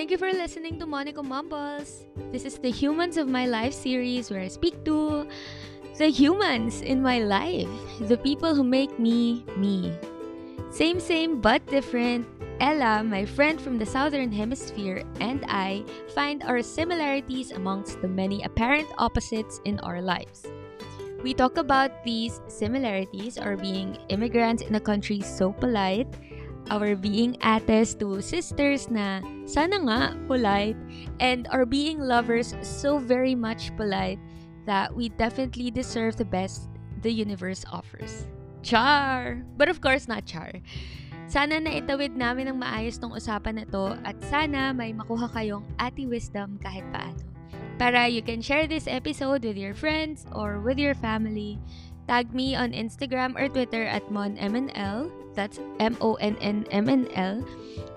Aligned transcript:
thank 0.00 0.10
you 0.10 0.16
for 0.16 0.32
listening 0.32 0.78
to 0.78 0.86
Monica 0.86 1.22
Mumbles. 1.22 2.06
This 2.32 2.46
is 2.46 2.56
the 2.56 2.70
Humans 2.70 3.18
of 3.18 3.28
My 3.28 3.44
Life 3.44 3.74
series 3.74 4.30
where 4.30 4.40
I 4.40 4.48
speak 4.48 4.82
to 4.86 5.28
the 5.98 6.08
humans 6.08 6.80
in 6.80 7.02
my 7.02 7.18
life, 7.18 7.68
the 8.08 8.16
people 8.16 8.54
who 8.54 8.64
make 8.64 8.98
me 8.98 9.44
me. 9.58 9.92
Same, 10.70 11.00
same, 11.00 11.42
but 11.42 11.60
different. 11.66 12.24
Ella, 12.64 13.04
my 13.04 13.26
friend 13.26 13.60
from 13.60 13.76
the 13.76 13.84
Southern 13.84 14.32
Hemisphere, 14.32 15.04
and 15.20 15.44
I 15.48 15.84
find 16.16 16.44
our 16.44 16.62
similarities 16.62 17.52
amongst 17.52 18.00
the 18.00 18.08
many 18.08 18.40
apparent 18.44 18.88
opposites 18.96 19.60
in 19.66 19.78
our 19.80 20.00
lives. 20.00 20.48
We 21.20 21.34
talk 21.34 21.58
about 21.58 21.92
these 22.08 22.40
similarities, 22.48 23.36
our 23.36 23.54
being 23.54 24.00
immigrants 24.08 24.62
in 24.62 24.76
a 24.76 24.80
country 24.80 25.20
so 25.20 25.52
polite, 25.52 26.08
our 26.70 26.94
being 26.94 27.36
ates 27.42 27.92
to 27.98 28.22
sisters 28.22 28.88
na 28.88 29.20
sana 29.44 29.82
nga 29.84 30.00
polite, 30.30 30.78
and 31.18 31.50
our 31.50 31.66
being 31.66 31.98
lovers 31.98 32.54
so 32.62 32.96
very 32.96 33.34
much 33.34 33.74
polite 33.76 34.22
that 34.64 34.94
we 34.94 35.10
definitely 35.18 35.68
deserve 35.68 36.16
the 36.16 36.24
best 36.24 36.70
the 37.02 37.10
universe 37.10 37.66
offers. 37.68 38.30
Char! 38.62 39.42
But 39.58 39.68
of 39.68 39.80
course, 39.82 40.06
not 40.06 40.24
char. 40.24 40.62
Sana 41.30 41.62
na 41.62 41.78
itawid 41.78 42.18
namin 42.18 42.50
ng 42.50 42.58
maayos 42.58 42.98
tong 42.98 43.14
usapan 43.14 43.62
na 43.62 43.64
to 43.70 43.94
at 44.02 44.18
sana 44.26 44.74
may 44.74 44.90
makuha 44.90 45.30
kayong 45.30 45.62
ati 45.78 46.06
wisdom 46.06 46.58
kahit 46.58 46.82
paano. 46.90 47.22
Para 47.78 48.10
you 48.10 48.20
can 48.20 48.42
share 48.42 48.66
this 48.66 48.84
episode 48.90 49.46
with 49.46 49.56
your 49.56 49.72
friends 49.72 50.26
or 50.36 50.60
with 50.60 50.76
your 50.76 50.92
family. 50.92 51.56
Tag 52.10 52.34
me 52.34 52.58
on 52.58 52.74
Instagram 52.74 53.38
or 53.38 53.46
Twitter 53.48 53.86
at 53.86 54.04
monmnl. 54.10 55.08
That's 55.34 55.60
M-O-N-N-M-N-L. 55.78 57.44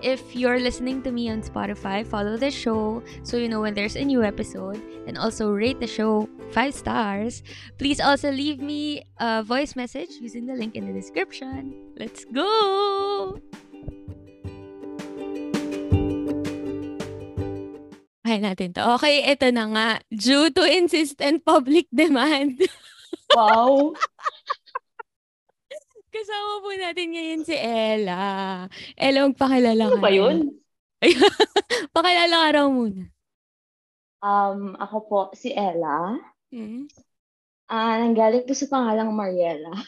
If 0.02 0.36
you're 0.36 0.60
listening 0.60 1.02
to 1.02 1.10
me 1.10 1.30
on 1.30 1.42
Spotify, 1.42 2.06
follow 2.06 2.36
the 2.36 2.50
show 2.50 3.02
so 3.22 3.36
you 3.36 3.48
know 3.48 3.60
when 3.60 3.74
there's 3.74 3.96
a 3.96 4.04
new 4.04 4.22
episode. 4.22 4.80
And 5.06 5.18
also 5.18 5.50
rate 5.50 5.80
the 5.80 5.86
show 5.86 6.28
5 6.52 6.74
stars. 6.74 7.42
Please 7.78 8.00
also 8.00 8.30
leave 8.30 8.60
me 8.60 9.04
a 9.18 9.42
voice 9.42 9.76
message 9.76 10.10
using 10.20 10.46
the 10.46 10.54
link 10.54 10.76
in 10.76 10.86
the 10.86 10.92
description. 10.92 11.74
Let's 11.96 12.24
go! 12.24 13.40
Kaya 18.24 18.40
natin 18.40 18.72
to. 18.74 18.96
Okay, 18.96 19.20
ito 19.20 19.52
na 19.52 19.68
nga. 19.68 19.88
Due 20.08 20.48
to 20.48 20.64
insistent 20.64 21.44
public 21.44 21.86
demand. 21.92 22.56
Wow. 23.36 23.92
Kasama 26.14 26.62
po 26.62 26.70
natin 26.78 27.10
ngayon 27.10 27.42
si 27.42 27.56
Ella. 27.58 28.22
Ella, 28.94 29.26
magpakilala 29.26 29.82
Ano 29.90 29.98
ka. 29.98 30.02
ba 30.02 30.10
na. 30.10 30.14
yun? 30.14 30.36
Pakilala 31.96 32.36
ka 32.38 32.48
raw 32.54 32.66
muna. 32.70 33.02
Um, 34.22 34.78
ako 34.78 34.96
po, 35.10 35.20
si 35.34 35.50
Ella. 35.50 36.14
Hmm? 36.54 36.86
Ah, 37.66 37.98
nanggaling 37.98 38.46
po 38.46 38.54
sa 38.54 38.70
pangalang 38.70 39.10
Mariela. 39.10 39.74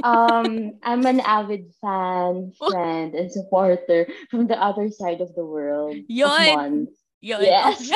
Um, 0.00 0.80
I'm 0.80 1.04
an 1.04 1.20
avid 1.20 1.68
fan, 1.76 2.52
friend, 2.56 3.12
and 3.12 3.28
supporter 3.28 4.08
from 4.32 4.48
the 4.48 4.56
other 4.56 4.88
side 4.88 5.20
of 5.20 5.36
the 5.36 5.44
world. 5.44 5.92
Yun! 6.08 6.88
Yun. 7.20 7.44
Yes. 7.44 7.92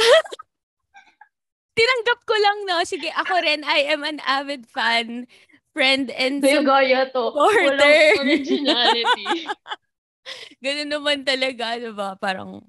Tinanggap 1.73 2.21
ko 2.29 2.37
lang, 2.37 2.59
no? 2.69 2.85
Sige, 2.85 3.09
ako 3.09 3.41
rin, 3.41 3.65
I 3.65 3.89
am 3.89 4.05
an 4.05 4.21
avid 4.21 4.69
fan, 4.69 5.25
friend, 5.79 6.11
and 6.11 6.43
so, 6.43 6.67
Goyo 6.67 7.07
to. 7.07 7.23
Supporter. 7.31 7.79
Walang 7.79 8.19
originality. 8.19 9.27
ganun 10.65 10.91
naman 10.91 11.23
talaga, 11.23 11.79
di 11.79 11.95
ba? 11.95 12.19
Parang, 12.19 12.67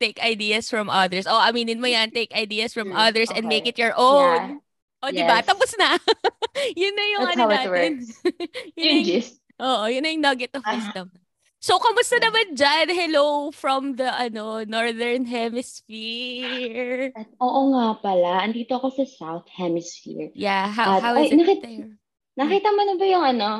take 0.00 0.16
ideas 0.20 0.68
from 0.68 0.88
others. 0.88 1.28
Oh, 1.28 1.36
aminin 1.36 1.80
mo 1.80 1.86
yan, 1.86 2.08
take 2.10 2.32
ideas 2.32 2.72
from 2.72 2.92
Hmm, 2.92 3.00
others 3.00 3.28
and 3.28 3.44
okay. 3.44 3.52
make 3.52 3.66
it 3.68 3.76
your 3.76 3.92
own. 3.96 4.60
Yeah. 4.60 5.04
O, 5.04 5.12
di 5.12 5.22
ba? 5.22 5.40
Yes. 5.40 5.46
Tapos 5.46 5.70
na. 5.76 6.00
yun 6.80 6.92
na 6.92 7.04
yung 7.12 7.22
That's 7.28 7.36
ano 7.36 7.44
how 7.44 7.52
it 7.52 7.60
natin. 7.60 7.92
yun 8.80 8.84
Yung 8.88 9.04
gist. 9.04 9.36
oo, 9.56 9.84
yun 9.86 10.00
na 10.00 10.10
yung 10.10 10.24
nugget 10.24 10.52
of 10.56 10.64
Ah. 10.64 10.72
wisdom. 10.74 11.12
So, 11.56 11.80
kamusta 11.80 12.20
naman 12.20 12.54
dyan? 12.54 12.92
Hello 12.92 13.50
from 13.50 13.96
the 13.96 14.06
ano 14.06 14.62
Northern 14.64 15.24
Hemisphere. 15.26 17.10
At 17.16 17.26
oo 17.40 17.60
nga 17.74 17.96
pala, 17.98 18.44
andito 18.44 18.76
ako 18.76 18.92
sa 18.92 19.04
South 19.04 19.48
Hemisphere. 19.50 20.30
Yeah, 20.36 20.68
how, 20.68 21.00
At- 21.00 21.02
how 21.02 21.14
ay, 21.16 21.26
is 21.26 21.32
it 21.32 21.40
nakit- 21.40 21.62
there? 21.64 21.90
Nakita 22.36 22.68
mo 22.70 22.82
na 22.84 22.94
ba 22.94 23.06
yung 23.08 23.24
ano? 23.24 23.50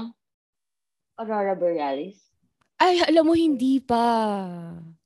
Aurora 1.16 1.56
Borealis? 1.56 2.20
Ay, 2.76 3.00
alam 3.00 3.24
mo, 3.24 3.32
hindi 3.32 3.80
pa. 3.80 4.04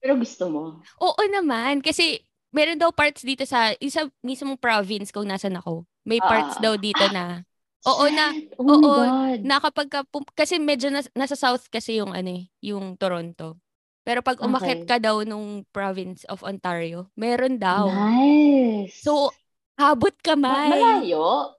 Pero 0.03 0.19
gusto 0.19 0.51
mo? 0.51 0.63
Oo 0.99 1.23
naman, 1.31 1.79
kasi 1.79 2.19
meron 2.51 2.83
daw 2.83 2.91
parts 2.91 3.23
dito 3.23 3.47
sa 3.47 3.71
isa 3.79 4.11
mismong 4.27 4.59
province 4.59 5.15
kung 5.15 5.31
nasan 5.31 5.55
ako. 5.55 5.87
May 6.03 6.19
parts 6.19 6.59
Ah. 6.59 6.63
daw 6.67 6.75
dito 6.75 7.07
na 7.15 7.47
Oo 7.87 8.05
na. 8.13 8.35
Shit! 8.37 8.53
Oh 8.61 8.65
my 8.67 8.77
Oo, 8.77 8.93
God. 8.93 9.39
na 9.41 9.57
kapag 9.57 9.89
ka 9.89 10.01
kasi 10.37 10.61
medyo 10.61 10.93
nas- 10.93 11.09
nasa 11.17 11.33
south 11.33 11.73
kasi 11.73 11.97
yung 11.97 12.13
ano 12.13 12.43
eh, 12.43 12.53
yung 12.61 12.93
Toronto. 12.99 13.57
Pero 14.05 14.21
pag 14.21 14.37
umakyat 14.37 14.85
Okay. 14.85 14.89
ka 14.89 14.97
daw 15.01 15.25
nung 15.25 15.65
province 15.73 16.29
of 16.29 16.45
Ontario, 16.45 17.09
meron 17.17 17.57
daw. 17.57 17.89
Nice. 17.89 19.01
So, 19.01 19.33
habot 19.81 20.13
Ma- 20.13 20.25
kamay. 20.27 20.69
malayo. 20.77 21.57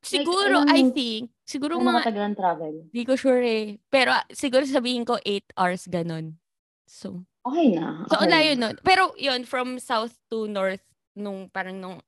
Siguro, 0.00 0.62
ilang- 0.62 0.70
I 0.70 0.80
think, 0.90 1.32
siguro 1.42 1.76
Ano 1.76 1.88
mga, 1.90 2.00
matagalan 2.04 2.34
travel? 2.34 2.74
di 2.88 3.02
ko 3.02 3.14
sure 3.14 3.42
eh. 3.42 3.66
Pero 3.88 4.12
ah, 4.12 4.24
siguro 4.28 4.64
sabihin 4.64 5.02
ko 5.02 5.16
8 5.18 5.48
hours 5.56 5.88
ganun. 5.88 6.36
So, 6.84 7.24
Okay 7.44 7.76
na. 7.76 8.08
so 8.08 8.16
okay 8.16 8.28
layo 8.28 8.52
na. 8.56 8.72
nun. 8.72 8.76
Pero 8.80 9.12
yun, 9.16 9.44
from 9.44 9.76
south 9.76 10.16
to 10.28 10.48
north, 10.48 10.80
nung 11.12 11.48
parang 11.48 11.76
nung 11.76 11.98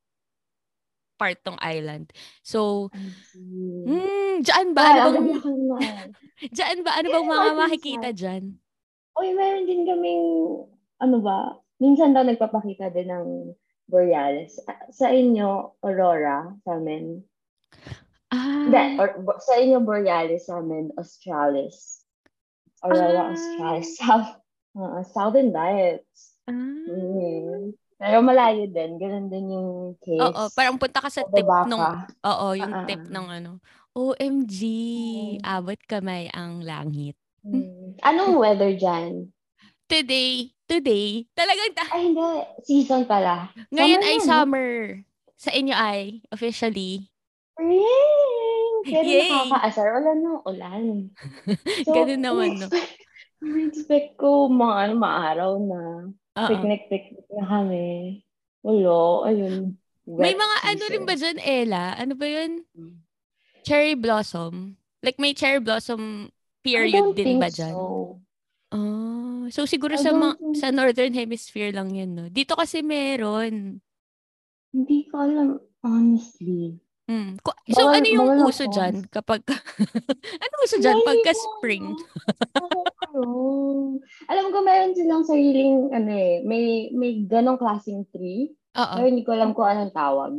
part 1.16 1.40
tong 1.40 1.56
island. 1.60 2.12
So, 2.40 2.92
hmm, 3.32 4.44
dyan 4.44 4.76
ba? 4.76 4.82
Ay, 4.84 5.00
Ano 5.00 5.08
bang, 5.16 5.28
dyan 6.56 6.78
ba? 6.84 6.90
Ano 7.00 7.08
bang 7.08 7.28
mga 7.28 7.52
makikita 7.56 8.08
dyan? 8.12 8.60
Uy, 9.16 9.32
meron 9.32 9.64
din 9.64 9.88
kaming, 9.88 10.24
ano 11.00 11.16
ba, 11.24 11.56
minsan 11.80 12.12
daw 12.12 12.20
nagpapakita 12.20 12.92
din 12.92 13.08
ng 13.08 13.26
Borealis. 13.88 14.60
Ah, 14.66 14.76
Sa 14.92 15.08
inyo, 15.08 15.80
Aurora, 15.80 16.52
sa 16.64 16.76
amin. 16.76 17.24
Ah, 18.26 18.66
Hindi, 18.66 18.82
or, 18.98 19.08
sa 19.38 19.54
inyo, 19.56 19.78
Borealis, 19.78 20.50
sa 20.50 20.58
amin, 20.58 20.90
Australis. 20.98 22.02
Aurora, 22.82 23.30
Ah. 23.30 23.32
Australis. 23.32 23.88
South, 23.98 24.30
uh, 24.74 25.02
Southern 25.06 25.54
Lights. 25.54 26.34
ah. 26.46 26.52
Mm. 26.52 27.72
Pero 27.96 28.20
malayo 28.20 28.68
din. 28.68 29.00
Ganun 29.00 29.32
din 29.32 29.46
yung 29.48 29.70
case. 30.04 30.20
Oo, 30.20 30.52
parang 30.52 30.76
punta 30.76 31.00
ka 31.00 31.08
sa 31.08 31.24
tip 31.24 31.48
Pababa 31.48 31.64
nung, 31.64 31.80
ka. 31.80 31.92
oo, 32.28 32.46
yung 32.52 32.74
ah, 32.74 32.84
tip 32.84 33.00
ah. 33.00 33.08
ng 33.08 33.26
ano. 33.32 33.52
OMG, 33.96 34.58
Oo. 34.60 35.40
abot 35.40 35.80
kamay 35.88 36.28
ang 36.28 36.60
langit. 36.60 37.16
Mm. 37.40 37.96
Anong 38.04 38.36
weather 38.36 38.76
dyan? 38.76 39.32
Today, 39.88 40.52
today, 40.66 41.24
talagang, 41.32 41.72
ta- 41.72 41.88
Ay, 41.94 42.10
hindi. 42.10 42.26
Season 42.66 43.06
pala. 43.06 43.48
ngayon 43.72 44.02
Summer 44.02 44.10
ay 44.12 44.16
na, 44.18 44.20
no? 44.20 44.28
summer. 44.28 44.70
Sa 45.38 45.50
inyo 45.54 45.72
ay, 45.72 46.00
officially. 46.28 47.08
Kaya 47.56 49.00
rin 49.02 49.16
Yay! 49.16 49.30
nakakaasar. 49.32 49.86
Wala 49.96 50.10
nang 50.14 50.40
ulan. 50.44 50.84
Ganun 51.96 52.22
naman, 52.22 52.50
no? 52.60 52.68
in-expect 53.46 54.16
ko 54.16 54.48
mga 54.48 54.74
ano, 54.88 54.94
maaraw 54.96 55.52
na. 55.60 55.82
Oo. 56.36 56.48
Picnic-picnic 56.52 57.26
na 57.32 57.44
kami. 57.44 58.20
Wala. 58.64 59.28
Ayun. 59.32 59.76
May 60.06 60.34
mga 60.38 60.56
ano 60.62 60.82
rin 60.86 61.02
season. 61.02 61.08
ba 61.08 61.14
dyan, 61.18 61.38
Ella? 61.42 61.84
Ano 61.98 62.12
ba 62.14 62.26
yun? 62.26 62.62
Mm. 62.78 62.96
Cherry 63.66 63.94
blossom? 63.98 64.78
Like 65.02 65.18
may 65.18 65.34
cherry 65.34 65.58
blossom 65.58 66.30
period 66.62 67.18
din 67.18 67.42
ba 67.42 67.50
dyan? 67.50 67.74
so. 67.74 68.18
Ah, 68.70 69.46
so 69.50 69.66
siguro 69.66 69.94
I 69.94 70.02
sa 70.02 70.10
ma- 70.14 70.34
think- 70.34 70.58
sa 70.58 70.70
northern 70.70 71.14
hemisphere 71.14 71.70
lang 71.70 71.94
yun, 71.94 72.14
no? 72.14 72.26
Dito 72.30 72.54
kasi 72.54 72.82
meron. 72.82 73.78
Hindi 74.70 74.98
ko 75.10 75.14
alam, 75.22 75.58
honestly. 75.82 76.78
Mm. 77.06 77.38
So 77.70 77.80
Bawal- 77.80 77.96
ano 77.96 78.06
yung 78.06 78.30
bawal 78.34 78.50
uso 78.50 78.66
ako. 78.66 78.74
dyan 78.74 78.94
kapag 79.06 79.40
ano 80.42 80.54
uso 80.60 80.76
dyan 80.76 80.98
Hindi 80.98 81.06
pagka 81.06 81.32
spring? 81.32 81.84
Alam 84.26 84.46
ko 84.50 84.58
meron 84.60 84.92
silang 84.92 85.22
sariling, 85.22 85.90
ano 85.90 86.10
eh, 86.10 86.42
may, 86.42 86.64
may 86.90 87.22
ganong 87.22 87.56
klaseng 87.56 88.04
tree. 88.10 88.50
Oo. 88.74 88.92
Pero 88.92 89.06
hindi 89.06 89.22
ko 89.22 89.32
alam 89.32 89.54
kung 89.54 89.64
anong 89.64 89.94
tawag. 89.94 90.32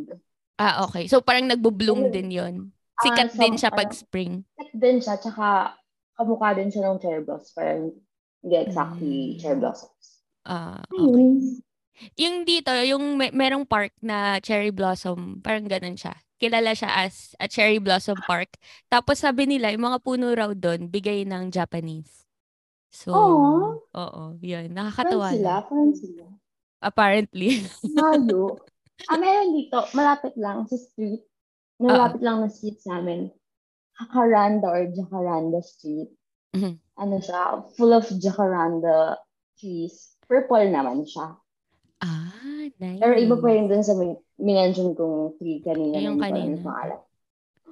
Ah, 0.57 0.83
okay. 0.83 1.07
So 1.07 1.21
parang 1.21 1.47
nagbo-bloom 1.47 2.09
Ayun. 2.09 2.13
din 2.13 2.29
'yon. 2.29 2.55
Ah, 2.97 3.03
Sikat 3.03 3.29
so, 3.31 3.39
din 3.39 3.55
siya 3.55 3.71
pag 3.71 3.89
spring. 3.93 4.41
Sikat 4.51 4.71
din 4.73 4.97
siya, 4.99 5.15
tsaka 5.17 5.77
kamukha 6.13 6.51
din 6.51 6.67
siya 6.67 6.83
ng 6.85 6.99
cherry 6.99 7.21
blossoms. 7.21 7.53
Parang 7.53 7.81
hindi 8.41 8.55
exactly 8.57 9.17
Mm. 9.33 9.39
cherry 9.39 9.57
blossoms. 9.57 10.05
Ah, 10.43 10.81
okay. 10.89 11.61
Yung 12.15 12.43
dito, 12.43 12.69
yung 12.83 13.17
may, 13.17 13.31
merong 13.31 13.65
park 13.65 13.89
na 13.99 14.37
cherry 14.37 14.69
blossom, 14.69 15.41
parang 15.41 15.65
ganun 15.65 15.95
siya. 15.95 16.13
Kilala 16.37 16.77
siya 16.77 16.89
as 17.05 17.33
a 17.41 17.49
cherry 17.49 17.81
blossom 17.81 18.17
park. 18.29 18.57
Tapos 18.93 19.21
sabi 19.21 19.49
nila, 19.49 19.73
yung 19.73 19.89
mga 19.89 19.99
puno 20.05 20.33
raw 20.37 20.53
doon, 20.53 20.85
bigay 20.89 21.25
ng 21.25 21.49
Japanese. 21.49 22.25
So, 22.93 23.13
Oo. 23.13 23.81
oo, 23.93 24.23
yun. 24.41 24.71
Friends 24.71 24.77
Nakakatawa 24.77 25.27
sila, 25.33 25.51
lang. 25.61 25.65
friends 25.69 25.97
sila. 26.01 26.25
Apparently. 26.81 27.49
Layo. 27.83 28.61
ah, 29.09 29.17
meron 29.17 29.53
dito, 29.53 29.77
malapit 29.97 30.33
lang 30.37 30.65
sa 30.69 30.77
street. 30.77 31.25
Malapit 31.77 32.21
lang 32.25 32.41
na 32.41 32.49
street 32.49 32.81
sa 32.81 32.97
amin. 33.01 33.29
Jacaranda 33.97 34.69
or 34.69 34.89
Jacaranda 34.93 35.61
Street. 35.61 36.09
Mhm. 36.53 36.77
Ano 36.97 37.15
siya, 37.21 37.65
full 37.77 37.93
of 37.93 38.05
Jacaranda 38.17 39.17
trees. 39.57 40.17
Purple 40.29 40.69
naman 40.69 41.05
siya. 41.05 41.37
Ah, 41.99 42.31
nice. 42.77 42.99
Pero 42.99 43.13
iba 43.13 43.35
pa 43.35 43.47
rin 43.49 43.65
dun 43.65 43.81
sa 43.81 43.93
min- 43.93 44.21
minention 44.37 44.93
kong 44.93 45.37
tree 45.37 45.59
kanina. 45.59 45.97
Yung 45.97 46.17
kanina. 46.17 46.57
pangalan. 46.59 46.99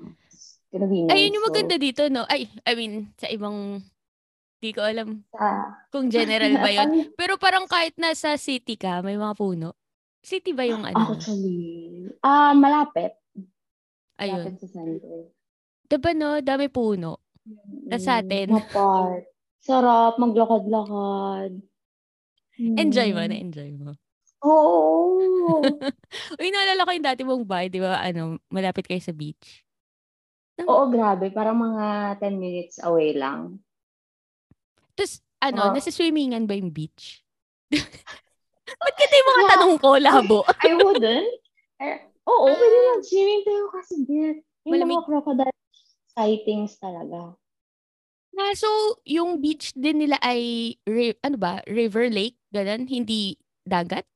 Nice. 0.02 0.60
Ayun 1.08 1.36
yung 1.40 1.48
maganda 1.48 1.76
dito, 1.76 2.04
no? 2.10 2.28
Ay, 2.28 2.52
I 2.64 2.74
mean, 2.76 3.16
sa 3.16 3.32
ibang, 3.32 3.80
di 4.60 4.72
ko 4.72 4.84
alam 4.84 5.24
sa- 5.32 5.88
kung 5.88 6.12
general 6.12 6.52
ba 6.58 6.68
yun. 6.68 6.90
Pero 7.20 7.38
parang 7.38 7.64
kahit 7.66 7.96
nasa 7.96 8.36
city 8.36 8.76
ka, 8.76 9.00
may 9.00 9.16
mga 9.16 9.36
puno. 9.36 9.72
City 10.20 10.52
ba 10.52 10.66
yung 10.66 10.84
ano? 10.84 11.16
Actually, 11.16 12.10
ah, 12.20 12.52
malapit. 12.52 13.14
Ayun. 14.18 14.42
Malapit 14.42 14.58
sa 14.58 14.68
center. 14.68 15.30
Diba 15.86 16.12
no? 16.12 16.42
Dami 16.42 16.66
puno. 16.68 17.22
Tas 17.86 18.02
sa 18.02 18.20
atin. 18.20 18.50
Mapart. 18.50 19.30
Sarap, 19.62 20.18
maglakad-lakad. 20.18 21.62
Enjoy 22.58 23.10
mo, 23.12 23.22
Mm. 23.22 23.30
na-enjoy 23.30 23.70
mo. 23.76 23.94
Oo. 24.46 25.18
Uy, 26.40 26.50
naalala 26.54 26.86
ko 26.86 26.92
yung 26.94 27.08
dati 27.08 27.22
mong 27.26 27.46
bahay, 27.46 27.68
di 27.68 27.82
ba? 27.82 27.98
Ano, 27.98 28.38
malapit 28.54 28.86
kayo 28.86 29.02
sa 29.02 29.12
beach. 29.12 29.66
Oo, 30.62 30.88
grabe. 30.88 31.34
Parang 31.34 31.58
mga 31.58 32.16
10 32.22 32.38
minutes 32.38 32.78
away 32.86 33.12
lang. 33.18 33.60
Tapos, 34.96 35.20
ano, 35.44 35.62
Oo. 35.70 35.74
nasa 35.76 35.92
swimmingan 35.92 36.48
ba 36.48 36.56
yung 36.56 36.72
beach? 36.72 37.26
Ba't 38.82 38.96
kita 38.98 39.14
yung 39.14 39.30
mga 39.36 39.46
tanong 39.58 39.76
ko, 39.82 39.90
labo? 40.00 40.40
I 40.66 40.74
wouldn't. 40.78 41.30
Eh, 41.82 41.98
oo, 42.26 42.48
pwede 42.56 42.78
mag-swimming 42.96 43.42
pero 43.44 43.66
kasi 43.74 43.96
din. 44.08 44.40
Yung 44.66 44.74
Malamig. 44.80 44.96
mga 44.96 45.06
crocodile 45.06 45.58
sightings 46.16 46.80
talaga. 46.80 47.36
Na, 48.36 48.52
so, 48.56 48.68
yung 49.08 49.40
beach 49.44 49.76
din 49.76 50.08
nila 50.08 50.20
ay, 50.24 50.76
ano 51.24 51.38
ba, 51.40 51.60
river 51.68 52.08
lake, 52.12 52.40
ganun, 52.52 52.88
hindi 52.88 53.36
dagat? 53.64 54.08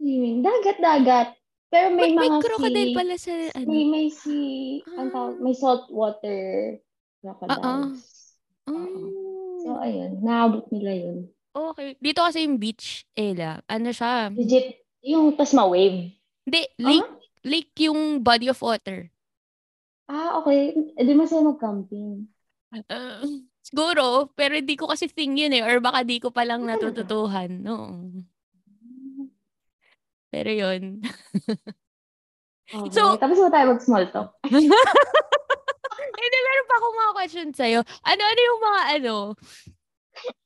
Swimming. 0.00 0.40
Dagat-dagat. 0.40 1.36
Pero 1.70 1.94
may 1.94 2.10
may 2.16 2.26
mga 2.26 2.42
crocodile 2.42 2.90
sea, 2.90 2.98
pala 2.98 3.14
sa, 3.14 3.32
ano? 3.54 3.68
may, 3.70 3.84
may 3.86 4.08
sea, 4.10 4.82
ang 4.98 5.08
tawag- 5.14 5.38
may 5.38 5.54
saltwater 5.54 6.42
crocodiles. 7.22 8.34
Mm. 8.66 9.06
So, 9.62 9.78
ayun. 9.78 10.24
Naabot 10.24 10.66
nila 10.72 10.92
yun. 10.96 11.18
Okay. 11.54 11.94
Dito 12.00 12.26
kasi 12.26 12.48
yung 12.48 12.58
beach, 12.58 13.06
Ella, 13.14 13.62
ano 13.70 13.92
siya? 13.92 14.32
Legit, 14.34 14.82
yung 15.04 15.36
tas 15.36 15.54
ma-wave. 15.54 16.10
Hindi, 16.48 16.62
lake, 16.80 17.12
lake 17.44 17.74
yung 17.86 18.24
body 18.24 18.50
of 18.50 18.58
water. 18.58 19.06
Ah, 20.10 20.42
okay. 20.42 20.74
Eh, 20.98 21.04
di 21.06 21.14
masaya 21.14 21.46
mag-camping. 21.46 22.26
Uh, 22.90 23.46
siguro, 23.62 24.30
pero 24.34 24.58
hindi 24.58 24.74
ko 24.74 24.90
kasi 24.90 25.06
thing 25.06 25.38
yun 25.38 25.54
eh. 25.54 25.62
Or 25.62 25.78
baka 25.78 26.02
di 26.02 26.18
ko 26.18 26.34
palang 26.34 26.66
natututuhan. 26.66 27.62
No. 27.62 28.10
Pero 30.30 30.50
yun. 30.50 31.02
Okay. 32.70 32.94
So- 32.94 33.18
Tapos 33.18 33.34
mo 33.34 33.50
tayo 33.50 33.74
mag-small 33.74 34.06
talk. 34.14 34.30
Hindi, 36.20 36.38
meron 36.38 36.68
pa 36.70 36.76
akong 36.78 36.96
mga 36.96 37.12
question 37.18 37.48
sa'yo. 37.50 37.80
Ano-ano 38.06 38.40
yung 38.40 38.60
mga 38.62 38.80
ano, 38.94 39.14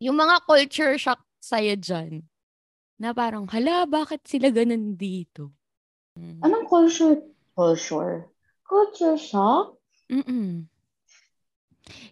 yung 0.00 0.16
mga 0.16 0.36
culture 0.48 0.96
shock 0.96 1.20
sa'yo 1.44 1.76
dyan? 1.76 2.24
Na 2.96 3.12
parang, 3.12 3.44
hala, 3.52 3.84
bakit 3.84 4.24
sila 4.24 4.48
ganun 4.48 4.96
dito? 4.96 5.52
Mm. 6.16 6.40
Anong 6.46 6.64
culture? 6.64 7.20
Culture? 7.52 8.30
Culture 8.64 9.18
shock? 9.20 9.76
Mm-mm. 10.08 10.64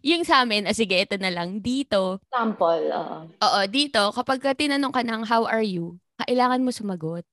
Yung 0.05 0.23
sa 0.27 0.45
amin, 0.45 0.69
ah, 0.69 0.77
sige, 0.77 1.01
ito 1.01 1.17
na 1.17 1.33
lang. 1.33 1.63
Dito, 1.65 2.21
Sample. 2.29 2.93
oo. 2.93 3.19
oo, 3.33 3.61
dito, 3.71 4.13
kapag 4.13 4.43
ka 4.45 4.53
tinanong 4.53 4.93
ka 4.93 5.01
ng 5.01 5.23
how 5.25 5.49
are 5.49 5.65
you, 5.65 5.97
kailangan 6.21 6.61
mo 6.61 6.69
sumagot. 6.69 7.25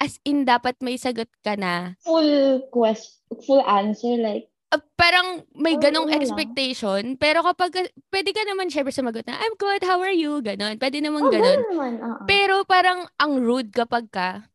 As 0.00 0.16
in, 0.24 0.48
dapat 0.48 0.80
may 0.80 0.96
sagot 0.96 1.28
ka 1.44 1.54
na. 1.54 1.94
full 2.00 2.64
quest, 2.72 3.20
full 3.44 3.60
answer. 3.62 4.16
Like, 4.16 4.48
Ah, 4.70 4.78
parang 4.94 5.42
may 5.50 5.74
Oo, 5.74 5.82
ganong 5.82 6.06
wala. 6.06 6.14
expectation. 6.14 7.18
Pero 7.18 7.42
kapag, 7.42 7.74
ka- 7.74 7.90
pwede 8.14 8.30
ka 8.30 8.46
naman 8.46 8.70
syempre 8.70 8.94
sumagot 8.94 9.26
na, 9.26 9.34
I'm 9.34 9.58
good, 9.58 9.82
how 9.82 9.98
are 9.98 10.14
you? 10.14 10.38
Ganon. 10.46 10.78
Pwede 10.78 11.02
naman 11.02 11.26
oh, 11.26 11.30
ganon. 11.34 11.58
ganun 11.58 11.70
naman. 11.74 11.92
oo. 11.98 12.22
Pero 12.30 12.62
parang 12.62 13.02
ang 13.18 13.42
rude 13.42 13.74
kapag 13.74 14.06
ka, 14.14 14.46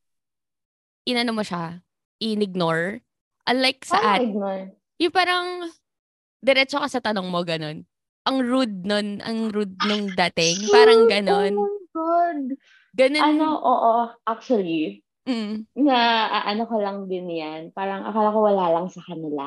inano 1.03 1.36
mo 1.36 1.44
siya, 1.44 1.83
in-ignore. 2.24 3.03
Unlike 3.44 3.81
sa 3.83 4.00
at, 4.15 4.24
ignore? 4.24 4.71
yung 4.97 5.12
parang, 5.12 5.68
diretso 6.39 6.80
ka 6.80 6.88
sa 6.88 7.03
tanong 7.03 7.27
mo, 7.27 7.44
ganon. 7.44 7.83
Ang 8.24 8.38
rude 8.39 8.88
nun, 8.88 9.19
ang 9.19 9.51
rude 9.51 9.75
nung 9.83 10.07
dating. 10.15 10.63
Parang 10.71 11.12
ganon. 11.12 11.53
Oh 11.53 11.68
my 11.68 11.77
God. 11.92 12.39
Ganon. 12.95 13.21
Ano, 13.36 13.47
oo, 13.59 13.94
actually, 14.25 15.03
Mm. 15.25 15.66
na 15.74 16.30
ano 16.45 16.69
ko 16.69 16.77
lang 16.77 17.10
din 17.10 17.25
yan. 17.25 17.74
Parang 17.74 18.06
akala 18.06 18.30
ko 18.30 18.39
wala 18.45 18.66
lang 18.77 18.88
sa 18.94 19.01
kanila. 19.01 19.45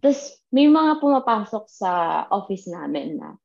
Tapos 0.00 0.40
may 0.48 0.66
mga 0.66 0.98
pumapasok 0.98 1.64
sa 1.68 2.24
office 2.32 2.66
namin 2.72 3.20
na, 3.20 3.36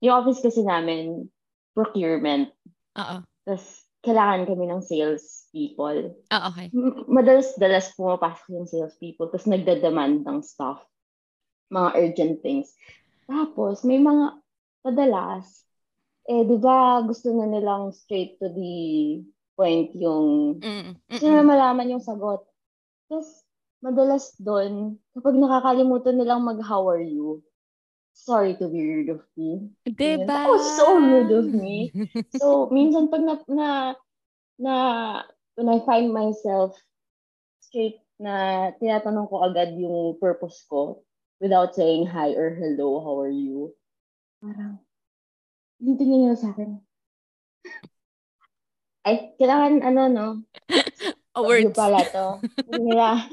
yung 0.00 0.22
office 0.22 0.40
kasi 0.40 0.62
namin, 0.62 1.26
procurement. 1.74 2.48
Oo. 2.96 3.16
Tapos 3.44 3.84
kailangan 4.06 4.46
kami 4.46 4.64
ng 4.70 4.82
sales 4.86 5.50
people. 5.50 6.14
Ah, 6.30 6.48
okay. 6.48 6.70
M- 6.70 7.10
Madalas-dalas 7.10 7.90
pumapasok 7.98 8.46
yung 8.54 8.70
sales 8.70 8.94
people 9.02 9.26
tapos 9.26 9.50
nagdademand 9.50 10.22
ng 10.22 10.40
stuff. 10.46 10.80
Mga 11.74 11.88
urgent 11.98 12.36
things. 12.46 12.70
Tapos 13.26 13.82
may 13.82 13.98
mga, 13.98 14.38
madalas, 14.86 15.66
eh 16.30 16.46
di 16.46 16.58
ba 16.62 17.02
gusto 17.02 17.34
na 17.34 17.50
nilang 17.50 17.90
straight 17.90 18.38
to 18.38 18.46
the 18.54 18.74
point 19.56 19.90
yung 19.96 20.60
Mm. 20.60 21.00
gusto 21.08 21.26
na 21.26 21.42
malaman 21.42 21.96
yung 21.96 22.04
sagot. 22.04 22.44
Tapos, 23.08 23.42
madalas 23.80 24.36
doon, 24.36 25.00
kapag 25.16 25.36
nakakalimutan 25.36 26.16
nilang 26.20 26.44
mag 26.44 26.60
how 26.60 26.84
are 26.84 27.02
you, 27.02 27.40
sorry 28.16 28.56
to 28.56 28.68
be 28.68 28.80
rude 28.80 29.12
of 29.12 29.24
me. 29.36 29.72
Diba? 29.84 30.24
That 30.28 30.48
was 30.48 30.64
so 30.76 30.96
rude 30.96 31.32
of 31.32 31.48
me. 31.52 31.92
So, 32.36 32.68
minsan 32.68 33.08
pag 33.08 33.24
na, 33.24 33.34
na, 33.48 33.68
na, 34.60 34.74
when 35.56 35.72
I 35.72 35.80
find 35.88 36.12
myself 36.12 36.76
straight 37.64 38.00
na 38.20 38.72
tinatanong 38.76 39.28
ko 39.28 39.44
agad 39.44 39.76
yung 39.76 40.20
purpose 40.20 40.64
ko 40.68 41.00
without 41.40 41.72
saying 41.76 42.08
hi 42.08 42.32
or 42.36 42.52
hello, 42.52 43.00
how 43.00 43.16
are 43.20 43.32
you, 43.32 43.72
parang, 44.40 44.80
yung 45.80 45.96
tingin 46.00 46.28
nila 46.28 46.36
sa 46.36 46.52
akin, 46.52 46.80
ay, 49.06 49.38
kailangan 49.38 49.80
ano, 49.82 50.02
no? 50.08 50.26
Awards. 51.38 51.62
Yung 51.64 51.76
pala 51.76 52.02
to. 52.02 52.26
Nila, 52.72 53.30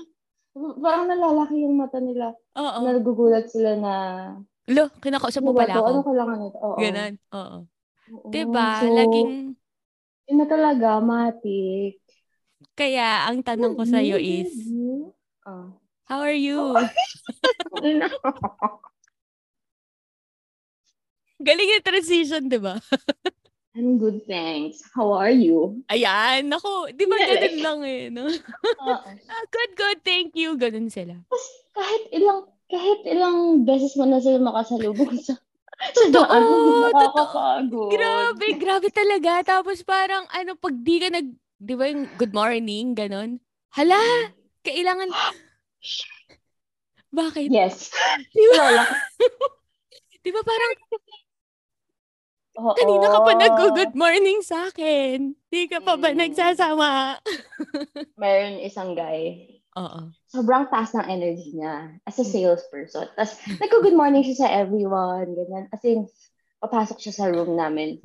parang 0.77 1.07
nalalaki 1.07 1.65
yung 1.65 1.75
mata 1.75 1.97
nila. 1.97 2.37
Oo. 2.53 2.79
Nagugulat 2.83 3.49
sila 3.49 3.73
na, 3.73 3.93
Lo, 4.65 4.87
kinakausap 4.95 5.41
mo 5.41 5.51
ano 5.51 5.57
ba 5.57 5.61
pala 5.65 5.73
to? 5.73 5.79
ako. 5.79 5.89
Ano 5.89 5.99
kailangan 6.05 6.37
nito? 6.39 6.57
Oo. 6.59 6.77
Ganon. 6.77 7.13
Oo. 7.33 7.57
Oo. 8.13 8.29
Diba? 8.29 8.67
So, 8.77 8.87
Laging, 8.87 9.31
yun 10.23 10.37
na 10.37 10.45
talaga, 10.45 10.89
matik. 10.99 11.97
kaya 12.73 13.27
ang 13.27 13.41
tanong 13.41 13.73
ko 13.73 13.83
sa'yo 13.83 14.15
is, 14.15 14.53
Oh. 15.43 15.75
how 16.05 16.21
are 16.21 16.31
you? 16.31 16.55
Galing 21.41 21.69
yung 21.69 21.83
transition, 21.83 22.47
di 22.47 22.55
ba? 22.55 22.77
I'm 23.73 23.97
good, 23.97 24.21
thanks. 24.29 24.85
How 24.93 25.17
are 25.17 25.33
you? 25.33 25.81
Ayan, 25.89 26.45
ako, 26.53 26.93
di 26.93 27.09
ba 27.09 27.17
Yeah, 27.17 27.41
ganun 27.41 27.57
lang 27.57 27.79
eh, 27.89 28.01
no? 28.13 28.29
Ah, 28.85 29.01
good, 29.49 29.71
good, 29.73 29.99
thank 30.05 30.37
you. 30.37 30.53
Ganun 30.53 30.93
sila. 30.93 31.17
Kahit 31.73 32.03
ilang, 32.13 32.45
kahit 32.69 33.01
ilang 33.09 33.65
beses 33.65 33.97
mo 33.97 34.05
na 34.05 34.21
sila 34.21 34.37
makasalubong 34.45 35.17
sa, 35.25 35.33
sa 35.33 35.89
Totoo, 35.89 36.13
daan, 36.13 36.43
totoo. 36.45 36.81
nakakapagod. 36.85 37.89
Grabe, 37.97 38.47
grabe 38.61 38.87
talaga. 38.93 39.41
Tapos 39.41 39.81
parang, 39.81 40.29
ano, 40.29 40.53
pag 40.53 40.77
di 40.77 41.01
ka 41.01 41.09
nag, 41.09 41.33
di 41.57 41.73
ba 41.73 41.89
yung 41.89 42.05
good 42.21 42.33
morning, 42.37 42.93
ganun? 42.93 43.41
Hala, 43.73 43.97
kailangan, 44.61 45.09
bakit? 47.09 47.49
Yes. 47.49 47.89
Di 48.29 48.45
ba, 48.53 48.85
di 50.23 50.29
ba 50.29 50.41
parang, 50.45 50.71
Oo. 52.53 52.77
kanina 52.77 53.09
ka 53.09 53.19
pa 53.25 53.33
nag-good 53.33 53.93
morning 53.97 54.39
sa 54.45 54.69
akin. 54.69 55.33
Di 55.49 55.65
ka 55.65 55.81
pa 55.81 55.97
ba 55.97 56.13
Mm. 56.13 56.17
nagsasama? 56.21 57.17
Meron 58.21 58.61
isang 58.61 58.93
guy, 58.93 59.49
Oo. 59.73 60.13
sobrang 60.29 60.69
taas 60.69 60.93
ng 60.93 61.09
energy 61.09 61.57
niya 61.57 61.97
as 62.05 62.21
a 62.21 62.25
salesperson. 62.25 63.09
Tapos, 63.17 63.41
nagko-good 63.57 63.97
morning 63.97 64.21
siya 64.21 64.45
sa 64.45 64.53
everyone, 64.53 65.33
ganyan. 65.33 65.65
As 65.73 65.81
in, 65.81 66.05
papasok 66.61 67.01
siya 67.01 67.13
sa 67.13 67.25
room 67.27 67.57
namin. 67.57 67.97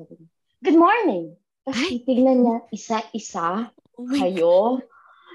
Good 0.65 0.81
morning! 0.81 1.37
Tapos 1.63 1.85
titignan 1.85 2.43
niya 2.43 2.57
isa-isa 2.73 3.69
oh 4.01 4.09
kayo 4.09 4.81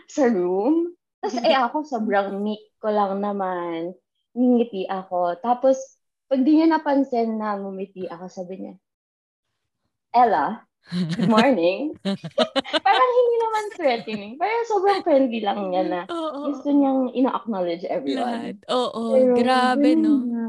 sa 0.10 0.26
room. 0.26 0.90
Tapos 1.22 1.38
eh 1.40 1.54
ako, 1.54 1.86
sobrang 1.86 2.42
meek 2.42 2.74
ko 2.82 2.90
lang 2.90 3.22
naman. 3.22 3.94
Ngingiti 4.34 4.90
ako. 4.90 5.38
Tapos, 5.40 5.78
pag 6.26 6.42
di 6.42 6.58
niya 6.58 6.68
napansin 6.68 7.38
na 7.38 7.54
ngumiti 7.56 8.10
ako, 8.10 8.26
sabi 8.28 8.66
niya, 8.66 8.74
Ella, 10.14 10.62
good 10.94 11.26
morning. 11.34 11.98
Parang 12.86 13.12
hindi 13.18 13.36
naman 13.42 13.64
threatening. 13.74 14.34
Parang 14.38 14.64
sobrang 14.70 15.02
friendly 15.02 15.42
lang 15.42 15.74
niya 15.74 15.84
na 15.90 16.02
oh, 16.14 16.30
oh, 16.30 16.44
gusto 16.54 16.70
niyang 16.70 17.10
ina-acknowledge 17.18 17.84
everyone. 17.90 18.62
Oo, 18.70 18.94
oh, 18.94 19.18
oh, 19.18 19.34
grabe, 19.34 19.98
no? 19.98 20.22
Na, 20.22 20.44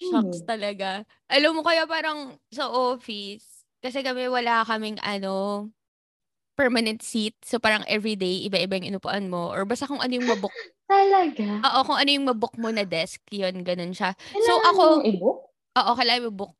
Shocks 0.00 0.40
hmm. 0.40 0.48
talaga. 0.48 1.02
Alam 1.28 1.60
mo 1.60 1.62
kaya 1.66 1.84
parang 1.90 2.38
sa 2.54 2.70
office, 2.70 3.66
kasi 3.82 4.00
kami 4.00 4.30
wala 4.30 4.62
kaming 4.64 4.96
ano, 5.02 5.68
permanent 6.54 7.02
seat. 7.02 7.34
So 7.42 7.58
parang 7.58 7.82
everyday, 7.90 8.46
iba-iba 8.46 8.78
yung 8.78 8.94
inupuan 8.94 9.26
mo. 9.26 9.48
Or 9.48 9.66
basta 9.66 9.88
kung 9.88 9.98
ano 9.98 10.12
yung 10.12 10.28
mabook. 10.28 10.52
Talaga? 10.90 11.64
Oo, 11.66 11.78
kung 11.88 11.98
ano 11.98 12.10
yung 12.12 12.26
mabook 12.28 12.54
mo 12.60 12.68
na 12.68 12.84
desk, 12.84 13.24
yun, 13.32 13.64
ganun 13.64 13.96
siya. 13.96 14.12
Kailangan 14.30 14.44
so 14.44 14.54
ako, 14.70 14.84
i-book? 15.08 15.38
Oo, 15.80 15.90
kailangan 15.96 16.24
mo 16.28 16.32
book. 16.34 16.52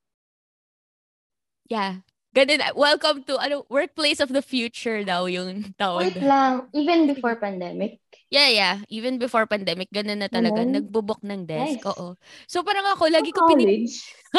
Yeah. 1.71 2.03
Ganun, 2.35 2.63
welcome 2.75 3.27
to 3.27 3.39
ano 3.39 3.67
workplace 3.71 4.19
of 4.19 4.31
the 4.31 4.43
future 4.43 5.03
daw 5.03 5.27
yung 5.27 5.75
tawag. 5.75 6.15
Wait 6.15 6.23
lang, 6.23 6.67
even 6.75 7.07
before 7.11 7.35
pandemic? 7.39 7.99
Yeah, 8.31 8.51
yeah. 8.51 8.77
Even 8.87 9.19
before 9.19 9.47
pandemic, 9.51 9.91
ganun 9.91 10.23
na 10.23 10.31
talaga. 10.31 10.63
Mm-hmm. 10.63 10.79
Nagbubok 10.79 11.23
ng 11.27 11.47
desk. 11.47 11.83
Nice. 11.83 11.87
Oo. 11.91 12.15
So 12.47 12.63
parang 12.63 12.87
ako, 12.91 13.11
lagi 13.11 13.35
ko 13.35 13.51
pinipili. 13.51 13.87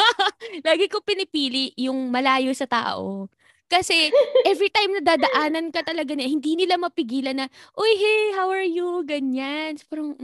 lagi 0.68 0.86
ko 0.88 1.04
pinipili 1.04 1.72
yung 1.76 2.08
malayo 2.08 2.52
sa 2.56 2.64
tao. 2.64 3.28
Kasi 3.68 4.12
every 4.48 4.68
time 4.68 5.00
na 5.00 5.16
dadaanan 5.16 5.72
ka 5.72 5.84
talaga 5.84 6.12
niya, 6.12 6.28
hindi 6.28 6.56
nila 6.56 6.76
mapigilan 6.80 7.44
na, 7.44 7.48
Uy, 7.76 7.92
hey, 7.96 8.36
how 8.36 8.48
are 8.52 8.64
you? 8.64 9.04
Ganyan. 9.08 9.80
So, 9.80 9.88
parang, 9.88 10.16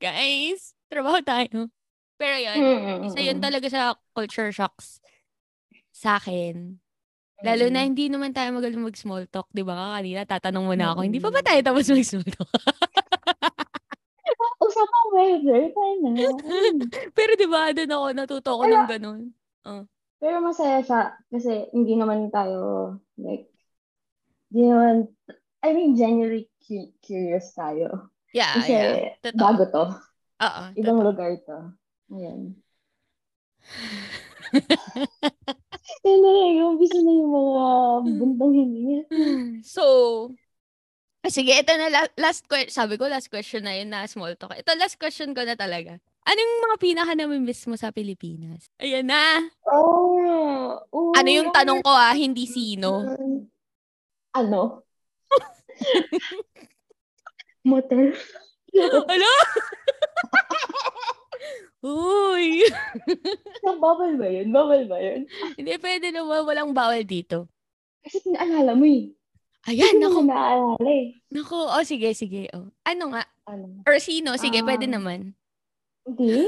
guys, 0.00 0.72
trabaho 0.88 1.20
tayo. 1.20 1.68
Pero 2.16 2.36
yun, 2.40 2.56
isa 3.08 3.20
yun 3.20 3.40
talaga 3.40 3.68
sa 3.68 3.96
culture 4.12 4.52
shocks 4.52 5.01
sa 6.02 6.18
akin. 6.18 6.82
Lalo 7.42 7.70
na 7.70 7.86
hindi 7.86 8.10
naman 8.10 8.34
tayo 8.34 8.50
magaling 8.54 8.82
mag-small 8.82 9.26
talk, 9.30 9.46
'di 9.54 9.62
ba? 9.62 9.98
Kanina 9.98 10.26
tatanong 10.26 10.66
mo 10.66 10.74
na 10.74 10.90
ako, 10.94 11.06
hindi 11.06 11.22
pa 11.22 11.30
ba 11.30 11.42
tayo 11.42 11.62
tapos 11.62 11.86
mag-small 11.90 12.26
talk? 12.26 12.50
Usapang 14.62 15.08
weather, 15.14 15.62
tayo 15.70 15.94
na. 16.02 16.10
Pero 17.14 17.30
'di 17.38 17.46
ba, 17.50 17.70
doon 17.70 17.94
ako 17.94 18.06
natuto 18.14 18.50
ko 18.58 18.62
ng 18.66 18.86
ganun. 18.90 19.20
Uh. 19.62 19.86
Pero 20.22 20.38
masaya 20.38 20.82
siya 20.82 21.18
kasi 21.30 21.66
hindi 21.74 21.98
naman 21.98 22.30
tayo 22.30 22.94
like 23.18 23.50
hindi 24.54 24.70
naman 24.70 25.10
I 25.62 25.70
mean 25.74 25.98
genuinely 25.98 26.46
cu- 26.62 26.94
curious 27.02 27.50
tayo. 27.54 28.10
Yeah, 28.30 28.54
kasi 28.58 28.74
yeah. 28.74 29.18
Totoo. 29.22 29.42
bago 29.42 29.62
to. 29.66 29.84
Oo. 30.46 30.62
Ibang 30.78 30.98
totoo. 30.98 31.06
lugar 31.10 31.32
to. 31.42 31.58
Ayan. 32.14 32.54
Yan 36.06 36.18
na 36.22 36.30
yung 36.54 36.68
umpisa 36.76 36.98
na 37.02 37.12
yung 37.12 37.32
mga 37.32 37.64
buntang 38.18 38.52
hininga. 38.54 39.00
So, 39.66 39.82
sige, 41.26 41.54
ito 41.54 41.72
na 41.74 42.06
last 42.18 42.46
question. 42.46 42.74
Sabi 42.74 42.94
ko, 42.98 43.06
last 43.06 43.30
question 43.30 43.66
na 43.66 43.78
yun 43.78 43.90
na 43.90 44.06
small 44.06 44.34
talk. 44.38 44.54
Ito, 44.54 44.78
last 44.78 44.98
question 44.98 45.34
ko 45.34 45.42
na 45.42 45.58
talaga. 45.58 45.98
Anong 46.22 46.52
mga 46.70 46.76
pinaka 46.78 47.12
na 47.18 47.26
miss 47.26 47.66
mo 47.66 47.74
sa 47.74 47.90
Pilipinas? 47.90 48.70
Ayan 48.78 49.10
na. 49.10 49.42
Oh, 49.66 50.78
oh. 50.94 51.12
Ano 51.18 51.30
yung 51.30 51.50
tanong 51.50 51.82
ko 51.82 51.90
ah, 51.90 52.14
hindi 52.14 52.46
sino? 52.46 53.02
Ano? 54.30 54.86
Motel. 57.68 58.14
Ano? 59.10 59.30
Uy! 61.82 62.62
bawal 63.82 64.14
ba 64.14 64.30
yun? 64.30 64.54
Bawal 64.54 64.86
ba 64.86 65.02
yun? 65.02 65.26
Hindi, 65.58 65.74
pwede 65.82 66.14
naman. 66.14 66.46
Walang 66.46 66.70
bawal 66.70 67.02
dito. 67.02 67.50
Kasi 68.06 68.30
naalala 68.30 68.78
mo 68.78 68.86
eh. 68.86 69.10
Ayan, 69.66 69.98
nako. 69.98 70.22
naalala 70.26 70.90
eh. 70.90 71.14
Nako, 71.30 71.70
oh, 71.70 71.84
sige, 71.86 72.14
sige. 72.14 72.46
Oh. 72.54 72.70
Ano 72.86 73.10
nga? 73.14 73.26
Ano? 73.46 73.82
Or 73.86 73.98
sino? 73.98 74.36
Sige, 74.38 74.62
uh, 74.62 74.66
pwede 74.66 74.86
naman. 74.86 75.34
Hindi. 76.06 76.46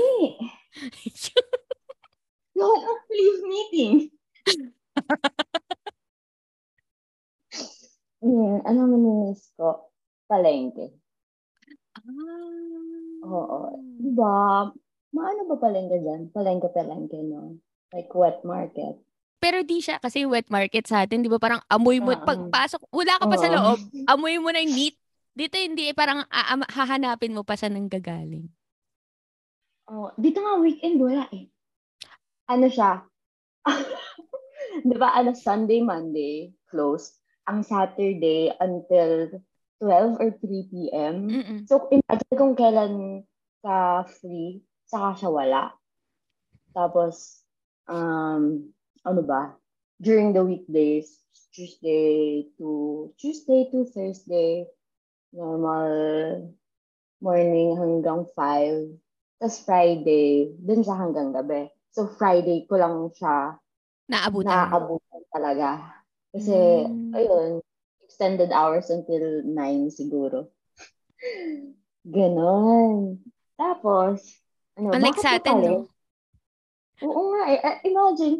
no, 2.58 2.66
leave 3.10 3.42
meeting. 3.46 4.10
yeah, 8.22 8.62
ano 8.66 8.78
manimiss 8.86 9.50
ko? 9.58 9.90
Palengke. 10.30 10.94
Ah. 11.98 13.30
Oo. 13.30 13.78
Diba? 13.98 14.70
Maano 15.14 15.46
ba 15.46 15.56
palengke 15.62 16.02
dyan? 16.02 16.34
Palengke-palengke, 16.34 17.22
no? 17.22 17.62
Like 17.94 18.10
wet 18.10 18.42
market. 18.42 18.98
Pero 19.38 19.62
di 19.62 19.78
siya 19.78 20.02
kasi 20.02 20.26
wet 20.26 20.50
market 20.50 20.90
sa 20.90 21.06
atin, 21.06 21.22
di 21.22 21.30
ba 21.30 21.38
parang 21.38 21.62
amoy 21.70 22.02
mo, 22.02 22.10
uh-huh. 22.10 22.26
pagpasok, 22.26 22.90
wala 22.90 23.14
ka 23.22 23.30
pa 23.30 23.38
uh-huh. 23.38 23.44
sa 23.46 23.54
loob, 23.54 23.78
amoy 24.10 24.34
mo 24.42 24.50
na 24.50 24.58
yung 24.66 24.74
meat. 24.74 24.96
Dito 25.34 25.54
hindi, 25.54 25.90
eh, 25.90 25.94
parang 25.94 26.26
uh, 26.26 26.66
hahanapin 26.74 27.34
mo 27.34 27.46
pa 27.46 27.54
sa 27.54 27.70
nang 27.70 27.86
gagaling. 27.86 28.50
Oh, 29.86 30.10
dito 30.16 30.40
nga 30.40 30.58
weekend 30.58 30.98
wala 30.98 31.28
eh. 31.30 31.46
Ano 32.48 32.72
siya? 32.72 33.04
'Di 34.84 34.96
ba 34.96 35.12
ano 35.12 35.36
Sunday, 35.36 35.84
Monday 35.84 36.56
closed. 36.72 37.20
Ang 37.44 37.60
Saturday 37.60 38.48
until 38.56 39.28
12 39.84 40.16
or 40.16 40.32
3 40.40 40.72
p.m. 40.72 41.14
Mm-mm. 41.28 41.58
So 41.68 41.92
imagine 41.92 42.36
kung 42.40 42.56
kailan 42.56 43.28
ka 43.60 44.08
free 44.08 44.64
saka 44.94 45.18
siya 45.18 45.30
wala. 45.34 45.62
Tapos, 46.70 47.42
um, 47.90 48.70
ano 49.02 49.22
ba? 49.26 49.58
During 49.98 50.30
the 50.30 50.46
weekdays, 50.46 51.10
Tuesday 51.50 52.46
to 52.58 53.10
Tuesday 53.18 53.66
to 53.74 53.90
Thursday, 53.90 54.70
normal 55.34 55.90
morning 57.18 57.74
hanggang 57.74 58.26
5. 58.38 58.94
Tapos 59.42 59.58
Friday, 59.66 60.54
dun 60.62 60.86
siya 60.86 60.94
hanggang 60.94 61.34
gabi. 61.34 61.70
So 61.90 62.06
Friday 62.14 62.66
ko 62.70 62.78
lang 62.78 63.10
siya 63.14 63.58
naabutan. 64.10 64.50
Naaabutan 64.50 65.22
talaga. 65.30 65.70
Kasi, 66.34 66.54
mm. 66.86 67.14
ayun, 67.14 67.50
extended 68.02 68.50
hours 68.50 68.90
until 68.90 69.42
9 69.46 69.90
siguro. 69.94 70.50
Ganon. 72.14 73.22
Tapos, 73.54 74.43
ano, 74.78 74.88
Unlike 74.90 75.20
sa 75.22 75.38
atin, 75.38 75.56
no? 75.62 75.76
Oo 77.02 77.20
nga 77.34 77.42
eh. 77.50 77.58
Uh, 77.58 77.78
imagine, 77.86 78.36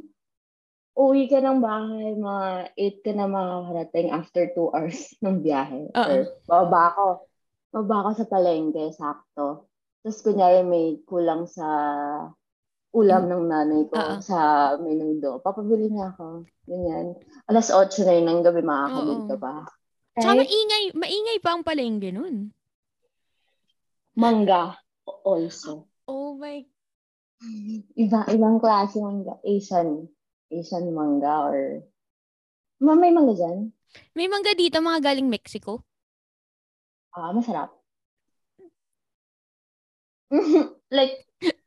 uwi 0.94 1.26
ka 1.26 1.42
ng 1.42 1.58
bahay, 1.58 2.14
mga 2.14 2.46
8 2.78 3.04
ka 3.04 3.12
na 3.14 3.26
makakarating 3.26 4.10
after 4.14 4.42
2 4.54 4.74
hours 4.74 5.00
ng 5.24 5.42
biyahe. 5.42 5.90
Uh-uh. 5.90 6.06
Or 6.06 6.20
bababa 6.46 6.82
ako. 6.94 7.06
Bababa 7.74 7.96
ako 8.06 8.10
sa 8.22 8.26
palengke, 8.30 8.84
sakto. 8.94 9.66
Tapos 10.04 10.20
kunyari 10.22 10.62
may 10.62 11.00
kulang 11.08 11.48
sa 11.50 11.66
ulam 12.94 13.26
ng 13.26 13.44
nanay 13.50 13.82
ko 13.90 13.98
uh-uh. 13.98 14.22
sa 14.22 14.38
menudo. 14.78 15.42
Papabili 15.42 15.90
niya 15.90 16.14
ako. 16.14 16.46
Ganyan. 16.70 17.18
Alas 17.50 17.74
8 17.74 18.06
na 18.06 18.12
yun 18.14 18.26
ng 18.30 18.42
gabi 18.46 18.62
makakabili 18.62 19.22
ka 19.26 19.36
pa. 19.38 19.52
Okay? 20.14 20.22
Tsaka 20.22 20.34
maingay, 20.38 20.84
maingay 20.94 21.38
pa 21.42 21.50
ang 21.58 21.66
palengke 21.66 22.14
nun. 22.14 22.54
Mangga 24.14 24.78
also. 25.26 25.90
Oh 26.08 26.36
my... 26.36 26.64
Iba, 27.96 28.24
ibang 28.32 28.60
klase 28.60 29.00
mangga. 29.00 29.40
Asian. 29.44 30.08
Asian 30.52 30.84
mangga 30.92 31.50
or... 31.50 31.84
Ma, 32.80 32.96
may 32.96 33.12
mangga 33.12 33.34
dyan? 33.36 33.72
May 34.12 34.28
mangga 34.28 34.52
dito, 34.52 34.82
mga 34.82 35.00
galing 35.00 35.28
Mexico. 35.30 35.84
Ah, 37.14 37.30
masarap. 37.30 37.70
like, 40.96 41.24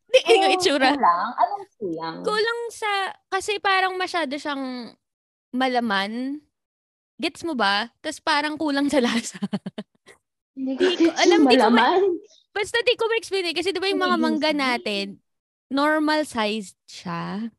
Di, 0.07 0.19
ano 0.23 0.45
itsura? 0.55 0.95
Kulang? 0.95 1.29
Anong 1.35 1.65
kulang? 1.75 2.15
Kulang 2.23 2.61
sa, 2.71 2.91
kasi 3.27 3.59
parang 3.59 3.95
masyado 3.99 4.35
siyang 4.39 4.95
malaman. 5.51 6.39
Gets 7.19 7.43
mo 7.43 7.57
ba? 7.57 7.91
Tapos 7.99 8.21
parang 8.23 8.55
kulang 8.55 8.87
sa 8.87 9.03
lasa. 9.03 9.41
Hindi 10.57 10.73
ko 10.73 11.13
alam. 11.21 11.39
Di 11.45 11.55
ko, 11.61 11.69
ma- 11.69 12.01
Basta 12.49 12.77
di 12.81 12.97
ko 12.97 13.05
ma-explain 13.05 13.53
eh. 13.53 13.55
Kasi 13.55 13.69
di 13.69 13.77
ba 13.77 13.85
yung 13.85 14.01
mga 14.01 14.17
mangga 14.17 14.51
natin, 14.51 15.21
normal 15.69 16.25
sized 16.25 16.73
siya. 16.89 17.53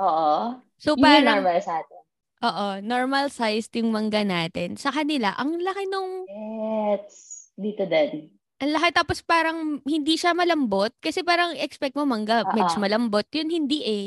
Oo. 0.00 0.58
So, 0.80 0.96
Yun 0.96 1.04
parang, 1.04 1.44
normal 1.44 1.60
sa 1.60 1.84
atin. 1.84 2.00
Oo, 2.44 2.66
normal 2.80 3.28
sized 3.28 3.76
yung 3.76 3.92
mangga 3.92 4.24
natin. 4.24 4.80
Sa 4.80 4.88
kanila, 4.88 5.36
ang 5.36 5.60
laki 5.60 5.84
nung... 5.92 6.24
Yes. 6.24 7.48
Dito 7.54 7.84
din. 7.86 8.32
Ang 8.58 8.70
laki 8.74 8.90
tapos 8.96 9.20
parang 9.20 9.78
hindi 9.84 10.16
siya 10.16 10.32
malambot 10.32 10.90
kasi 10.98 11.20
parang 11.22 11.52
expect 11.58 11.94
mo 11.94 12.08
mangga, 12.08 12.42
Oo. 12.42 12.54
medyo 12.56 12.80
malambot. 12.80 13.26
Yun 13.30 13.50
hindi 13.52 13.84
eh. 13.84 14.06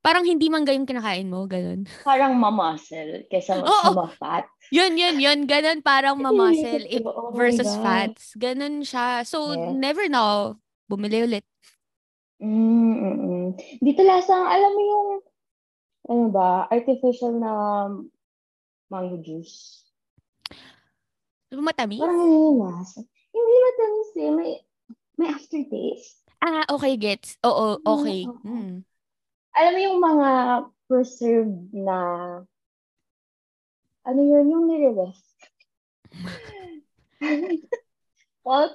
Parang 0.00 0.24
hindi 0.24 0.48
mangga 0.48 0.72
yung 0.72 0.88
kinakain 0.88 1.28
mo, 1.28 1.44
ganun. 1.44 1.84
Parang 2.08 2.32
mamuscle 2.32 3.28
kaysa 3.28 3.60
Oo. 3.60 3.68
sa 3.68 3.92
ma-fat. 3.92 4.48
Yun, 4.72 4.96
yun, 4.96 5.20
yun. 5.20 5.38
Ganun 5.44 5.84
parang 5.84 6.16
mamuscle 6.16 6.88
if 6.88 7.04
oh 7.04 7.36
versus 7.36 7.68
God. 7.68 7.84
fats. 7.84 8.32
Ganun 8.32 8.80
siya. 8.80 9.28
So, 9.28 9.52
Yes. 9.52 9.76
never 9.76 10.08
know. 10.08 10.56
Bumili 10.88 11.28
ulit. 11.28 11.44
Mm, 12.40 12.96
mm, 12.96 13.16
mm. 13.20 13.48
Dito 13.84 14.00
lasang, 14.00 14.48
alam 14.48 14.72
mo 14.72 14.80
yung, 14.80 15.10
ano 16.08 16.24
ba, 16.32 16.64
artificial 16.72 17.36
na 17.36 17.52
mango 18.88 19.20
juice. 19.20 19.84
Matamis? 21.52 22.00
Parang 22.00 22.24
yun 22.24 22.56
yung 22.56 22.60
lasa. 22.64 23.04
Hindi 23.36 23.54
matamis 23.60 24.10
eh. 24.16 24.30
May, 24.32 24.50
may 25.20 25.28
aftertaste. 25.28 26.24
Ah, 26.40 26.64
okay, 26.72 26.96
gets. 26.96 27.36
Oo, 27.44 27.76
okay. 27.84 28.24
Mm. 28.48 28.80
Alam 29.56 29.72
mo 29.74 29.80
yung 29.80 29.98
mga 29.98 30.30
preserved 30.86 31.60
na, 31.74 31.98
ano 34.06 34.20
yun, 34.20 34.46
yung 34.50 34.64
nire-ref. 34.70 35.18
pulp, 38.46 38.72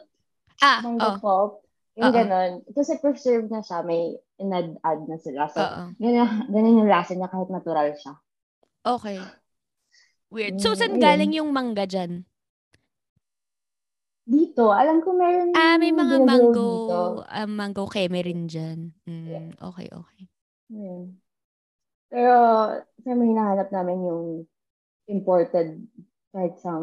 Ah, 0.61 0.79
mango 0.83 1.15
oh. 1.15 1.17
pulp. 1.19 1.53
Yung 1.95 2.11
Oo. 2.11 2.15
ganon. 2.15 2.51
Kasi 2.75 2.99
preserved 2.99 3.51
na 3.51 3.63
siya, 3.63 3.79
may 3.83 4.19
inad-add 4.39 5.07
na 5.07 5.17
sila. 5.19 5.47
So, 5.47 5.63
Oo. 5.63 5.95
ganyan, 5.99 6.47
ganyan 6.51 6.79
yung 6.83 6.91
lasa 6.91 7.15
niya 7.15 7.31
kahit 7.31 7.47
natural 7.47 7.95
siya. 7.95 8.13
Okay. 8.83 9.19
Weird. 10.29 10.59
So, 10.59 10.75
Mm, 10.75 10.79
saan 10.79 10.93
ayun. 10.99 11.03
galing 11.03 11.31
yung 11.39 11.49
mangga 11.55 11.87
dyan? 11.87 12.27
Dito, 14.25 14.73
alam 14.73 15.05
ko 15.05 15.13
meron 15.13 15.53
Ah, 15.53 15.77
may 15.77 15.93
mga 15.93 16.17
mango, 16.25 16.69
ah, 17.29 17.45
mango 17.45 17.85
keme 17.85 18.19
rin 18.25 18.49
dyan. 18.49 18.89
Mm, 19.05 19.53
okay, 19.61 19.87
okay. 19.87 20.23
Ayun. 20.71 21.19
Pero, 22.09 22.33
siyempre 23.01 23.25
hinahanap 23.27 23.69
namin 23.69 23.97
yung 24.05 24.25
imported 25.09 25.81
kahit 26.33 26.55
sa 26.61 26.77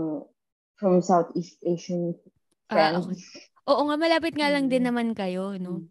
from 0.79 0.99
Southeast 1.03 1.59
Asian 1.63 2.15
Ah, 2.71 2.99
friends. 2.99 3.07
okay. 3.07 3.23
Oo 3.71 3.87
nga, 3.87 3.95
malapit 3.95 4.35
nga 4.35 4.51
lang 4.51 4.67
din 4.67 4.83
Mm. 4.83 4.89
naman 4.91 5.09
kayo, 5.15 5.55
no? 5.59 5.87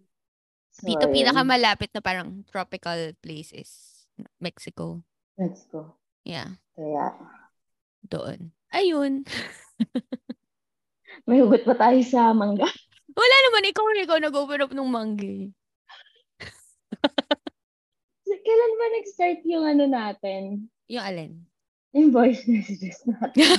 So, 0.75 0.88
Dito, 0.88 1.07
ayun. 1.07 1.15
pinakamalapit 1.15 1.91
na 1.95 2.03
parang 2.03 2.43
tropical 2.48 3.15
place 3.24 3.51
is 3.55 3.71
Mexico. 4.39 5.03
Go. 5.71 5.95
Yeah, 6.27 6.60
Kaya, 6.77 7.17
doon. 8.05 8.53
Ayun. 8.71 9.25
may 11.27 11.41
hugot 11.41 11.65
pa 11.65 11.74
tayo 11.75 11.98
sa 12.05 12.29
mangga. 12.36 12.67
Wala 13.12 13.36
naman, 13.50 13.67
ikaw 13.71 13.83
ikaw 13.98 14.17
nag-open 14.21 14.63
up 14.63 14.71
ng 14.75 14.89
mangga. 14.91 15.50
Kailan 18.41 18.74
ba 18.74 18.86
nag-start 18.91 19.39
yung 19.45 19.65
ano 19.65 19.83
natin? 19.86 20.41
Yung 20.88 21.03
alin? 21.03 21.31
Yung 21.93 22.10
voice 22.10 22.43
messages 22.45 23.01
natin. 23.05 23.45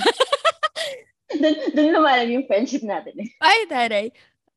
doon, 1.33 1.55
doon 1.71 1.89
lumalag 1.91 2.29
yung 2.29 2.45
friendship 2.45 2.83
natin 2.83 3.15
eh. 3.17 3.29
Ay, 3.39 3.59
taray. 3.65 4.07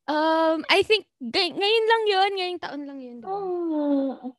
Um, 0.07 0.63
I 0.69 0.83
think, 0.83 1.07
gay- 1.19 1.53
ngayon 1.53 1.87
lang 1.87 2.03
yun. 2.07 2.31
Ngayong 2.39 2.63
taon 2.63 2.83
lang 2.87 2.99
yun. 3.01 3.19
Oh, 3.27 4.35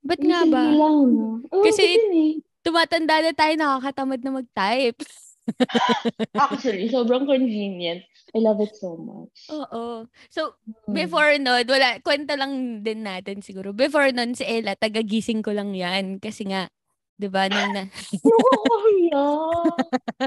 Ba't 0.00 0.20
nga 0.20 0.48
ba? 0.48 0.64
lang, 0.72 0.96
no? 1.12 1.44
Oh, 1.52 1.64
Kasi- 1.64 1.96
Kasi, 1.98 2.16
eh. 2.16 2.34
Tumatanda 2.60 3.24
na 3.24 3.32
tayo, 3.32 3.56
nakakatamad 3.56 4.20
na 4.20 4.32
mag-type. 4.36 5.00
Actually, 6.40 6.88
sobrang 6.88 7.26
convenient. 7.26 8.02
I 8.34 8.38
love 8.38 8.62
it 8.62 8.72
so 8.78 8.94
much. 8.96 9.34
Oo. 9.50 10.06
So, 10.30 10.54
Hmm. 10.86 10.94
before 10.94 11.34
nun, 11.38 11.66
wala, 11.66 11.98
kwenta 12.00 12.38
lang 12.38 12.82
din 12.86 13.02
natin 13.04 13.42
siguro. 13.42 13.74
Before 13.74 14.08
nun, 14.14 14.32
si 14.38 14.46
Ella, 14.46 14.78
tagagising 14.78 15.42
ko 15.42 15.50
lang 15.52 15.74
yan. 15.74 16.22
Kasi 16.22 16.46
nga, 16.48 16.70
di 17.18 17.26
ba, 17.28 17.50
nung 17.50 17.74
na... 17.74 17.84
Nakakahiya. 18.24 19.24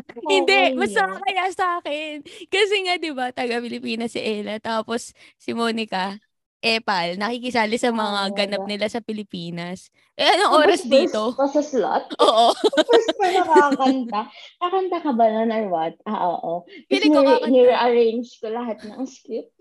Hindi, 0.32 0.54
Nakakahiya. 0.54 0.78
basta 0.78 1.02
kaya 1.24 1.46
sa 1.56 1.66
akin. 1.80 2.22
Kasi 2.52 2.76
nga, 2.88 2.96
di 3.00 3.12
ba, 3.16 3.32
taga-Pilipinas 3.32 4.14
si 4.14 4.22
Ella. 4.22 4.60
Tapos, 4.60 5.16
si 5.40 5.52
Monica, 5.56 6.20
Epal, 6.64 7.20
nakikisali 7.20 7.76
sa 7.76 7.92
mga 7.92 8.20
Oh 8.24 8.32
ganap 8.32 8.64
nila 8.72 8.88
sa 8.88 9.04
Pilipinas. 9.04 9.92
Eh, 10.16 10.24
anong 10.24 10.64
oras 10.64 10.88
first 10.88 10.88
dito? 10.88 11.36
pa 11.36 11.44
sa 11.52 11.60
slot? 11.60 12.08
Oo. 12.24 12.56
First 12.88 13.20
pa 13.20 13.28
nakakanta. 13.36 14.22
Kakanta 14.64 14.98
ka 15.04 15.12
ba 15.12 15.28
nun 15.28 15.52
or 15.52 15.68
what? 15.68 16.00
Ah, 16.08 16.24
oo. 16.24 16.64
Feeling 16.88 17.12
ko 17.12 17.20
kakanta. 17.20 17.52
nire-arrange 17.52 18.32
ko 18.40 18.48
lahat 18.48 18.80
ng 18.80 19.04
script. 19.04 19.52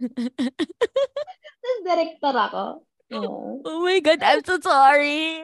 Tapos 1.64 1.80
director 1.80 2.34
ako. 2.36 2.64
Oo. 3.16 3.64
Oh 3.64 3.80
my 3.80 3.96
God, 4.04 4.20
I'm 4.20 4.44
so 4.44 4.60
sorry. 4.60 5.40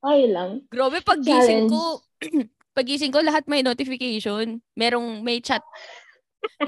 Okay 0.00 0.24
lang. 0.32 0.64
Grabe, 0.72 1.04
paggising 1.04 1.68
Challenge. 1.68 1.72
ko, 1.76 2.00
paggising 2.80 3.12
ko, 3.12 3.20
lahat 3.20 3.44
may 3.44 3.60
notification. 3.60 4.64
Merong, 4.72 5.20
may 5.20 5.44
chat. 5.44 5.60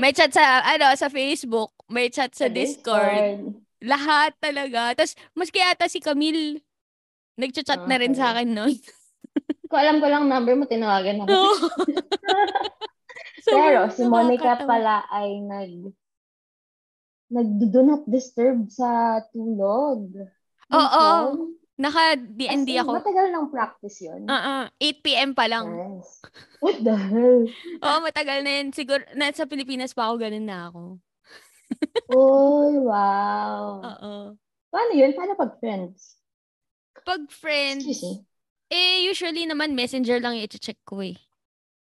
May 0.00 0.12
chat 0.12 0.32
sa, 0.32 0.60
ano, 0.64 0.92
sa 0.96 1.08
Facebook. 1.08 1.72
May 1.88 2.08
chat 2.12 2.32
sa, 2.36 2.48
Discord. 2.48 3.56
Lahat 3.82 4.32
talaga. 4.38 4.94
Tapos, 4.94 5.16
maski 5.34 5.58
ata 5.58 5.88
si 5.90 5.98
Camille, 5.98 6.62
nagchat-chat 7.36 7.88
na 7.88 7.96
rin 7.98 8.14
sa 8.14 8.36
akin 8.36 8.48
nun. 8.52 8.74
Kung 9.72 9.80
alam 9.80 9.96
ko 9.98 10.06
lang 10.06 10.28
number 10.28 10.54
mo, 10.54 10.68
tinawagan 10.68 11.24
ako. 11.24 11.32
Oo. 11.32 11.66
Pero 13.42 13.88
Sobrang 13.88 13.96
si 13.96 14.02
Monica 14.06 14.54
pala 14.62 15.02
ay 15.10 15.42
nag 15.42 15.90
nag 17.32 17.48
do 17.72 17.80
not 17.82 18.04
disturb 18.06 18.68
sa 18.68 19.18
tulog. 19.32 20.12
Oo. 20.70 21.08
phone. 21.08 21.40
Naka-DND 21.40 21.61
As 21.80 22.68
in, 22.68 22.78
ako. 22.84 22.92
Matagal 23.00 23.26
ng 23.32 23.46
practice 23.48 23.98
yun. 24.04 24.22
Uh 24.28 24.68
8 24.76 25.00
p.m. 25.02 25.32
pa 25.32 25.48
lang. 25.48 25.66
Yes. 25.66 26.20
What 26.60 26.76
the 26.84 26.94
hell? 26.94 27.40
Oo, 27.84 27.98
matagal 28.04 28.38
na 28.44 28.50
yun. 28.60 28.68
Siguro, 28.76 29.02
nasa 29.16 29.48
Pilipinas 29.48 29.96
pa 29.96 30.06
ako, 30.12 30.20
ganun 30.22 30.46
na 30.46 30.68
ako. 30.70 30.82
Oh, 32.12 32.70
wow. 32.84 33.82
Oo. 33.82 34.36
Paano 34.70 34.92
yun? 34.92 35.12
Paano 35.16 35.32
pag 35.36 35.56
friends? 35.60 36.16
Pag 37.02 37.26
friends, 37.34 37.82
Excuse 37.88 38.02
me. 38.02 38.26
eh, 38.70 39.02
usually 39.10 39.42
naman, 39.48 39.74
messenger 39.74 40.22
lang 40.22 40.38
yung 40.38 40.46
i-check 40.46 40.78
ko 40.86 41.02
eh. 41.02 41.18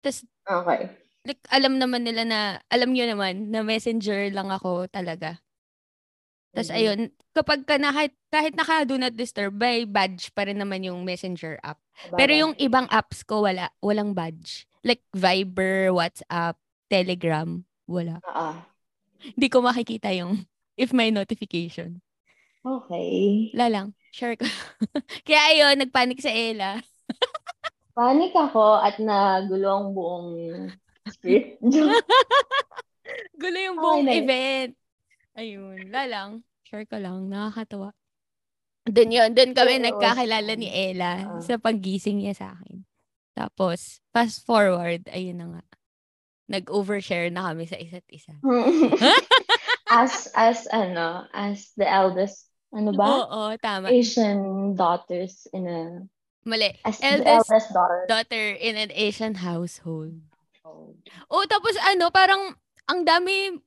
Tapos, 0.03 0.23
Okay. 0.47 0.89
like, 1.27 1.43
alam 1.51 1.75
naman 1.79 2.07
nila 2.07 2.23
na, 2.23 2.39
alam 2.71 2.95
nyo 2.95 3.05
naman, 3.07 3.51
na 3.51 3.63
messenger 3.67 4.31
lang 4.31 4.47
ako 4.53 4.87
talaga. 4.87 5.42
Tapos, 6.53 6.69
Mhm. 6.69 6.77
ayun, 6.77 6.99
kapag 7.33 7.61
ka 7.65 7.75
na, 7.75 7.89
kahit, 7.89 8.13
kahit 8.29 8.53
naka 8.53 8.85
do 8.85 8.95
not 8.95 9.13
disturb, 9.13 9.57
may 9.57 9.83
badge 9.83 10.29
pa 10.31 10.45
rin 10.45 10.57
naman 10.57 10.85
yung 10.85 11.01
messenger 11.01 11.57
app. 11.59 11.81
Pero 12.13 12.29
Baba. 12.29 12.41
yung 12.45 12.53
ibang 12.57 12.87
apps 12.87 13.25
ko, 13.25 13.41
wala. 13.41 13.73
Walang 13.81 14.13
badge. 14.13 14.69
Like, 14.81 15.01
Viber, 15.11 15.89
WhatsApp, 15.89 16.57
Telegram, 16.87 17.57
wala. 17.85 18.21
Ah, 18.23 18.69
Hindi 19.23 19.47
ko 19.47 19.61
makikita 19.61 20.13
yung, 20.13 20.45
if 20.77 20.91
may 20.91 21.09
notification. 21.09 22.01
okay. 22.61 23.49
Wala 23.51 23.67
lang. 23.67 23.87
Share 24.11 24.37
ko. 24.37 24.45
Kaya 25.25 25.41
ayun, 25.49 25.81
nagpanik 25.81 26.21
sa 26.21 26.29
Ella. 26.29 26.77
Panik 27.97 28.29
ako 28.31 28.77
at 28.77 28.97
nagulo 28.97 29.69
ang 29.73 29.87
buong 29.91 30.29
script. 31.09 31.57
Gulo 33.33 33.57
yung 33.59 33.77
Okay 33.77 33.83
buong 33.83 34.05
yun. 34.05 34.17
event. 34.17 34.71
Ayun, 35.33 35.89
wala 35.89 36.03
lang. 36.05 36.29
Share 36.63 36.85
ko 36.85 36.97
lang. 36.97 37.27
Nakakatawa. 37.27 37.91
Doon 38.85 39.09
yun. 39.09 39.29
Doon 39.33 39.51
kami 39.55 39.79
was 39.79 39.85
nagkakilala 39.89 40.51
ni 40.53 40.69
Ella 40.69 41.11
Ah. 41.25 41.41
sa 41.41 41.55
paggising 41.57 42.21
niya 42.21 42.35
sa 42.35 42.47
akin. 42.53 42.83
Tapos, 43.33 43.97
fast 44.13 44.45
forward, 44.45 45.09
ayun 45.09 45.39
na 45.39 45.47
nga. 45.57 45.63
Nag-overshare 46.51 47.31
na 47.33 47.49
kami 47.49 47.65
sa 47.65 47.79
isa't 47.79 48.05
isa. 48.11 48.35
as 49.89 50.29
as 50.35 50.67
ano, 50.69 51.25
as 51.33 51.71
the 51.79 51.87
eldest, 51.87 52.51
ano 52.69 52.93
ba? 52.93 53.05
Oo, 53.25 53.41
tama. 53.57 53.89
Asian 53.89 54.73
daughters 54.77 55.47
in 55.49 55.65
a 55.65 55.79
Mali. 56.43 56.75
as 56.83 56.99
the 56.99 57.07
Eldest 57.09 57.47
eldest 57.49 57.69
daughter. 57.71 57.99
Daughter 58.05 58.45
in 58.53 58.75
an 58.75 58.91
Asian 58.93 59.39
household. 59.41 60.19
Oh, 61.31 61.43
tapos 61.47 61.73
ano, 61.81 62.11
parang 62.11 62.53
ang 62.85 63.01
dami 63.07 63.57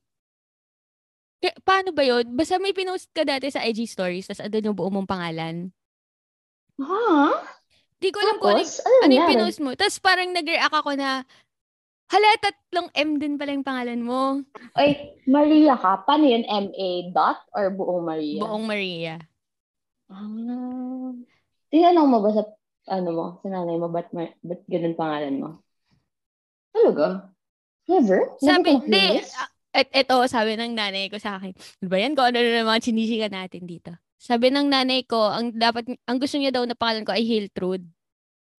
paano 1.64 1.92
ba 1.92 2.02
yun? 2.02 2.24
Basta 2.32 2.56
may 2.56 2.72
pinost 2.72 3.12
ka 3.12 3.22
dati 3.22 3.52
sa 3.52 3.62
IG 3.62 3.86
stories, 3.88 4.28
tapos 4.28 4.44
andun 4.44 4.72
yung 4.72 4.78
buo 4.78 4.88
mong 4.88 5.08
pangalan. 5.08 5.70
Ha? 6.80 7.04
Di 7.96 8.12
ko 8.12 8.20
alam 8.20 8.36
kung 8.36 8.52
ano, 8.52 8.64
Tapos, 8.64 8.84
ano 8.84 9.12
yung 9.12 9.30
pinost 9.32 9.60
mo. 9.64 9.70
Tapos 9.72 9.96
parang 10.00 10.28
nag-react 10.32 10.76
ako 10.76 10.90
na, 10.96 11.24
hala, 12.12 12.28
tatlong 12.38 12.88
M 12.92 13.16
din 13.16 13.40
pala 13.40 13.56
yung 13.56 13.66
pangalan 13.66 14.00
mo. 14.04 14.44
Ay, 14.76 15.16
Maria 15.24 15.80
ka. 15.80 16.04
Paano 16.04 16.28
yun? 16.28 16.44
M-A 16.44 16.88
dot 17.10 17.40
or 17.56 17.72
buong 17.72 18.04
Maria? 18.04 18.40
Buong 18.44 18.66
Maria. 18.68 19.16
Ah. 20.12 21.10
Tinanong 21.72 22.08
mo 22.08 22.18
ba 22.22 22.30
sa, 22.36 22.42
ano 22.92 23.08
mo, 23.10 23.26
sa 23.42 23.48
nanay 23.50 23.76
mo, 23.80 23.88
ba't, 23.90 24.12
ma- 24.12 24.36
ba't 24.44 24.62
ganun 24.68 24.94
pangalan 24.94 25.36
mo? 25.40 25.50
Talaga? 26.70 27.32
Never? 27.88 28.36
Sabi, 28.38 28.76
di, 28.86 29.24
At 29.76 29.92
eto, 29.92 30.24
sabi 30.24 30.56
ng 30.56 30.72
nanay 30.72 31.12
ko 31.12 31.20
sa 31.20 31.36
akin, 31.36 31.52
ano 31.52 31.88
ba 31.92 31.96
yan? 32.00 32.16
Kung 32.16 32.32
ano 32.32 32.40
na 32.40 32.64
mga 32.64 32.80
chinisika 32.80 33.28
natin 33.28 33.68
dito. 33.68 33.92
Sabi 34.16 34.48
ng 34.48 34.72
nanay 34.72 35.04
ko, 35.04 35.28
ang 35.28 35.52
dapat, 35.52 35.84
ang 36.08 36.16
gusto 36.16 36.40
niya 36.40 36.48
daw 36.48 36.64
na 36.64 36.72
pangalan 36.72 37.04
ko 37.04 37.12
ay 37.12 37.28
Hiltrude. 37.28 37.84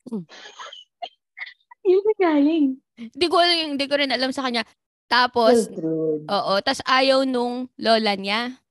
Hmm. 0.05 0.29
Yung 1.89 2.05
galing. 2.21 2.77
Hindi 2.93 3.25
ko, 3.25 3.41
hindi 3.41 3.85
ko 3.89 3.95
rin 3.97 4.13
alam 4.13 4.29
sa 4.29 4.45
kanya. 4.45 4.61
Tapos, 5.09 5.65
Hiltrude. 5.73 6.29
oo, 6.29 6.53
tapos 6.61 6.83
ayaw 6.85 7.25
nung 7.25 7.65
lola 7.81 8.13
niya. 8.13 8.61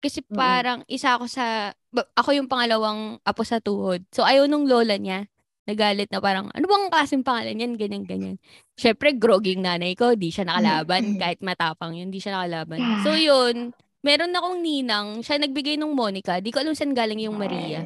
Kasi 0.00 0.22
parang 0.22 0.86
mm. 0.86 0.92
isa 0.92 1.18
ako 1.18 1.26
sa, 1.26 1.74
ako 2.14 2.30
yung 2.38 2.46
pangalawang 2.46 3.18
apo 3.26 3.42
sa 3.42 3.58
tuhod. 3.58 4.06
So, 4.14 4.22
ayaw 4.22 4.46
nung 4.46 4.70
lola 4.70 4.94
niya 4.94 5.26
nagalit 5.66 6.08
na 6.14 6.22
parang, 6.22 6.46
ano 6.54 6.64
bang 6.64 6.86
kasing 6.88 7.26
pangalan 7.26 7.58
yan? 7.58 7.72
Ganyan, 7.74 8.04
ganyan. 8.06 8.36
Siyempre, 8.78 9.18
groging 9.18 9.66
nanay 9.66 9.98
ko, 9.98 10.14
di 10.14 10.30
siya 10.30 10.46
nakalaban. 10.46 11.18
kahit 11.22 11.42
matapang 11.42 11.98
yun, 11.98 12.08
di 12.08 12.22
siya 12.22 12.38
nakalaban. 12.38 12.78
So, 13.02 13.18
yun, 13.18 13.74
meron 14.06 14.32
akong 14.32 14.62
ninang, 14.62 15.08
siya 15.26 15.42
nagbigay 15.42 15.74
ng 15.74 15.90
Monica. 15.90 16.38
Di 16.38 16.54
ko 16.54 16.62
alam 16.62 16.78
saan 16.78 16.94
galing 16.94 17.26
yung 17.26 17.34
Maria. 17.34 17.82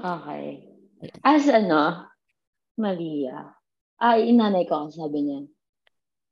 Okay. 0.00 0.64
As 1.20 1.44
ano, 1.52 2.08
Maria. 2.80 3.52
Ay, 4.00 4.32
inanay 4.32 4.64
ko, 4.64 4.88
sabi 4.88 5.28
niya. 5.28 5.40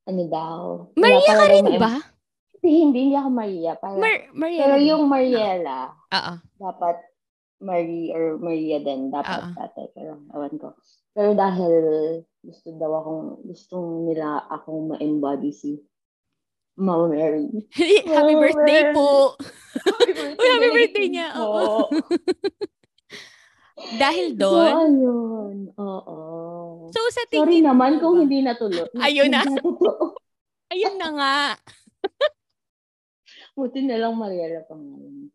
Ano 0.07 0.23
daw? 0.31 0.59
Maria 0.97 1.33
ka 1.37 1.47
rin 1.51 1.66
ba? 1.77 1.99
Hindi, 2.57 2.71
hindi, 2.83 2.99
hindi 3.11 3.16
ako 3.19 3.31
Maria. 3.31 3.73
Para, 3.77 3.95
Mar- 4.01 4.29
Maria. 4.33 4.61
Pero 4.64 4.75
yung 4.81 5.05
Mariela, 5.11 5.92
Oo. 6.14 6.35
dapat 6.57 6.97
Marie 7.57 8.12
or 8.12 8.37
Maria 8.37 8.77
din 8.85 9.09
dapat 9.09 9.40
Oo. 9.40 9.51
tatay 9.57 9.87
pero 9.97 10.21
awan 10.37 10.55
ko. 10.61 10.77
Pero 11.16 11.33
dahil 11.33 11.75
gusto 12.45 12.69
daw 12.77 12.92
akong 13.01 13.25
gustong 13.49 13.88
nila 14.05 14.45
akong 14.53 14.92
ma-embody 14.92 15.51
si 15.51 15.81
Mama 16.77 17.09
Mary. 17.09 17.49
happy 18.12 18.37
Mama 18.37 18.38
birthday 18.45 18.83
Mary. 18.85 18.92
po. 18.92 19.33
Happy 19.77 20.12
birthday, 20.12 20.40
Uy, 20.40 20.49
happy 20.53 20.69
birthday 20.73 21.07
niya. 21.12 21.29
Oo. 21.37 21.88
Dahil 24.01 24.37
So, 24.37 24.40
doon. 24.40 24.73
ayun. 24.73 25.57
Oo. 25.77 26.16
So, 26.92 27.01
sa 27.12 27.25
Sorry 27.29 27.61
tingin 27.61 27.69
naman 27.73 27.97
mo 27.97 28.01
kung 28.01 28.16
hindi 28.25 28.40
natuloy. 28.45 28.88
Ayun 29.01 29.33
na. 29.33 29.45
Ayun 30.73 30.97
na 30.97 31.09
nga. 31.16 31.37
Buti 33.57 33.81
na 33.85 33.97
lang 34.01 34.16
Mariela 34.16 34.64
pangalan. 34.69 35.33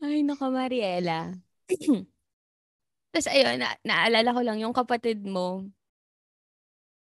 Ay, 0.00 0.24
naka 0.24 0.48
Mariela. 0.48 1.36
Tapos 3.10 3.28
ayun, 3.30 3.58
na, 3.58 3.74
naalala 3.82 4.30
ko 4.30 4.40
lang 4.46 4.58
yung 4.62 4.74
kapatid 4.74 5.22
mo. 5.26 5.66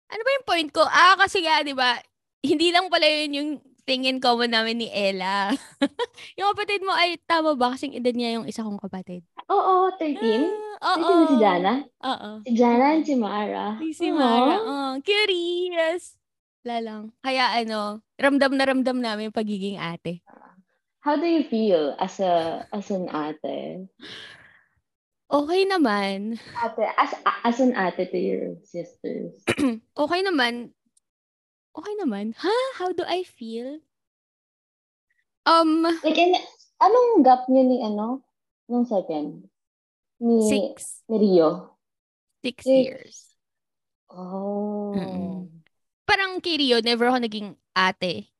Ano 0.07 0.22
ba 0.22 0.31
yung 0.38 0.46
point 0.46 0.70
ko? 0.70 0.87
Ah, 0.87 1.18
kasi 1.18 1.42
nga, 1.42 1.66
di 1.66 1.74
ba, 1.74 1.98
hindi 2.46 2.70
lang 2.70 2.87
pala 2.87 3.07
yun 3.11 3.33
yung 3.35 3.50
tingin 3.87 4.22
common 4.22 4.50
namin 4.50 4.83
ni 4.83 4.88
Ella. 4.90 5.50
yung 6.38 6.50
kapatid 6.55 6.83
mo 6.83 6.94
ay 6.94 7.18
tama 7.26 7.59
ba? 7.59 7.74
Kasing 7.74 7.94
edad 7.94 8.14
niya 8.14 8.38
yung 8.38 8.46
isa 8.46 8.66
kong 8.66 8.83
kapatid. 8.83 9.22
Oo, 9.50 9.90
13. 9.98 10.79
Ah, 10.83 10.98
oo. 10.98 11.07
13 11.07 11.18
na 11.18 11.26
si 11.26 11.37
Jana? 11.38 11.72
Oo. 12.02 12.31
Si 12.42 12.50
Jana 12.55 12.87
and 12.94 13.05
si 13.07 13.14
Mara. 13.14 13.66
Si, 13.79 13.88
si. 13.94 14.09
Mara. 14.11 14.55
Oh, 14.62 14.92
curious. 15.02 16.18
Wala 16.66 16.76
lang. 16.83 17.02
Kaya 17.22 17.62
ano, 17.62 18.02
ramdam 18.18 18.59
na 18.59 18.64
ramdam 18.66 18.98
namin 18.98 19.31
pagiging 19.31 19.79
ate. 19.79 20.22
How 21.07 21.14
do 21.14 21.22
you 21.22 21.46
feel 21.46 21.94
as 22.02 22.18
a 22.18 22.66
as 22.74 22.90
an 22.90 23.07
ate? 23.07 23.87
Okay 25.26 25.66
naman. 25.66 26.38
Ate, 26.54 26.86
as 26.94 27.10
as 27.42 27.58
an 27.58 27.74
ate 27.74 28.06
to 28.14 28.18
your 28.18 28.44
sisters. 28.62 29.42
okay 30.02 30.20
naman. 30.22 30.70
Okay 31.74 31.94
naman. 31.98 32.32
Ha? 32.38 32.56
How 32.78 32.94
do 32.94 33.02
I 33.02 33.26
feel? 33.26 33.82
Um, 35.46 35.82
Like, 36.02 36.18
in, 36.18 36.34
anong 36.82 37.22
gap 37.26 37.46
niyo 37.50 37.62
ni 37.66 37.78
ano? 37.82 38.22
Nung 38.70 38.86
second? 38.86 39.46
Ni, 40.22 40.38
six. 40.50 41.02
ni 41.10 41.16
Rio? 41.22 41.74
Six 42.42 42.62
Six. 42.62 42.66
years. 42.66 43.14
Oh. 44.10 44.94
Mm-mm. 44.94 45.50
Parang 46.06 46.38
kay 46.38 46.56
Rio, 46.58 46.78
never 46.80 47.10
ako 47.10 47.18
naging 47.18 47.48
ate. 47.74 48.30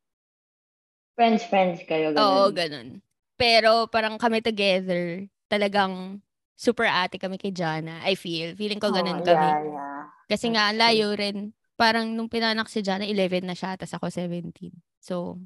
Friends, 1.19 1.43
friends 1.51 1.83
kayo. 1.85 2.15
Oo, 2.15 2.51
Ganun. 2.51 2.55
ganun. 2.55 2.89
Pero 3.37 3.91
parang 3.91 4.17
kami 4.17 4.41
together, 4.41 5.27
talagang 5.51 6.23
super 6.57 6.89
ate 6.89 7.21
kami 7.21 7.37
kay 7.37 7.53
Jana. 7.53 8.01
I 8.03 8.17
feel. 8.17 8.57
Feeling 8.57 8.81
ko 8.81 8.89
ganun 8.91 9.21
Oh, 9.21 9.25
kami. 9.25 9.47
Yeah, 9.47 9.61
yeah. 9.77 10.03
Kasi 10.27 10.51
nga, 10.51 10.73
layo 10.75 11.15
rin. 11.15 11.53
Parang 11.77 12.09
nung 12.17 12.33
pinanak 12.33 12.73
si 12.73 12.81
Jana, 12.81 13.05
11 13.05 13.45
na 13.45 13.53
siya, 13.53 13.77
tapos 13.77 13.95
ako 14.01 14.07
17. 14.09 14.73
So, 14.99 15.39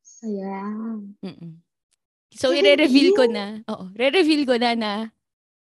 Saya. 0.00 0.62
mm 1.20 1.58
So, 2.32 2.54
i-reveal 2.56 3.12
ko 3.12 3.28
na. 3.28 3.60
Oo, 3.68 3.92
re-reveal 3.92 4.48
ko 4.48 4.56
na 4.56 4.72
na 4.72 4.92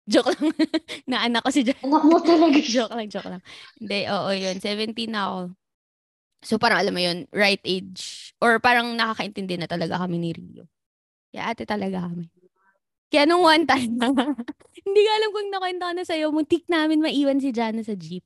joke 0.08 0.32
lang, 0.32 0.56
na 1.12 1.28
anak 1.28 1.44
ko 1.44 1.50
si 1.52 1.67
Jana. 1.67 1.82
Anak 1.84 2.04
mo 2.08 2.17
talaga 2.24 2.60
joke 2.63 2.94
lang, 2.96 3.08
joke 3.12 3.28
lang. 3.28 3.44
Hindi, 3.76 4.00
oo, 4.08 4.30
yun. 4.32 4.56
17 4.63 5.12
na 5.12 5.22
ako. 5.28 5.39
So, 6.41 6.56
parang 6.58 6.80
alam 6.82 6.94
mo 6.96 7.02
yun, 7.04 7.28
right 7.36 7.62
age. 7.67 8.32
Or 8.39 8.58
parang 8.63 8.96
nakakaintindi 8.96 9.60
na 9.60 9.67
talaga 9.67 10.00
kami 10.00 10.17
ni 10.17 10.32
Rio. 10.32 10.65
Kaya 11.36 11.52
ate 11.52 11.67
talaga 11.67 12.08
kami. 12.08 12.32
Kaya 13.12 13.28
nung 13.28 13.43
one 13.43 13.67
time, 13.67 14.00
hindi 14.88 15.02
ko 15.04 15.10
alam 15.12 15.30
kung 15.36 15.50
nakwento 15.52 15.84
ko 15.84 15.93
na 15.93 16.06
sa'yo, 16.08 16.32
muntik 16.32 16.63
namin 16.71 17.04
maiwan 17.04 17.43
si 17.43 17.52
Jana 17.52 17.84
sa 17.84 17.91
jeep. 17.91 18.24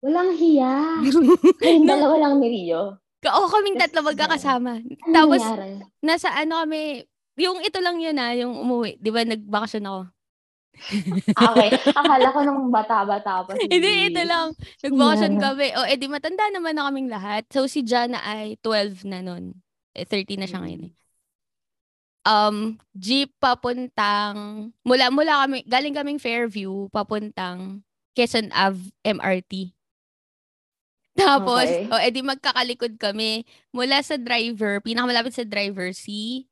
Walang 0.00 0.38
hiya. 0.38 1.02
Kayong 1.60 1.90
dalawa 1.90 2.14
lang 2.16 2.34
ni 2.38 2.48
Rio. 2.48 2.96
Oo, 3.20 3.44
kaming 3.52 3.76
tatlo 3.76 4.00
magkakasama. 4.00 4.80
Ano 4.80 5.12
Tapos, 5.12 5.42
nangyari? 5.44 5.84
nasa 6.00 6.32
ano 6.32 6.62
kami, 6.64 7.04
yung 7.36 7.60
ito 7.60 7.82
lang 7.82 8.00
yun 8.00 8.16
ah, 8.16 8.32
yung 8.32 8.54
umuwi. 8.56 8.96
Di 8.96 9.10
ba, 9.12 9.26
nagbakasyon 9.26 9.84
ako. 9.84 10.00
Okay. 11.36 11.68
Akala 11.92 12.32
ko 12.32 12.38
nung 12.46 12.72
bata-bata 12.72 13.44
pa. 13.44 13.52
si- 13.52 13.68
Hindi, 13.74 14.08
ito 14.08 14.22
lang. 14.24 14.56
Nagbakasyon 14.80 15.32
Jana. 15.36 15.42
kami. 15.50 15.66
O, 15.76 15.84
edi 15.84 16.06
matanda 16.08 16.48
naman 16.48 16.78
na 16.78 16.88
kaming 16.88 17.10
lahat. 17.12 17.44
So, 17.52 17.68
si 17.68 17.84
Jana 17.84 18.22
ay 18.24 18.56
12 18.64 19.04
na 19.04 19.20
nun. 19.20 19.52
Eh, 19.92 20.06
13 20.08 20.40
na 20.40 20.46
siya 20.48 20.62
ngayon 20.64 20.88
eh. 20.88 20.92
Um, 22.20 22.76
jeep 22.92 23.32
papuntang, 23.40 24.70
mula, 24.84 25.08
mula 25.08 25.40
kami, 25.46 25.64
galing 25.64 25.96
kaming 25.96 26.20
Fairview, 26.20 26.92
papuntang 26.92 27.80
Quezon 28.12 28.52
Ave 28.52 28.92
MRT. 29.00 29.72
Tapos, 31.20 31.64
Okay. 31.64 31.88
o, 31.90 32.00
edi 32.00 32.20
magkakalikod 32.20 33.00
kami. 33.00 33.44
Mula 33.72 34.00
sa 34.04 34.20
driver, 34.20 34.80
pinakamalapit 34.84 35.32
sa 35.34 35.44
driver, 35.48 35.90
si 35.96 36.46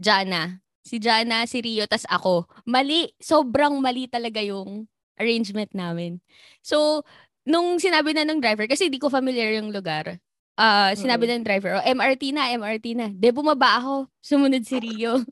Jana. 0.00 0.60
Si 0.84 1.00
Jana, 1.00 1.46
si 1.48 1.60
Rio, 1.64 1.84
tas 1.88 2.04
ako. 2.08 2.44
Mali. 2.68 3.12
Sobrang 3.20 3.72
mali 3.80 4.04
talaga 4.10 4.40
yung 4.44 4.84
arrangement 5.16 5.70
namin. 5.72 6.20
So, 6.60 7.04
nung 7.46 7.78
sinabi 7.80 8.12
na 8.12 8.26
ng 8.26 8.40
driver, 8.42 8.66
kasi 8.68 8.88
di 8.92 8.98
ko 9.00 9.08
familiar 9.08 9.52
yung 9.56 9.72
lugar, 9.72 10.18
ah 10.54 10.94
sinabi 10.94 11.26
na 11.26 11.38
ng 11.38 11.46
driver, 11.46 11.76
oh, 11.76 11.84
MRT 11.84 12.30
na, 12.30 12.50
MRT 12.54 12.86
na. 12.94 13.06
De, 13.10 13.30
bumaba 13.30 13.78
ako. 13.78 13.94
Sumunod 14.20 14.62
si 14.62 14.78
Rio. 14.78 15.18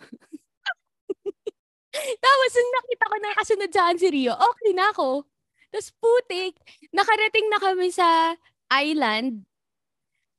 Tapos, 2.25 2.51
nung 2.53 2.73
nakita 2.75 3.05
ko 3.05 3.17
na 3.21 3.37
kasunod 3.37 3.71
sa 3.71 3.81
akin 3.87 3.99
si 4.01 4.09
Rio, 4.09 4.33
okay 4.33 4.73
na 4.73 4.89
ako. 4.91 5.29
Tapos, 5.69 5.89
putik, 6.01 6.57
nakarating 6.91 7.47
na 7.49 7.61
kami 7.61 7.93
sa 7.93 8.33
island. 8.73 9.45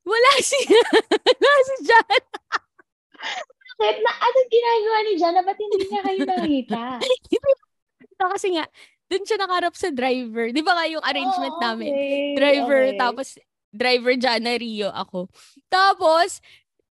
Wala 0.03 0.31
si, 0.43 0.57
wala 1.13 1.61
si 1.63 1.75
Jana. 1.85 2.27
Bakit 3.73 3.97
na, 4.01 4.11
anong 4.17 4.49
ginagawa 4.49 4.97
ni 4.99 5.13
Jana? 5.15 5.39
Ba't 5.41 5.57
hindi 5.57 5.77
niya 5.87 6.01
kayo 6.03 6.21
nakita? 6.25 6.81
Kasi 8.33 8.55
nga, 8.57 8.65
dun 9.07 9.23
siya 9.23 9.37
nakarap 9.37 9.73
sa 9.77 9.93
driver. 9.93 10.49
Di 10.49 10.63
ba 10.65 10.73
nga 10.73 10.85
yung 10.89 11.05
arrangement 11.05 11.55
Oh, 11.55 11.61
namin? 11.61 11.91
okay, 11.93 12.33
Driver, 12.33 12.81
okay. 12.89 12.97
tapos 12.97 13.27
driver 13.73 14.13
Jana 14.15 14.53
Rio 14.55 14.93
ako. 14.93 15.27
Tapos, 15.67 16.39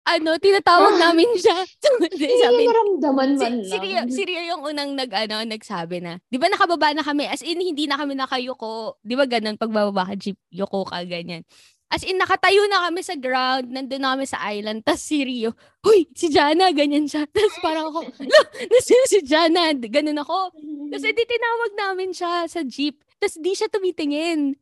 ano, 0.10 0.40
tinatawag 0.42 0.98
namin 0.98 1.30
siya. 1.38 1.60
Hindi 2.10 2.40
Sabi, 2.42 2.64
naramdaman 2.66 3.30
si, 3.36 3.44
man 3.44 3.56
si, 3.62 3.76
lang. 3.78 3.84
Rio, 3.84 4.00
si 4.10 4.22
Rio 4.26 4.42
yung 4.56 4.62
unang 4.66 4.92
nag, 4.98 5.12
ano, 5.12 5.46
nagsabi 5.46 6.02
na, 6.02 6.18
di 6.32 6.42
ba 6.42 6.50
nakababa 6.50 6.96
na 6.96 7.06
kami? 7.06 7.30
As 7.30 7.46
in, 7.46 7.62
hindi 7.62 7.86
na 7.86 8.00
kami 8.00 8.18
nakayuko. 8.18 8.98
Di 9.06 9.14
ba 9.14 9.30
ganun, 9.30 9.60
pagbababa 9.60 10.10
ka, 10.10 10.14
jeep, 10.18 10.40
yuko 10.50 10.88
ka, 10.88 11.06
ganyan. 11.06 11.46
As 11.90 12.06
in, 12.06 12.22
nakatayo 12.22 12.70
na 12.70 12.86
kami 12.90 13.02
sa 13.02 13.18
ground, 13.18 13.74
nandun 13.74 14.02
na 14.02 14.14
kami 14.14 14.26
sa 14.30 14.38
island, 14.54 14.86
tas 14.86 15.02
si 15.02 15.26
Rio, 15.26 15.58
Huy, 15.82 16.06
si 16.14 16.30
Jana, 16.30 16.70
ganyan 16.70 17.10
siya. 17.10 17.26
Tapos 17.34 17.58
parang 17.62 17.90
ako, 17.90 18.06
Lo, 18.06 18.40
nasaan 18.70 19.06
si 19.10 19.20
Jana? 19.26 19.74
Ganun 19.74 20.22
ako. 20.22 20.54
Tapos 20.90 21.06
edi 21.06 21.24
tinawag 21.26 21.72
namin 21.78 22.10
siya 22.14 22.46
sa 22.46 22.62
jeep. 22.62 23.02
Tapos 23.18 23.42
di 23.42 23.52
siya 23.58 23.70
tumitingin. 23.74 24.54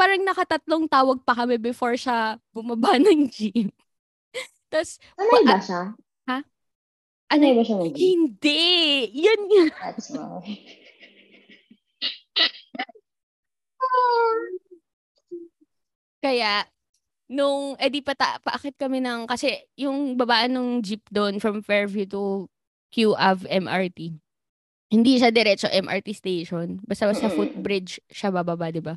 Parang 0.00 0.24
nakatatlong 0.24 0.88
tawag 0.88 1.20
pa 1.20 1.36
kami 1.36 1.60
before 1.60 1.92
siya 1.92 2.40
bumaba 2.56 2.96
ng 3.04 3.28
jeep. 3.28 3.68
Tapos, 4.72 4.96
Sanay 4.96 5.44
ba 5.44 5.60
siya? 5.60 5.82
Ha? 6.24 6.38
Sanay 7.28 7.52
ba 7.52 7.60
siya 7.60 7.76
mag 7.76 7.92
hindi. 7.92 8.64
Yan 9.12 9.40
nga. 9.44 9.64
That's 9.92 10.08
why. 10.16 10.56
Kaya, 16.24 16.64
nung, 17.28 17.76
eh 17.76 17.92
di 17.92 18.00
pata, 18.00 18.40
paakit 18.40 18.80
kami 18.80 19.04
ng, 19.04 19.28
kasi 19.28 19.52
yung 19.76 20.16
babaan 20.16 20.56
ng 20.56 20.68
jeep 20.80 21.04
doon 21.12 21.36
from 21.36 21.60
Fairview 21.60 22.08
to 22.08 22.48
QAV 22.88 23.44
MRT. 23.52 24.16
Hindi 24.90 25.12
siya 25.20 25.28
diretso 25.28 25.68
MRT 25.68 26.08
station. 26.16 26.80
Basta 26.88 27.12
sa 27.12 27.28
footbridge 27.28 28.00
siya 28.08 28.32
bababa, 28.32 28.72
di 28.72 28.80
ba? 28.80 28.96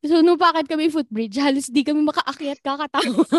So, 0.00 0.24
nung 0.24 0.40
paakit 0.40 0.64
kami 0.64 0.88
footbridge, 0.88 1.36
halos 1.44 1.68
di 1.68 1.84
kami 1.84 2.00
makaakyat 2.00 2.60
kakatawa. 2.64 3.24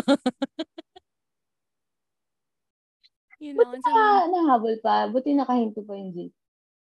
Yun 3.42 3.58
Buti 3.58 3.90
na, 3.90 4.30
nahabol 4.30 4.78
pa. 4.86 5.10
Buti 5.10 5.34
nakahinto 5.34 5.82
pa 5.82 5.98
yung 5.98 6.14
jeep. 6.14 6.30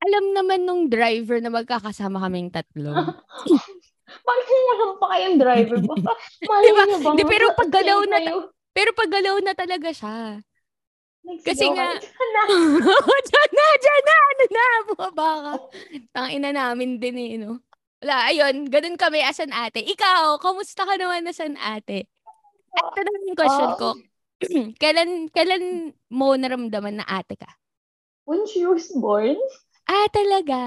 Alam 0.04 0.36
naman 0.36 0.68
nung 0.68 0.84
driver 0.92 1.40
na 1.40 1.48
magkakasama 1.48 2.20
kaming 2.20 2.52
tatlo. 2.52 2.92
Bakit 4.28 4.48
naman 4.68 4.88
pa 5.00 5.06
kayong 5.16 5.38
driver? 5.40 5.78
Malay 5.80 6.68
diba? 6.68 6.82
niyo 6.84 6.98
bang 7.00 7.16
Di, 7.16 7.24
pero 7.24 7.46
paggalaw 7.56 8.00
na, 8.04 8.18
pero 8.76 8.90
paggalaw 8.92 9.40
na 9.40 9.56
talaga 9.56 9.88
siya. 9.96 10.44
Kasi 11.40 11.64
nga, 11.72 11.96
dyan 11.96 13.50
na, 13.54 13.66
dyan 13.78 14.02
na, 14.04 14.16
ano 14.20 14.44
na, 14.44 14.64
bumaba 14.90 15.28
ka. 15.40 15.52
Tangina 16.12 16.50
namin 16.52 17.00
din 17.00 17.16
eh, 17.16 17.40
no? 17.40 17.62
Wala, 18.02 18.34
ayun, 18.34 18.66
ganun 18.66 18.98
kami 18.98 19.22
as 19.22 19.38
an 19.38 19.54
ate. 19.54 19.78
Ikaw, 19.78 20.42
kamusta 20.42 20.82
ka 20.82 20.98
naman 20.98 21.22
as 21.30 21.38
an 21.38 21.54
ate? 21.54 22.10
At 22.74 22.82
ito 22.90 23.00
naman 23.06 23.30
yung 23.30 23.38
question 23.38 23.70
ko. 23.78 23.94
kailan, 24.82 25.30
kailan 25.30 25.94
mo 26.10 26.34
naramdaman 26.34 26.98
na 26.98 27.06
ate 27.06 27.38
ka? 27.38 27.46
When 28.26 28.42
she 28.50 28.66
was 28.66 28.90
born. 28.90 29.38
Ah, 29.86 30.10
talaga? 30.10 30.58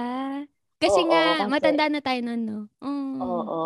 Kasi 0.80 1.04
Oo, 1.04 1.12
nga, 1.12 1.44
kasi... 1.44 1.52
matanda 1.52 1.86
na 1.92 2.00
tayo 2.00 2.20
nun, 2.24 2.42
no? 2.48 2.60
Mm. 2.80 3.20
Oo. 3.20 3.62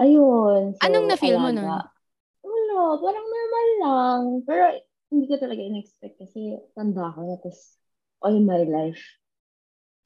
Ayun. 0.00 0.62
So, 0.80 0.88
Anong 0.88 1.12
na-feel 1.12 1.36
mo 1.36 1.52
nun? 1.52 1.68
Wala, 2.40 2.78
parang 3.04 3.26
normal 3.28 3.68
lang. 3.84 4.20
Pero 4.48 4.64
hindi 5.12 5.28
ko 5.28 5.36
talaga 5.36 5.60
in-expect 5.60 6.16
kasi 6.24 6.56
tanda 6.72 7.12
ko 7.12 7.20
na. 7.20 7.36
Tapos, 7.36 7.76
all 8.24 8.40
my 8.40 8.64
life, 8.64 9.04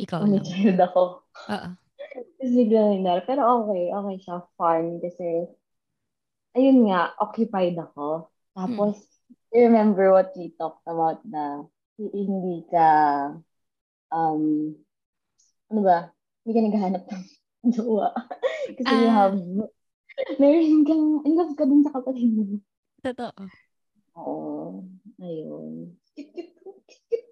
ikaw 0.03 0.27
lang. 0.27 0.43
child 0.43 0.83
ako. 0.83 1.03
Oo. 1.47 1.71
Tapos 2.13 2.51
bigla 2.53 2.93
nangyari. 2.93 3.21
Pero 3.25 3.41
okay, 3.65 3.89
okay 3.89 4.17
siya. 4.21 4.37
Fun. 4.61 5.01
Kasi, 5.01 5.49
ayun 6.53 6.79
nga, 6.89 7.17
occupied 7.17 7.77
ako. 7.81 8.29
Tapos, 8.53 9.01
hmm. 9.01 9.57
remember 9.57 10.13
what 10.13 10.31
we 10.37 10.53
talked 10.61 10.85
about 10.85 11.25
na 11.25 11.65
hindi 11.97 12.69
ka, 12.69 12.89
um, 14.13 14.77
ano 15.73 15.81
ba, 15.81 16.13
hindi 16.45 16.53
ka 16.53 16.61
naghahanap 16.69 17.05
ng 17.09 17.25
jowa. 17.75 18.13
Kasi 18.77 18.93
ah. 18.93 19.01
you 19.01 19.09
have, 19.09 19.37
meron 20.37 20.85
kang, 20.85 21.07
in 21.25 21.33
love 21.33 21.55
ka 21.57 21.65
dun 21.65 21.81
sa 21.81 21.97
kapatid 21.97 22.29
mo. 22.29 22.61
Totoo. 23.01 23.43
Oo. 24.21 24.85
Ayun. 25.23 25.97
Cute, 26.13 26.53
cute, 26.61 26.85
cute. 27.09 27.31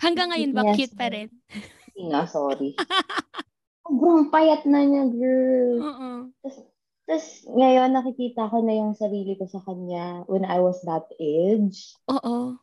Hanggang 0.00 0.32
ngayon 0.32 0.52
ba, 0.56 0.62
yes. 0.72 0.76
cute 0.76 0.96
pa 0.96 1.12
rin? 1.12 1.28
Hindi 1.92 2.02
nga, 2.12 2.24
sorry. 2.24 2.72
Sobrang 3.86 4.34
payat 4.34 4.66
na 4.66 4.82
niya, 4.82 5.04
girl. 5.14 5.78
Oo. 5.78 6.10
Tapos, 7.06 7.46
ngayon 7.46 7.94
nakikita 7.94 8.50
ko 8.50 8.66
na 8.66 8.74
yung 8.74 8.98
sarili 8.98 9.38
ko 9.38 9.46
sa 9.46 9.62
kanya 9.62 10.26
when 10.26 10.42
I 10.42 10.58
was 10.58 10.82
that 10.82 11.06
age. 11.22 11.94
Oo. 12.10 12.58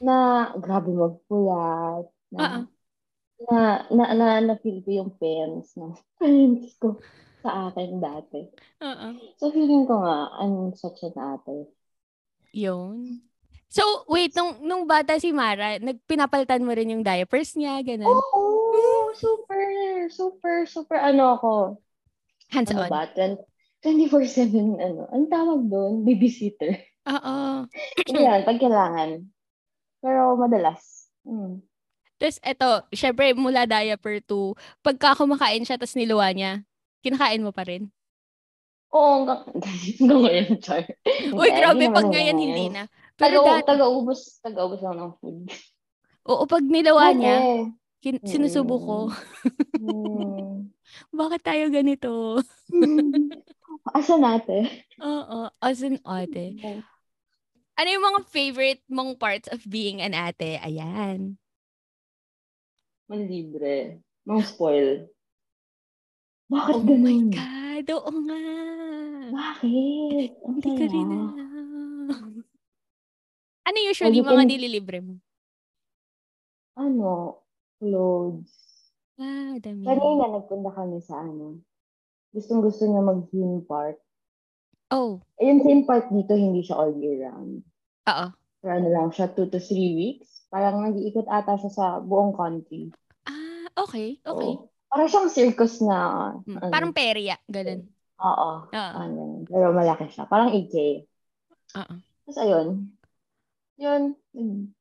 Na, 0.00 0.48
grabe 0.56 0.88
magpuyat. 0.88 2.08
Na, 2.32 2.40
Oo. 2.40 2.60
Na, 3.44 3.84
na, 3.92 4.04
na, 4.16 4.26
na 4.40 4.54
feel 4.64 4.80
ko 4.80 4.90
yung 5.04 5.12
pains 5.20 5.76
ng 5.76 5.92
parents 6.16 6.72
ko 6.80 6.96
sa 7.44 7.68
akin 7.68 8.00
dati. 8.00 8.48
Oo. 8.80 9.08
So, 9.36 9.52
feeling 9.52 9.84
ko 9.84 10.00
nga, 10.00 10.32
I'm 10.40 10.72
such 10.72 11.04
an 11.04 11.12
ate. 11.12 11.68
Yun. 12.56 13.20
So, 13.68 13.84
wait, 14.08 14.32
nung, 14.32 14.64
nung 14.64 14.88
bata 14.88 15.20
si 15.20 15.28
Mara, 15.28 15.76
nagpinapalitan 15.76 16.64
mo 16.64 16.72
rin 16.72 16.88
yung 16.88 17.04
diapers 17.04 17.52
niya, 17.52 17.84
ganun? 17.84 18.08
Oo, 18.08 18.57
super, 19.18 19.62
super, 20.08 20.54
super, 20.64 20.98
ano 21.02 21.36
ako. 21.36 21.52
Hands 22.54 22.70
ano 22.72 22.86
on. 22.86 22.90
Ba? 22.90 23.02
24-7, 23.82 24.78
ano, 24.78 25.06
ang 25.10 25.26
tawag 25.30 25.60
doon, 25.70 26.02
babysitter. 26.02 26.78
Oo. 27.06 27.66
Yan, 28.14 28.42
pag 28.42 28.58
kailangan. 28.58 29.22
Pero 30.02 30.34
madalas. 30.38 31.10
Mm. 31.26 31.62
Tapos 32.18 32.38
eto, 32.42 32.70
syempre 32.90 33.30
mula 33.34 33.62
diaper 33.62 34.18
to, 34.26 34.58
pagka 34.82 35.14
kumakain 35.14 35.62
siya 35.62 35.78
tapos 35.78 35.94
niluwa 35.94 36.26
niya, 36.34 36.66
kinakain 37.06 37.46
mo 37.46 37.54
pa 37.54 37.62
rin? 37.62 37.86
Oo, 38.90 39.22
hanggang, 39.22 39.44
ngayon, 40.00 40.58
Char. 40.58 40.82
Uy, 41.30 41.50
grabe, 41.52 41.86
pag 41.92 42.08
ngayon 42.08 42.38
hindi 42.40 42.66
na. 42.72 42.90
Pero 43.14 43.44
taga, 43.44 43.62
dati, 43.62 43.68
taga-ubos, 43.70 44.20
taga-ubos 44.42 44.80
lang 44.82 44.96
ng 44.98 45.12
food. 45.20 45.38
Oo, 46.26 46.42
pag 46.48 46.64
nilawa 46.64 47.12
niya, 47.14 47.36
kin- 48.02 48.24
sinusubo 48.24 48.76
ko. 48.78 48.98
Mm. 49.78 50.70
Bakit 51.20 51.40
tayo 51.44 51.64
ganito? 51.70 52.40
Asa 53.96 54.16
natin? 54.20 54.68
Oo, 55.00 55.48
as 55.62 55.80
an 55.80 56.00
ate. 56.04 56.58
Ano 57.78 57.88
yung 57.88 58.04
mga 58.04 58.20
favorite 58.28 58.82
mong 58.90 59.16
parts 59.16 59.46
of 59.48 59.62
being 59.64 60.02
an 60.02 60.12
ate? 60.12 60.58
Ayan. 60.60 61.38
Manlibre. 63.08 64.02
Mang 64.28 64.44
spoil. 64.44 65.08
Bakit 66.52 66.74
oh 66.74 66.84
ganun? 66.84 66.96
Oh 66.96 67.00
my 67.00 67.20
God, 67.32 67.86
oo 67.96 68.12
nga. 68.28 68.42
Bakit? 69.28 70.30
Hindi 70.44 70.70
ka 70.76 70.84
rin 70.88 71.08
alam. 71.12 72.44
Ano 73.68 73.78
usually 73.84 74.24
mga 74.24 74.44
can... 74.44 74.48
nililibre 74.48 74.98
mo? 75.04 75.14
Ano? 76.76 77.44
Clothes. 77.78 78.52
Ah, 79.18 79.58
dami. 79.58 79.82
Kanina 79.82 80.30
nagpunta 80.30 80.70
kami 80.74 80.98
sa 81.02 81.22
ano, 81.22 81.62
gustong 82.30 82.62
gusto 82.62 82.86
niya 82.86 83.02
mag-theme 83.02 83.62
park. 83.66 83.98
Oh. 84.94 85.18
Yung 85.42 85.62
theme 85.62 85.84
park 85.86 86.10
dito, 86.10 86.34
hindi 86.38 86.62
siya 86.62 86.78
all 86.78 86.94
year 86.98 87.26
round. 87.26 87.62
Oo. 88.08 88.26
Pero 88.62 88.72
ano 88.74 88.88
lang 88.90 89.08
siya, 89.14 89.30
two 89.30 89.46
to 89.50 89.62
three 89.62 89.94
weeks. 89.94 90.46
Parang 90.50 90.80
nag-iikot 90.80 91.28
ata 91.28 91.58
siya 91.60 91.70
sa 91.70 91.84
buong 92.02 92.34
country. 92.34 92.90
Ah, 93.28 93.68
okay. 93.78 94.18
Okay. 94.22 94.52
So, 94.54 94.70
parang 94.88 95.08
siyang 95.12 95.28
circus 95.30 95.84
na... 95.84 95.98
Hmm. 96.42 96.58
Ano, 96.58 96.72
parang 96.72 96.92
perya, 96.96 97.36
ganun. 97.46 97.86
Oo. 98.18 98.50
Oo. 98.70 98.96
Ano, 98.98 99.46
pero 99.46 99.70
malaki 99.70 100.10
siya. 100.10 100.26
Parang 100.26 100.50
8K. 100.50 100.74
Oo. 101.78 101.94
Tapos 102.26 102.38
ayun. 102.40 102.90
Yun. 103.78 104.02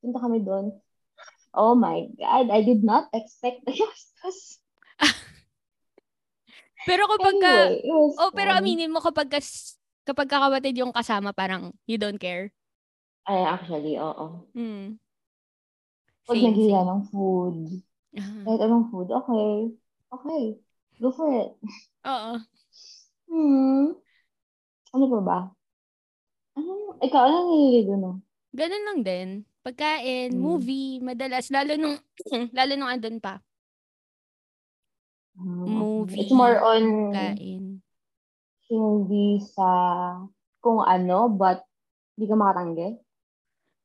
Punta 0.02 0.18
kami 0.24 0.42
doon. 0.42 0.74
Oh 1.58 1.74
my 1.74 2.06
God, 2.14 2.54
I 2.54 2.62
did 2.62 2.86
not 2.86 3.10
expect 3.18 3.66
the 3.66 3.74
gastos. 3.74 4.62
pero 6.90 7.10
kapag 7.10 7.36
ka, 7.42 7.54
anyway, 7.74 8.14
oh, 8.22 8.30
pero 8.30 8.54
aminin 8.54 8.94
mo 8.94 9.02
kapag 9.02 9.26
ka, 9.34 9.42
kapag 10.06 10.30
kakapatid 10.30 10.78
yung 10.78 10.94
kasama, 10.94 11.34
parang 11.34 11.74
you 11.90 11.98
don't 11.98 12.22
care? 12.22 12.54
Ay, 13.26 13.42
actually, 13.42 13.98
oo. 13.98 14.46
Hmm. 14.54 15.02
Pag 16.30 16.38
naghiya 16.46 16.86
ng 16.86 17.02
food, 17.10 17.82
uh-huh. 18.14 18.44
kahit 18.46 18.62
anong 18.62 18.88
food, 18.94 19.10
okay. 19.10 19.74
Okay. 20.14 20.44
Go 21.02 21.10
for 21.10 21.28
it. 21.34 21.52
Oo. 22.06 22.34
Hmm. 23.28 23.98
Ano 24.94 25.06
pa 25.10 25.20
ba? 25.26 25.40
Ano, 26.54 26.96
ikaw, 27.02 27.22
anong 27.28 27.48
nililigo 27.50 27.94
no? 27.98 28.22
Ganun 28.56 28.86
lang 28.88 29.00
din. 29.02 29.30
Pagkain, 29.68 30.32
hmm. 30.32 30.40
movie, 30.40 31.04
madalas, 31.04 31.52
lalo 31.52 31.76
nung, 31.76 32.00
lalo 32.58 32.74
nung 32.80 32.88
andun 32.88 33.20
pa. 33.20 33.44
Hmm. 35.36 35.68
Movie. 35.68 36.24
It's 36.24 36.32
more 36.32 36.56
on 36.64 37.12
pagkain. 37.12 37.84
Hindi 38.72 39.44
sa 39.44 39.68
kung 40.64 40.80
ano, 40.88 41.28
but 41.28 41.68
hindi 42.16 42.32
ka 42.32 42.36
makatanggi. 42.40 42.90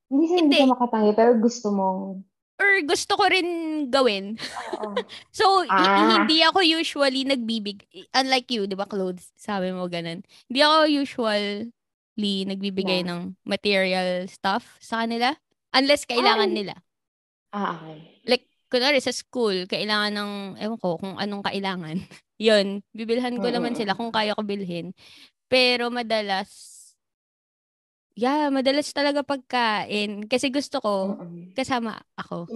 Hindi 0.06 0.24
sa 0.30 0.34
hindi, 0.38 0.54
hindi 0.54 0.70
ka 0.70 0.74
makatanggi, 0.78 1.12
pero 1.18 1.34
gusto 1.42 1.74
mong 1.74 2.22
or 2.62 2.78
gusto 2.86 3.18
ko 3.18 3.26
rin 3.26 3.48
gawin. 3.90 4.38
so, 5.34 5.66
ah. 5.66 6.22
hindi 6.22 6.46
ako 6.46 6.62
usually 6.62 7.26
nagbibig, 7.26 7.82
unlike 8.14 8.46
you, 8.54 8.70
di 8.70 8.78
ba, 8.78 8.86
clothes, 8.86 9.34
sabi 9.34 9.74
mo 9.74 9.90
ganun. 9.90 10.22
Hindi 10.46 10.60
ako 10.62 10.86
usually 10.86 12.46
nagbibigay 12.46 13.02
yeah. 13.02 13.08
ng 13.10 13.20
material 13.42 14.30
stuff 14.30 14.78
sa 14.78 15.02
kanila. 15.02 15.34
Unless 15.72 16.08
kailangan 16.08 16.52
Ay. 16.52 16.56
nila. 16.56 16.74
Ah, 17.52 17.80
okay. 17.80 18.20
Like, 18.28 18.44
kunwari 18.72 19.00
sa 19.00 19.12
school, 19.12 19.68
kailangan 19.68 20.12
ng, 20.16 20.32
ewan 20.60 20.78
ko, 20.80 20.96
kung 20.96 21.16
anong 21.20 21.44
kailangan. 21.44 22.00
Yun, 22.40 22.80
bibilhan 22.92 23.38
ko 23.38 23.48
naman 23.48 23.76
sila 23.76 23.96
kung 23.96 24.12
kaya 24.12 24.36
ko 24.36 24.42
bilhin. 24.42 24.92
Pero 25.48 25.92
madalas, 25.92 26.72
Yeah, 28.12 28.52
madalas 28.52 28.92
talaga 28.92 29.24
pagkain. 29.24 30.28
Kasi 30.28 30.52
gusto 30.52 30.84
ko, 30.84 31.16
kasama 31.56 31.96
ako. 32.12 32.44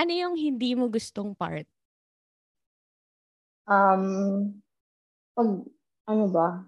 ano 0.00 0.12
yung 0.12 0.40
hindi 0.40 0.72
mo 0.72 0.88
gustong 0.88 1.36
part? 1.36 1.68
Um, 3.68 4.56
pag 5.36 5.48
ano 6.08 6.24
ba? 6.32 6.64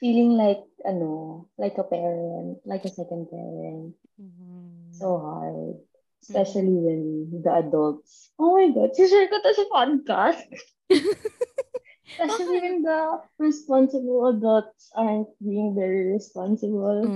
Feeling 0.00 0.36
like, 0.36 0.64
ano, 0.84 1.46
like 1.56 1.78
a 1.80 1.84
parent, 1.84 2.60
like 2.68 2.84
a 2.84 2.92
second 2.92 3.30
parent. 3.32 3.96
Mhm. 4.20 4.92
So 4.92 5.16
hard. 5.18 5.80
Especially 6.26 6.74
when 6.74 7.30
the 7.30 7.52
adults, 7.54 8.34
oh 8.34 8.58
my 8.58 8.66
God, 8.74 8.90
share 8.98 9.30
ko 9.30 9.38
to 9.38 9.52
sa 9.54 9.66
podcast. 9.70 10.42
Especially 12.18 12.58
when 12.60 12.82
the 12.82 13.22
responsible 13.38 14.26
adults 14.34 14.90
aren't 14.96 15.30
being 15.38 15.76
very 15.76 16.10
responsible. 16.10 17.06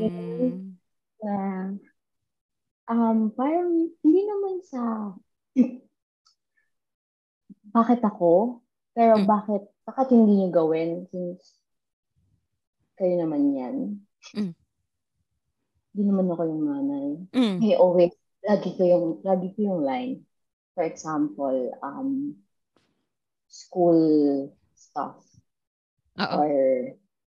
Mm. 0.00 0.80
Na, 1.20 1.36
um, 2.88 3.30
parang, 3.36 3.90
hindi 4.00 4.20
naman 4.24 4.64
sa, 4.64 5.12
bakit 7.68 8.00
ako? 8.00 8.62
Pero 8.94 9.18
Mm. 9.20 9.26
bakit, 9.26 9.62
bakit 9.84 10.06
hindi 10.14 10.40
niyo 10.40 10.48
gawin 10.54 11.04
since 11.10 11.58
kayo 12.94 13.14
naman 13.18 13.42
yan? 13.54 13.76
Mm. 14.34 14.52
Hindi 15.94 16.02
naman 16.10 16.26
ako 16.30 16.42
yung 16.46 16.64
nanay. 16.66 17.08
Mm. 17.30 17.56
I 17.62 17.70
always, 17.78 18.14
lagi 18.42 18.74
ko 18.74 18.82
yung, 18.82 19.04
lagi 19.22 19.54
ko 19.54 19.58
yung 19.62 19.80
line. 19.82 20.26
For 20.74 20.82
example, 20.82 21.70
um, 21.82 22.34
school 23.46 24.50
stuff 24.74 25.22
Oo. 26.18 26.34
or 26.34 26.50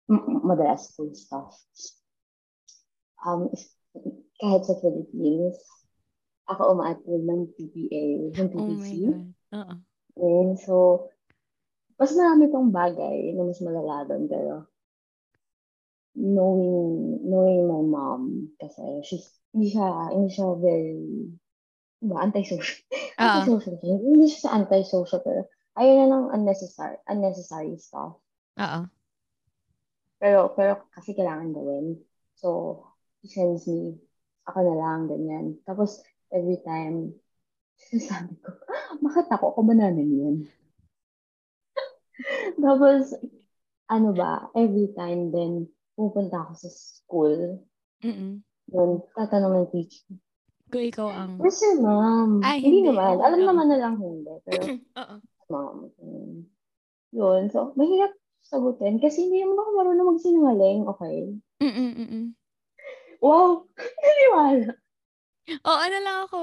m- 0.07 0.43
madalas 0.47 0.87
school 0.95 1.11
stuff. 1.19 1.59
Um, 3.27 3.51
if- 3.51 3.75
kahit 4.39 4.63
sa 4.67 4.79
Philippines, 4.79 5.59
ako 6.47 6.77
umaattend 6.79 7.25
ng 7.25 7.43
PPA, 7.57 8.05
Oh 8.31 8.39
my 8.39 8.47
PPC. 8.51 8.91
God. 9.03 9.27
Oo. 9.55 9.75
And 10.15 10.55
so, 10.61 10.75
mas 11.99 12.15
marami 12.15 12.51
pang 12.51 12.71
bagay 12.71 13.35
na 13.35 13.43
mas 13.43 13.59
malala 13.59 14.07
doon, 14.07 14.31
pero 14.31 14.67
knowing 16.15 17.21
knowing 17.27 17.67
my 17.67 17.83
mom. 17.83 18.23
Kasi 18.59 19.03
she's 19.07 19.27
hindi 19.55 19.75
siya 19.75 20.11
hindi 20.15 20.31
siya 20.31 20.55
very 20.59 21.31
diba, 22.03 22.17
anti-social. 22.23 22.79
Oo. 22.91 23.23
anti-social 23.23 23.75
hindi 23.83 24.27
siya 24.31 24.41
sa 24.49 24.55
anti-social 24.59 25.21
pero 25.23 25.47
ayun 25.79 26.07
na 26.07 26.07
ng 26.11 26.27
unnecessary 26.35 26.99
unnecessary 27.11 27.75
stuff. 27.79 28.19
Oo. 28.59 28.81
pero 30.23 30.55
pero 30.57 30.89
kasi 30.95 31.13
kailangan 31.13 31.53
gawin. 31.53 32.01
So 32.39 32.81
he 33.21 33.29
sends 33.29 33.67
me 33.69 33.99
ako 34.47 34.59
na 34.63 34.75
lang 34.79 35.01
ganyan. 35.11 35.59
Tapos 35.67 36.01
every 36.31 36.63
time 36.63 37.13
sinasabi 37.91 38.39
ko 38.41 38.55
bakit 39.03 39.27
ako? 39.29 39.53
Ako 39.53 39.61
ba 39.67 39.75
nanay 39.77 40.07
yun? 40.07 40.37
Tapos 42.65 43.13
ano 43.91 44.17
ba 44.17 44.49
every 44.57 44.89
time 44.97 45.29
then 45.35 45.69
pupunta 45.95 46.43
ako 46.43 46.53
sa 46.59 46.71
school 46.71 47.63
Mm-mm. 48.05 48.45
Yun, 48.73 49.01
tatanong 49.17 49.65
ng 49.65 49.71
teacher. 49.73 50.09
Kung 50.73 50.85
ikaw 50.85 51.09
ang... 51.13 51.33
Yes, 51.45 51.61
sir, 51.61 51.77
ma'am. 51.81 52.41
Ay, 52.41 52.65
hindi, 52.65 52.81
hindi. 52.85 52.97
naman. 52.97 53.21
Alam 53.21 53.41
oo. 53.45 53.49
naman 53.49 53.67
na 53.69 53.79
lang 53.81 53.95
hindi. 54.01 54.33
Pero, 54.45 54.63
Oo. 55.53 55.73
mm. 56.01 56.37
Yun. 57.15 57.43
So, 57.53 57.77
mahirap 57.77 58.13
sagutin 58.45 59.01
kasi 59.01 59.29
hindi 59.29 59.45
naman 59.45 59.61
ako 59.61 59.71
marunong 59.77 60.09
magsinungaling. 60.17 60.81
Okay? 60.97 61.17
Mm-mm, 61.61 61.91
mm-mm. 61.97 62.25
Wow! 63.21 63.69
Naniwala. 64.05 64.73
Oo, 65.69 65.79
ano 65.81 65.97
lang 66.01 66.19
ako. 66.29 66.41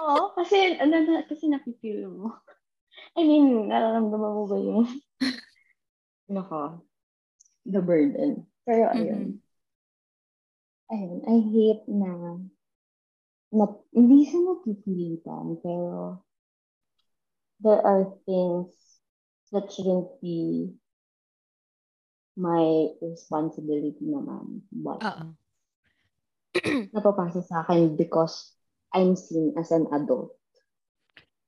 Oo. 0.00 0.22
Kasi, 0.36 0.80
ano 0.80 0.96
na, 1.04 1.22
kasi 1.28 1.44
napipil 1.52 2.08
mo. 2.08 2.32
I 3.14 3.22
mean, 3.22 3.68
nararamdaman 3.68 4.32
mo 4.32 4.44
ba 4.48 4.56
yung, 4.56 4.88
nako, 6.34 6.82
the 7.68 7.84
burden. 7.84 8.47
Pero, 8.68 8.84
ayun. 8.92 9.40
Ayun, 10.92 11.20
I 11.24 11.36
hate 11.40 11.88
na, 11.88 12.36
na 13.48 13.64
hindi 13.96 14.28
siya 14.28 14.44
napipilitan, 14.44 15.56
pero 15.64 16.20
there 17.64 17.80
are 17.80 18.12
things 18.28 18.68
that 19.56 19.72
shouldn't 19.72 20.20
be 20.20 20.68
my 22.36 22.92
responsibility 23.00 24.04
naman. 24.04 24.60
But 24.68 25.00
Oo. 25.00 25.26
napapasa 26.94 27.40
sa 27.40 27.64
akin 27.64 27.96
because 27.96 28.52
I'm 28.92 29.16
seen 29.16 29.56
as 29.56 29.72
an 29.72 29.88
adult. 29.96 30.36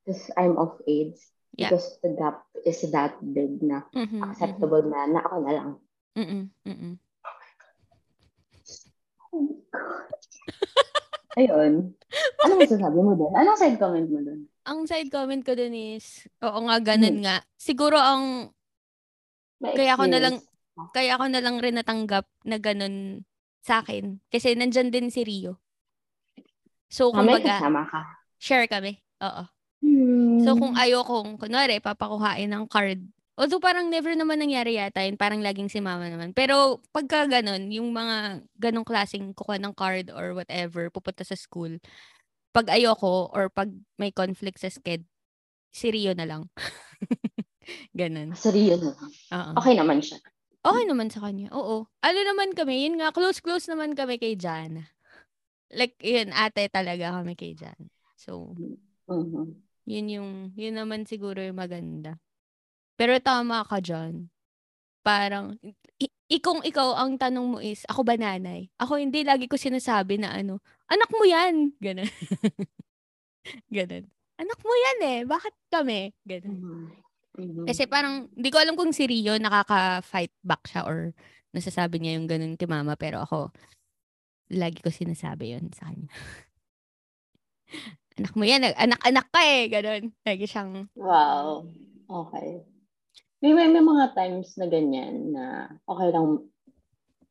Because 0.04 0.24
I'm 0.40 0.56
of 0.56 0.80
age. 0.88 1.20
Yeah. 1.56 1.68
Because 1.68 2.00
the 2.00 2.16
gap 2.16 2.48
is 2.64 2.80
that 2.92 3.20
big 3.20 3.60
na 3.60 3.84
Mhm, 3.92 4.24
acceptable 4.24 4.84
na 4.88 5.04
na 5.04 5.20
ako 5.24 5.36
na 5.44 5.52
lang. 5.52 5.70
Mm-mm, 6.18 6.44
mm-mm. 6.66 6.94
Oh 9.30 9.40
my 9.40 9.56
God. 9.70 10.10
Ayun. 11.40 11.96
Ano 12.44 12.52
masasabi 12.58 12.98
mo 12.98 13.12
doon? 13.14 13.32
Anong 13.32 13.56
side 13.56 13.78
comment 13.78 14.04
mo 14.04 14.20
doon? 14.20 14.40
Ang 14.66 14.80
side 14.84 15.08
comment 15.08 15.40
ko 15.40 15.54
dun 15.54 15.72
is, 15.72 16.26
oo 16.42 16.58
nga, 16.66 16.76
ganun 16.84 17.16
Hmm. 17.16 17.24
nga. 17.24 17.36
Siguro 17.56 17.96
ang, 17.96 18.52
May 19.60 19.76
Kaya 19.76 19.92
ako 19.92 20.04
na 20.08 20.18
lang- 20.18 20.40
kaya 20.90 21.12
ako 21.14 21.24
na 21.28 21.44
lang 21.44 21.60
rin 21.60 21.76
natanggap 21.76 22.24
na 22.42 22.56
ganun 22.56 23.28
sa 23.60 23.84
akin. 23.84 24.16
Kasi 24.26 24.56
nandyan 24.56 24.88
din 24.88 25.12
si 25.12 25.20
Rio. 25.20 25.60
So, 26.88 27.12
Ah, 27.12 27.20
kumbaga, 27.20 27.60
kasama 27.60 27.84
ka. 27.84 28.00
share 28.36 28.64
kami. 28.66 28.96
Oo. 29.20 29.44
Hmm. 29.84 30.40
So, 30.40 30.56
kung 30.56 30.72
ayokong, 30.74 31.36
kunwari, 31.36 31.76
papakuhain 31.78 32.48
ng 32.48 32.64
card. 32.66 33.04
Although 33.40 33.64
parang 33.64 33.88
never 33.88 34.12
naman 34.12 34.36
nangyari 34.36 34.76
yata 34.76 35.00
yun. 35.00 35.16
Parang 35.16 35.40
laging 35.40 35.72
si 35.72 35.80
mama 35.80 36.12
naman. 36.12 36.36
Pero 36.36 36.84
pagka 36.92 37.24
ganun, 37.24 37.72
yung 37.72 37.88
mga 37.88 38.44
ganong 38.60 38.84
klaseng 38.84 39.32
kukuha 39.32 39.56
ng 39.56 39.72
card 39.72 40.12
or 40.12 40.36
whatever, 40.36 40.92
pupunta 40.92 41.24
sa 41.24 41.32
school, 41.32 41.80
pag 42.52 42.68
ayoko 42.68 43.32
or 43.32 43.48
pag 43.48 43.72
may 43.96 44.12
conflict 44.12 44.60
sa 44.60 44.68
sked, 44.68 45.08
si 45.72 45.88
Rio 45.88 46.12
na 46.12 46.28
lang. 46.28 46.52
ganun. 47.96 48.36
Seryo 48.36 48.76
na 48.76 48.92
lang. 48.92 49.10
Oo. 49.32 49.52
Okay 49.64 49.74
naman 49.80 50.04
siya. 50.04 50.20
Okay 50.60 50.84
naman 50.84 51.08
sa 51.08 51.24
kanya. 51.24 51.48
Oo. 51.56 51.88
Ano 52.04 52.20
naman 52.20 52.52
kami, 52.52 52.84
yun 52.84 53.00
nga, 53.00 53.16
close-close 53.16 53.72
naman 53.72 53.96
kami 53.96 54.20
kay 54.20 54.36
Jana. 54.36 54.84
Like, 55.72 55.96
yun, 56.04 56.36
ate 56.36 56.68
talaga 56.68 57.16
kami 57.16 57.32
kay 57.40 57.56
Jana. 57.56 57.88
So, 58.20 58.52
Mhm. 59.08 59.64
Yun 59.90 60.06
yung, 60.06 60.30
yun 60.54 60.76
naman 60.78 61.02
siguro 61.02 61.42
yung 61.42 61.58
maganda. 61.58 62.20
Pero 63.00 63.16
tama 63.16 63.64
ka 63.64 63.80
dyan. 63.80 64.28
Parang, 65.00 65.56
i- 65.96 66.12
ikong 66.28 66.60
ikaw 66.68 67.00
ang 67.00 67.16
tanong 67.16 67.46
mo 67.48 67.56
is, 67.64 67.88
ako 67.88 68.04
ba 68.04 68.20
nanay? 68.20 68.68
Ako 68.76 69.00
hindi, 69.00 69.24
lagi 69.24 69.48
ko 69.48 69.56
sinasabi 69.56 70.20
na 70.20 70.36
ano, 70.36 70.60
anak 70.84 71.08
mo 71.08 71.24
yan! 71.24 71.72
Ganun. 71.80 72.04
Ganun. 73.72 74.04
Anak 74.36 74.60
mo 74.60 74.72
yan 74.76 74.98
eh, 75.00 75.18
bakit 75.24 75.56
kami? 75.72 76.12
Ganun. 76.28 76.60
Mhm. 76.60 76.84
Mhm. 77.40 77.64
Kasi 77.64 77.88
parang, 77.88 78.28
hindi 78.36 78.52
ko 78.52 78.60
alam 78.60 78.76
kung 78.76 78.92
si 78.92 79.08
Rio 79.08 79.40
nakaka-fight 79.40 80.36
back 80.44 80.68
siya 80.68 80.84
or 80.84 81.16
nasasabi 81.56 82.04
niya 82.04 82.20
yung 82.20 82.28
ganun 82.28 82.60
kay 82.60 82.68
mama. 82.68 83.00
Pero 83.00 83.24
ako, 83.24 83.48
lagi 84.52 84.84
ko 84.84 84.92
sinasabi 84.92 85.56
yun 85.56 85.72
sa 85.72 85.88
kanya. 85.88 86.12
anak 88.20 88.36
mo 88.36 88.44
yan, 88.44 88.60
anak-anak 88.76 89.26
ka 89.32 89.40
eh, 89.40 89.72
ganun. 89.72 90.12
Lagi 90.20 90.44
siyang, 90.44 90.84
Wow. 90.92 91.64
Okay. 92.10 92.66
May, 93.40 93.52
may, 93.56 93.68
may 93.72 93.80
mga 93.84 94.06
times 94.16 94.56
na 94.60 94.66
ganyan 94.68 95.32
na 95.32 95.44
okay 95.88 96.08
lang 96.12 96.44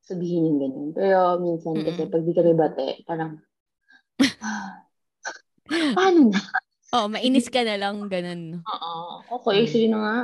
sabihin 0.08 0.48
yung 0.50 0.60
ganyan. 0.64 0.90
Pero 0.98 1.38
minsan 1.42 1.86
kasi 1.86 2.02
Mm-mm. 2.02 2.12
pag 2.12 2.24
di 2.26 2.34
kami 2.34 2.54
bate, 2.58 2.88
parang, 3.08 3.32
ah, 4.42 4.90
paano 5.94 6.20
na? 6.34 6.40
oh, 6.96 7.08
mainis 7.10 7.48
ka 7.50 7.62
na 7.66 7.76
lang, 7.80 7.96
ganun. 8.10 8.66
Oo. 8.72 8.92
Okay, 9.40 9.60
Mm. 9.64 9.72
sige 9.72 9.88
na 9.92 9.98
nga. 10.04 10.16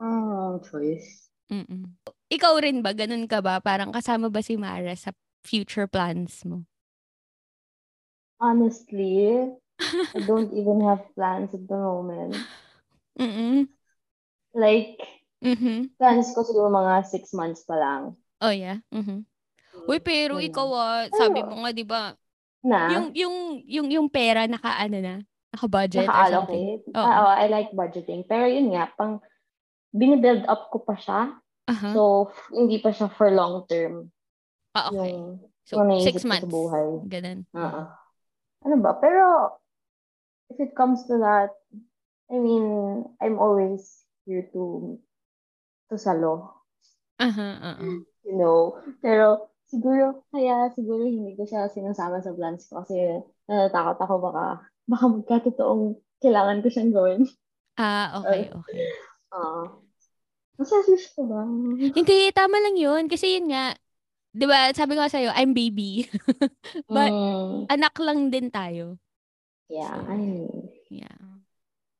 Wrong 0.00 0.58
choice. 0.66 1.30
Mm-mm. 1.52 1.84
Ikaw 2.32 2.54
rin 2.64 2.80
ba, 2.84 2.92
ganun 2.96 3.24
ka 3.28 3.38
ba? 3.44 3.60
Parang 3.60 3.92
kasama 3.92 4.28
ba 4.32 4.40
si 4.44 4.56
Mara 4.56 4.92
sa 4.96 5.12
future 5.44 5.86
plans 5.88 6.42
mo? 6.48 6.64
Honestly, 8.38 9.50
I 10.14 10.20
don't 10.20 10.52
even 10.54 10.80
have 10.82 11.14
plans 11.14 11.54
at 11.54 11.66
the 11.68 11.76
moment. 11.76 12.46
Mm-mm. 13.20 13.68
Like, 14.54 14.98
Mhm. 15.44 15.92
plans 16.00 16.32
ko 16.32 16.40
siguro 16.40 16.72
mga 16.72 17.04
six 17.04 17.36
months 17.36 17.62
pa 17.68 17.76
lang. 17.76 18.02
Oh, 18.40 18.48
yeah? 18.48 18.80
Mhm. 18.88 19.28
Uy, 19.84 20.00
pero 20.00 20.40
Ganun. 20.40 20.48
ikaw 20.48 20.68
ah, 20.72 21.04
sabi 21.12 21.44
mo 21.44 21.60
nga, 21.60 21.70
di 21.76 21.84
ba, 21.84 22.16
Na, 22.64 22.88
yung, 22.88 23.06
yung, 23.12 23.36
yung, 23.68 23.88
yung 23.92 24.08
pera 24.08 24.48
naka, 24.48 24.80
ano 24.80 24.96
na, 25.04 25.14
naka-budget 25.52 26.08
or 26.08 26.24
something. 26.32 26.80
Oo. 26.88 27.04
Ah, 27.04 27.28
oh, 27.28 27.34
I 27.36 27.52
like 27.52 27.68
budgeting. 27.76 28.24
Pero 28.24 28.48
yun 28.48 28.72
nga, 28.72 28.88
pang, 28.96 29.20
binibuild 29.92 30.48
up 30.48 30.72
ko 30.72 30.80
pa 30.80 30.96
siya. 30.96 31.36
Aha. 31.68 31.92
So, 31.92 32.32
f- 32.32 32.50
hindi 32.56 32.80
pa 32.80 32.90
siya 32.90 33.12
for 33.12 33.28
long 33.28 33.68
term. 33.68 34.08
ah, 34.74 34.88
okay. 34.90 35.12
Yung, 35.12 35.38
So, 35.64 35.80
yung 35.80 36.04
six 36.04 36.24
months. 36.28 36.44
Sa 36.44 36.50
buhay. 36.50 36.88
Ganun. 37.08 37.48
Oo. 37.56 37.82
Ano 38.64 38.76
ba? 38.80 38.96
Pero, 39.00 39.56
if 40.52 40.60
it 40.60 40.72
comes 40.76 41.04
to 41.08 41.20
that, 41.20 41.52
I 42.32 42.36
mean, 42.40 42.64
I'm 43.20 43.36
always 43.40 44.04
here 44.24 44.48
to 44.56 44.96
to 45.88 45.96
sa 45.98 46.12
law. 46.16 46.64
Aha, 47.18 47.48
uh-huh. 47.62 48.04
You 48.24 48.34
know, 48.40 48.80
pero 49.04 49.52
siguro, 49.68 50.24
kaya 50.32 50.72
siguro 50.72 51.04
hindi 51.04 51.36
ko 51.36 51.44
siya 51.44 51.68
sinasama 51.68 52.24
sa 52.24 52.32
plans 52.32 52.66
ko 52.68 52.82
kasi 52.82 52.96
natatakot 53.46 53.98
ako 54.00 54.14
baka, 54.24 54.44
baka 54.88 55.04
magkatotoong 55.12 55.84
kailangan 56.24 56.60
ko 56.64 56.68
siyang 56.72 56.92
gawin. 56.94 57.22
Ah, 57.76 58.22
okay, 58.22 58.48
okay. 58.58 58.86
Ah. 59.34 59.66
Masasis 60.54 61.10
ko 61.18 61.26
ba? 61.26 61.42
Hindi, 61.98 62.30
tama 62.30 62.56
lang 62.62 62.78
yun. 62.78 63.10
Kasi 63.10 63.38
yun 63.42 63.50
nga, 63.50 63.74
di 64.30 64.46
ba, 64.46 64.70
sabi 64.70 64.94
ko 64.94 65.02
sa'yo, 65.06 65.34
I'm 65.34 65.52
baby. 65.54 66.06
But, 66.90 67.10
Mm, 67.10 67.66
anak 67.70 67.94
lang 67.98 68.30
din 68.30 68.48
tayo. 68.54 68.98
yeah, 69.68 69.90
So, 69.90 70.06
I 70.06 70.14
mean, 70.16 70.46
Yeah. 70.94 71.18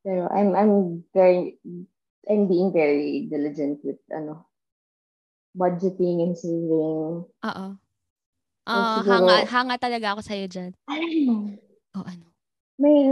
pero 0.07 0.29
I'm, 0.31 0.55
I'm 0.55 0.75
very, 1.11 1.59
I'm 2.31 2.49
being 2.49 2.73
very 2.73 3.29
diligent 3.29 3.85
with, 3.85 4.01
ano, 4.09 4.47
budgeting 5.57 6.25
and 6.25 6.35
saving. 6.37 7.25
Oo. 7.29 7.67
So, 8.65 8.73
Ah, 8.73 8.97
siguro, 8.97 9.13
hanga, 9.13 9.37
hanga 9.45 9.77
talaga 9.77 10.17
ako 10.17 10.21
sa'yo 10.25 10.47
dyan. 10.49 10.73
alam 10.89 11.13
mo, 11.29 11.35
O 11.95 12.01
ano? 12.03 12.27
may, 12.81 13.07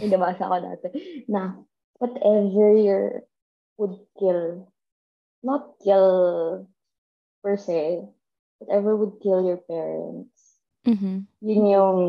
may 0.00 0.08
nabasa 0.10 0.48
ko 0.50 0.56
dati 0.58 0.88
na 1.30 1.54
whatever 2.00 2.74
your 2.74 3.22
would 3.78 3.94
kill, 4.18 4.66
not 5.44 5.76
kill 5.84 6.64
per 7.44 7.54
se, 7.60 8.02
whatever 8.58 8.96
would 8.98 9.20
kill 9.22 9.44
your 9.46 9.60
parents, 9.62 10.58
Mhm. 10.88 11.28
yun 11.44 11.62
yung 11.70 12.00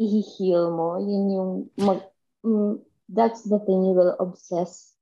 i-heal 0.00 0.72
mo, 0.72 0.96
yun 0.98 1.24
yung 1.30 1.50
mag, 1.76 2.00
mm, 2.42 2.80
that's 3.12 3.42
the 3.44 3.58
thing 3.66 3.82
you 3.84 3.94
will 3.94 4.14
obsess 4.18 4.94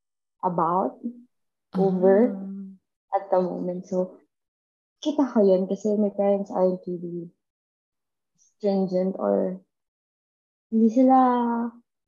about 0.43 0.97
over 1.77 2.33
Ah. 2.33 3.19
at 3.21 3.25
the 3.31 3.41
moment. 3.41 3.87
So, 3.87 4.17
kita 5.05 5.29
ko 5.31 5.45
yun 5.45 5.69
kasi 5.69 5.95
my 5.97 6.11
parents 6.11 6.51
aren't 6.51 6.83
really 6.89 7.31
stringent 8.39 9.15
or 9.19 9.61
hindi 10.73 10.89
sila 10.93 11.19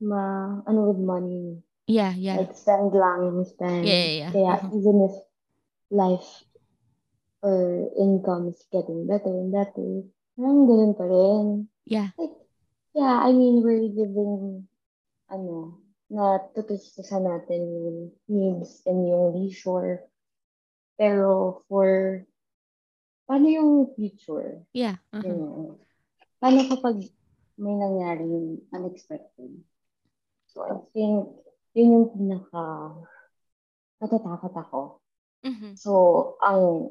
ma, 0.00 0.22
ano 0.66 0.80
with 0.90 1.00
money. 1.00 1.60
Yeah, 1.90 2.14
yeah. 2.14 2.38
Like, 2.38 2.54
spend 2.54 2.94
lang 2.94 3.34
spend. 3.44 3.84
Yeah, 3.84 3.98
yeah, 4.06 4.14
yeah. 4.14 4.30
Kaya, 4.30 4.52
Uh-huh. 4.62 4.76
even 4.78 4.96
if 5.10 5.14
life 5.90 6.28
or 7.42 7.88
income 7.98 8.52
is 8.54 8.62
getting 8.70 9.08
better 9.10 9.32
and 9.32 9.50
better, 9.50 10.06
parang 10.38 10.68
ganun 10.70 10.92
pa 10.94 11.04
rin. 11.08 11.66
Yeah. 11.88 12.14
Like, 12.14 12.36
yeah, 12.94 13.16
I 13.26 13.34
mean, 13.34 13.64
we're 13.64 13.90
living, 13.90 14.68
ano, 15.26 15.79
na 16.10 16.42
tutustusan 16.52 17.22
natin 17.22 17.60
yung 17.70 17.98
needs 18.26 18.82
and 18.84 19.06
yung 19.06 19.30
leisure. 19.30 20.02
Pero 20.98 21.62
for, 21.70 22.20
paano 23.30 23.46
yung 23.46 23.94
future? 23.94 24.66
Yeah. 24.74 24.98
Uh-huh. 25.14 25.24
Yun. 25.24 25.78
Paano 26.42 26.66
kapag 26.66 27.06
may 27.56 27.78
nangyari 27.78 28.58
unexpected? 28.74 29.62
So, 30.50 30.66
I 30.66 30.82
think, 30.90 31.30
yun 31.78 31.94
yung 31.94 32.08
pinaka 32.10 32.98
natatakot 34.02 34.54
ako. 34.58 34.80
Mhm. 35.46 35.78
So, 35.78 36.34
ang 36.42 36.90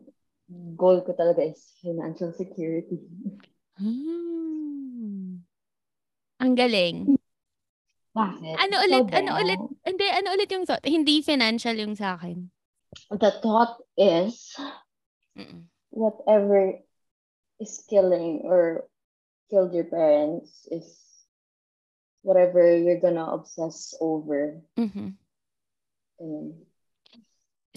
goal 0.80 1.04
ko 1.04 1.12
talaga 1.14 1.44
is 1.44 1.60
financial 1.84 2.32
security. 2.32 3.04
Hmm. 3.76 5.44
Ang 6.40 6.54
galing. 6.56 7.19
Bakit? 8.20 8.56
Ano 8.60 8.76
ulit? 8.84 9.04
ba? 9.08 9.14
Ano 9.24 9.32
ulit? 9.40 9.60
Hindi, 9.88 10.06
ano 10.12 10.28
ulit 10.36 10.50
yung 10.52 10.66
thought? 10.68 10.84
Hindi 10.84 11.24
financial 11.24 11.76
yung 11.80 11.96
sa 11.96 12.20
akin. 12.20 12.52
The 13.14 13.32
thought 13.40 13.80
is, 13.96 14.52
Mm-mm. 15.40 15.70
whatever 15.94 16.84
is 17.62 17.80
killing 17.88 18.44
or 18.44 18.90
killed 19.48 19.72
your 19.72 19.88
parents 19.88 20.68
is 20.68 20.90
whatever 22.22 22.76
you're 22.76 23.00
gonna 23.00 23.24
obsess 23.24 23.96
over. 24.04 24.60
Mhm. 24.76 25.16
Ganun. 26.20 26.48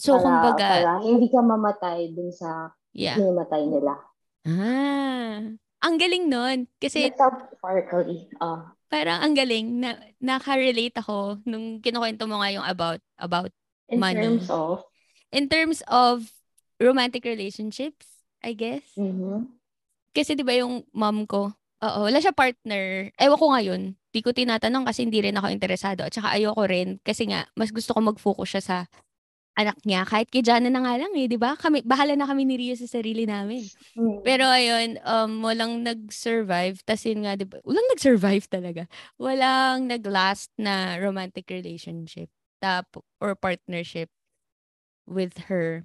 So, 0.01 0.19
para, 0.19 0.25
kumbaga, 0.27 0.67
para 0.67 0.93
hindi 1.05 1.29
ka 1.31 1.41
mamatay 1.45 2.11
dun 2.11 2.35
sa 2.35 2.75
yeah. 2.91 3.15
hinimatay 3.15 3.69
nila. 3.71 3.95
Ah. 4.43 5.39
Ang 5.83 5.95
galing 5.99 6.27
nun. 6.27 6.67
Kasi 6.83 7.11
Metaphorically. 7.11 8.27
Ah. 8.43 8.75
Parang 8.93 9.25
ang 9.25 9.33
galing 9.33 9.81
na 9.81 9.97
nakarelate 10.21 10.93
ako 11.01 11.41
nung 11.49 11.81
kinukwento 11.81 12.29
mo 12.29 12.45
nga 12.45 12.53
yung 12.53 12.67
about 12.69 13.01
about 13.17 13.49
in 13.89 13.99
Money. 14.01 14.21
terms 14.21 14.47
of, 14.53 14.85
in 15.33 15.45
terms 15.49 15.81
of 15.89 16.29
romantic 16.77 17.25
relationships, 17.25 18.05
I 18.45 18.53
guess. 18.53 18.85
mhm. 18.97 19.49
Kasi 20.13 20.37
'di 20.37 20.45
ba 20.45 20.53
yung 20.61 20.85
mom 20.93 21.25
ko, 21.25 21.57
oo, 21.81 22.01
wala 22.05 22.19
siya 22.21 22.37
partner. 22.37 23.09
Ewan 23.17 23.41
ko 23.41 23.47
ngayon. 23.57 23.83
Di 24.13 24.21
ko 24.21 24.37
tinatanong 24.37 24.85
kasi 24.85 25.09
hindi 25.09 25.25
rin 25.25 25.37
ako 25.41 25.49
interesado. 25.49 26.05
At 26.05 26.13
saka 26.13 26.37
ayoko 26.37 26.63
rin 26.69 27.01
kasi 27.01 27.25
nga 27.33 27.49
mas 27.57 27.73
gusto 27.73 27.97
ko 27.97 28.01
mag-focus 28.05 28.49
siya 28.59 28.63
sa 28.63 28.77
anak 29.53 29.77
niya. 29.85 30.09
Kahit 30.09 30.33
kay 30.33 30.41
Jana 30.41 30.73
na 30.73 30.81
nga 30.81 30.97
lang 30.97 31.13
eh, 31.13 31.29
'di 31.29 31.37
ba? 31.37 31.55
Kami 31.57 31.85
bahala 31.85 32.17
na 32.17 32.25
kami 32.25 32.49
ni 32.49 32.57
Rio 32.57 32.75
sa 32.77 32.89
sarili 32.89 33.29
namin. 33.29 33.65
Mm. 33.97 34.25
Pero 34.25 34.49
ayun, 34.49 34.97
um, 35.05 35.45
walang 35.45 35.85
nag-survive. 35.85 36.81
Tas 36.89 37.05
yun 37.05 37.25
nga, 37.29 37.37
di 37.37 37.45
ba? 37.45 37.61
Walang 37.65 37.87
nag-survive 37.93 38.47
talaga. 38.49 38.83
Walang 39.21 39.93
nag-last 39.93 40.49
na 40.57 40.97
romantic 41.01 41.49
relationship 41.53 42.33
tap 42.63 42.87
or 43.19 43.35
partnership 43.35 44.07
with 45.05 45.35
her. 45.51 45.83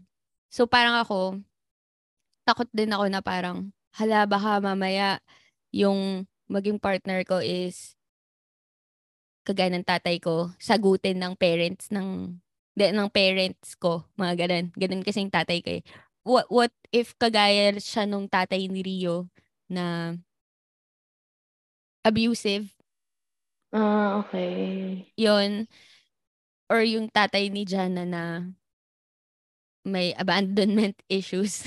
So 0.54 0.70
parang 0.70 1.02
ako, 1.02 1.42
takot 2.46 2.70
din 2.72 2.94
ako 2.94 3.06
na 3.10 3.20
parang, 3.26 3.74
hala 3.98 4.30
baka 4.30 4.62
mamaya 4.62 5.18
yung 5.74 6.30
maging 6.48 6.78
partner 6.78 7.26
ko 7.26 7.42
is 7.42 7.98
kagaya 9.42 9.74
ng 9.74 9.84
tatay 9.84 10.22
ko, 10.22 10.54
sagutin 10.62 11.18
ng 11.18 11.34
parents 11.34 11.90
ng 11.90 12.38
de, 12.78 12.94
ng 12.94 13.10
parents 13.10 13.74
ko, 13.82 14.06
mga 14.22 14.46
ganun. 14.46 14.66
Ganun 14.78 15.02
kasi 15.02 15.26
yung 15.26 15.34
tatay 15.34 15.60
ko 15.66 15.70
eh. 15.82 15.84
What, 16.28 16.46
what 16.54 16.74
if 16.94 17.18
kagaya 17.18 17.74
siya 17.82 18.06
nung 18.06 18.30
tatay 18.30 18.70
ni 18.70 18.86
Rio 18.86 19.26
na 19.72 20.14
abusive, 22.04 22.74
Ah, 23.72 24.18
okay. 24.20 25.14
yon 25.18 25.68
or 26.72 26.84
yung 26.84 27.08
tatay 27.12 27.48
ni 27.52 27.64
Jana 27.68 28.04
na 28.04 28.24
may 29.88 30.12
abandonment 30.20 31.00
issues. 31.10 31.64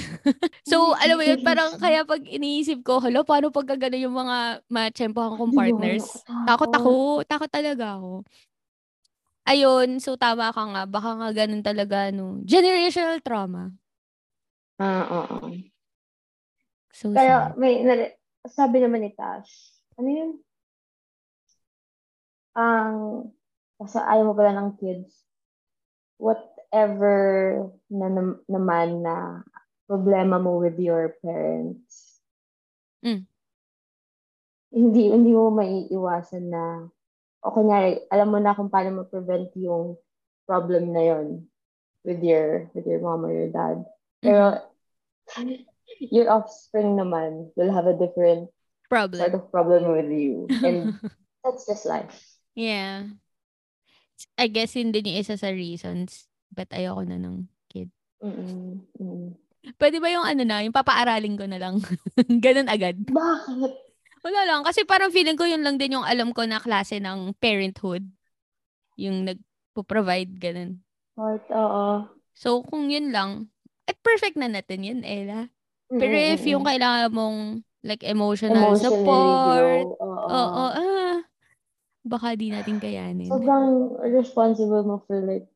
so, 0.69 0.93
alam 1.01 1.17
mo 1.17 1.25
yun, 1.25 1.41
parang 1.41 1.73
kaya 1.81 2.05
pag 2.05 2.21
iniisip 2.21 2.85
ko, 2.85 3.01
hala, 3.01 3.25
paano 3.25 3.49
pag 3.49 3.65
gano'n 3.65 4.05
yung 4.05 4.13
mga 4.17 4.61
matsyempohan 4.69 5.41
kong 5.41 5.57
partners? 5.57 6.05
Takot 6.49 6.69
ako. 6.69 7.25
Takot 7.25 7.49
talaga 7.49 7.97
ako. 7.97 8.29
Ayun, 9.51 9.99
so 9.99 10.15
tama 10.15 10.55
ka 10.55 10.63
nga. 10.63 10.83
Baka 10.87 11.11
nga 11.19 11.29
ganun 11.35 11.67
talaga, 11.67 12.15
no. 12.15 12.39
Generational 12.47 13.19
trauma. 13.19 13.75
Ah, 14.79 15.03
oo. 15.11 15.51
So 16.95 17.11
Kaya 17.11 17.51
may, 17.59 17.83
nari- 17.83 18.15
sabi 18.47 18.79
naman 18.79 19.03
ni 19.03 19.11
Tash, 19.11 19.51
ano 19.99 20.07
yun? 20.07 20.31
Ang, 22.55 22.95
kasi 23.83 23.99
ayaw 23.99 24.31
mo 24.31 24.35
pala 24.39 24.55
ng 24.55 24.71
kids, 24.79 25.27
whatever 26.15 27.19
na, 27.91 28.07
nam- 28.07 28.43
naman 28.47 29.03
na 29.03 29.43
problema 29.91 30.39
mo 30.39 30.63
with 30.63 30.79
your 30.79 31.19
parents, 31.19 32.23
Mm. 33.03 33.25
hindi, 34.71 35.03
hindi 35.11 35.31
mo 35.35 35.51
maiiwasan 35.51 36.47
na, 36.53 36.65
o 37.41 37.53
kunyari, 37.53 38.05
alam 38.13 38.29
mo 38.29 38.39
na 38.39 38.57
kung 38.57 38.69
paano 38.69 39.03
ma-prevent 39.03 39.53
yung 39.57 39.97
problem 40.45 40.93
na 40.93 41.03
yon 41.05 41.27
with 42.05 42.21
your, 42.21 42.69
with 42.73 42.85
your 42.85 43.01
mom 43.01 43.25
or 43.25 43.33
your 43.33 43.53
dad. 43.53 43.85
Pero, 44.21 44.61
your 45.99 46.29
offspring 46.29 46.97
naman 46.97 47.53
will 47.57 47.73
have 47.73 47.87
a 47.89 47.97
different 47.97 48.49
Problem. 48.91 49.23
sort 49.23 49.35
of 49.35 49.51
problem 49.53 49.93
with 49.93 50.11
you. 50.11 50.51
And 50.65 50.99
that's 51.45 51.65
just 51.67 51.87
life. 51.87 52.17
Yeah. 52.55 53.17
I 54.37 54.53
guess 54.53 54.77
din 54.77 54.93
yung 54.93 55.17
isa 55.17 55.37
sa 55.41 55.49
reasons 55.49 56.29
but 56.53 56.69
ayoko 56.75 57.07
na 57.07 57.17
ng 57.17 57.47
kid. 57.71 57.89
Mm-mm. 58.21 58.85
Mm. 58.99 59.33
Pwede 59.77 60.01
ba 60.01 60.09
yung 60.09 60.27
ano 60.27 60.43
na, 60.45 60.65
yung 60.65 60.75
papaaralin 60.75 61.37
ko 61.37 61.45
na 61.47 61.61
lang? 61.61 61.81
Ganun 62.45 62.69
agad. 62.69 62.97
Bakit? 63.07 63.90
Wala 64.21 64.41
lang. 64.45 64.61
Kasi 64.65 64.85
parang 64.85 65.13
feeling 65.13 65.37
ko 65.37 65.49
yun 65.49 65.65
lang 65.65 65.81
din 65.81 65.97
yung 65.97 66.05
alam 66.05 66.31
ko 66.37 66.45
na 66.45 66.61
klase 66.61 67.01
ng 67.01 67.33
parenthood. 67.41 68.05
Yung 69.01 69.25
nagpo-provide, 69.25 70.37
ganun. 70.37 70.85
Heart, 71.17 71.45
oo. 71.53 71.85
So, 72.37 72.61
kung 72.65 72.89
yun 72.93 73.13
lang, 73.13 73.49
eh, 73.89 73.97
perfect 73.97 74.37
na 74.37 74.49
natin 74.49 74.85
yun, 74.85 75.01
Ella. 75.03 75.49
Pero 75.91 76.15
Mm-mm, 76.15 76.35
if 76.39 76.43
yung 76.47 76.63
kailangan 76.63 77.11
mong 77.11 77.39
like 77.83 78.05
emotional 78.05 78.77
emotionally 78.77 78.79
support, 78.79 79.87
oo. 79.99 80.27
oo, 80.31 80.65
ah, 80.71 81.19
baka 82.05 82.37
di 82.39 82.53
natin 82.53 82.79
kayanin. 82.79 83.27
Sobrang 83.27 83.97
responsible 84.05 84.85
mo 84.87 85.03
for 85.09 85.19
like 85.25 85.49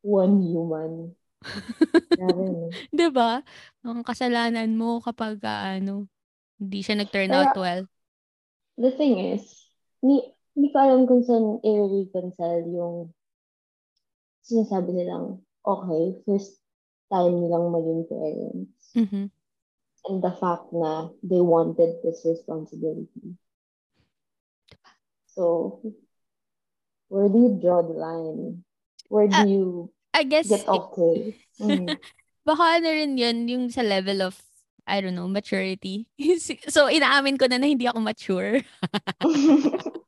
one 0.00 0.40
human. 0.40 1.12
Grabe, 2.16 2.44
no? 2.48 2.68
'Di 2.94 3.08
ba? 3.12 3.42
Ang 3.84 4.00
kasalanan 4.06 4.72
mo 4.78 5.02
kapag 5.02 5.42
ah, 5.44 5.76
ano, 5.76 6.06
hindi 6.56 6.80
siya 6.80 6.96
nag-turn 6.96 7.28
Kaya- 7.28 7.52
out 7.52 7.56
well. 7.58 7.82
The 8.78 8.90
thing 8.90 9.18
is, 9.20 9.44
ni, 10.02 10.22
hindi 10.56 10.68
ko 10.72 10.76
alam 10.80 11.04
kung 11.04 11.22
saan 11.24 11.60
i-reconcile 11.60 12.64
yung 12.72 13.12
sinasabi 14.42 14.90
nilang, 14.92 15.40
okay, 15.62 16.18
first 16.26 16.58
time 17.12 17.38
nilang 17.40 17.70
maging 17.70 18.02
parents. 18.08 18.82
Mhm. 18.96 19.30
And 20.02 20.18
the 20.18 20.34
fact 20.34 20.74
na 20.74 21.14
they 21.22 21.38
wanted 21.38 22.02
this 22.02 22.26
responsibility. 22.26 23.38
So, 25.30 25.78
where 27.08 27.30
do 27.30 27.38
you 27.38 27.52
draw 27.62 27.86
the 27.86 27.94
line? 27.94 28.66
Where 29.08 29.30
do 29.30 29.40
Ah, 29.40 29.46
you 29.46 29.92
I 30.12 30.24
guess 30.24 30.48
get 30.48 30.66
okay? 30.66 31.38
Mhm. 31.62 31.96
baka 32.42 32.82
ano 32.82 32.88
rin 32.90 33.14
yun, 33.14 33.46
yung 33.46 33.64
sa 33.70 33.86
level 33.86 34.26
of, 34.26 34.42
I 34.86 35.00
don't 35.00 35.14
know, 35.14 35.28
maturity. 35.28 36.06
so, 36.68 36.90
inaamin 36.90 37.38
ko 37.38 37.46
na 37.46 37.58
na 37.58 37.66
hindi 37.70 37.86
ako 37.86 38.00
mature. 38.00 38.62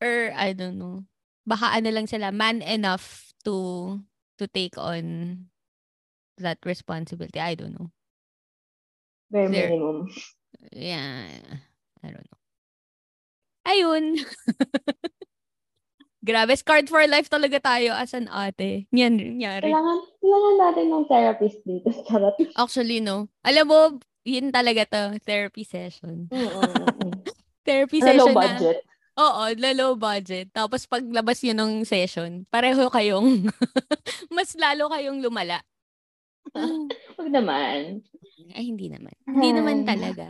Or, 0.00 0.32
I 0.32 0.56
don't 0.56 0.80
know. 0.80 1.04
Baka 1.44 1.76
ano 1.76 1.92
lang 1.92 2.08
sila, 2.08 2.32
man 2.32 2.64
enough 2.64 3.36
to 3.44 4.00
to 4.40 4.48
take 4.48 4.80
on 4.80 5.44
that 6.40 6.56
responsibility. 6.64 7.36
I 7.36 7.52
don't 7.52 7.76
know. 7.76 7.92
Bare 9.28 9.52
minimum. 9.52 10.08
Yeah. 10.72 11.28
I 12.02 12.08
don't 12.08 12.24
know. 12.24 12.40
Ayun. 13.68 14.24
Grabe, 16.20 16.52
scarred 16.52 16.84
for 16.92 17.00
life 17.08 17.32
talaga 17.32 17.56
tayo 17.64 17.96
as 17.96 18.12
an 18.12 18.28
ate. 18.28 18.84
Yan, 18.92 19.16
nangyari. 19.16 19.72
Kailangan, 19.72 19.98
kailangan 20.20 20.54
natin 20.60 20.86
ng 20.92 21.04
therapist 21.08 21.58
dito. 21.64 21.88
Charot. 22.04 22.36
Actually, 22.60 23.00
no. 23.00 23.32
Alam 23.40 23.64
mo, 23.64 23.80
yun 24.28 24.52
talaga 24.52 24.84
to, 24.84 25.02
therapy 25.24 25.64
session. 25.64 26.28
Mm-mm. 26.28 27.24
Therapy 27.64 28.00
Sa 28.00 28.12
session 28.12 28.20
low 28.20 28.32
na, 28.32 28.40
budget. 28.40 28.76
oo, 29.16 29.42
na 29.56 29.70
low 29.76 29.92
budget. 29.96 30.48
Tapos 30.52 30.84
paglabas 30.88 31.40
yun 31.44 31.56
ng 31.60 31.72
session, 31.84 32.44
pareho 32.48 32.88
kayong, 32.92 33.48
mas 34.36 34.52
lalo 34.56 34.88
kayong 34.92 35.20
lumala. 35.24 35.60
Huwag 37.16 37.28
naman. 37.32 38.00
Ay, 38.52 38.64
hindi 38.72 38.88
naman. 38.92 39.12
Hindi 39.28 39.50
naman 39.56 39.84
Ay. 39.84 39.88
talaga. 39.88 40.26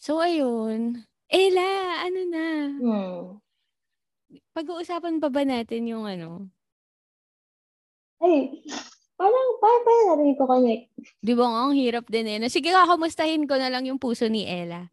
So, 0.00 0.18
ayun. 0.20 1.04
Ella, 1.32 2.04
ano 2.04 2.20
na? 2.28 2.46
Hmm. 2.76 3.41
Pag-uusapan 4.52 5.16
pa 5.16 5.28
ba 5.32 5.42
natin 5.42 5.88
yung 5.88 6.04
ano? 6.04 6.48
Ay, 8.20 8.62
parang, 9.16 9.48
parang, 9.58 9.82
parang 9.82 10.06
natin 10.14 10.36
ko 10.36 10.44
connect. 10.44 10.84
Di 11.18 11.32
ba 11.32 11.44
nga, 11.48 11.60
ang 11.66 11.74
hirap 11.74 12.04
din 12.06 12.28
eh. 12.28 12.52
Sige, 12.52 12.68
kakamustahin 12.70 13.48
ko 13.48 13.56
na 13.56 13.72
lang 13.72 13.88
yung 13.88 13.96
puso 13.98 14.28
ni 14.28 14.44
Ella. 14.44 14.92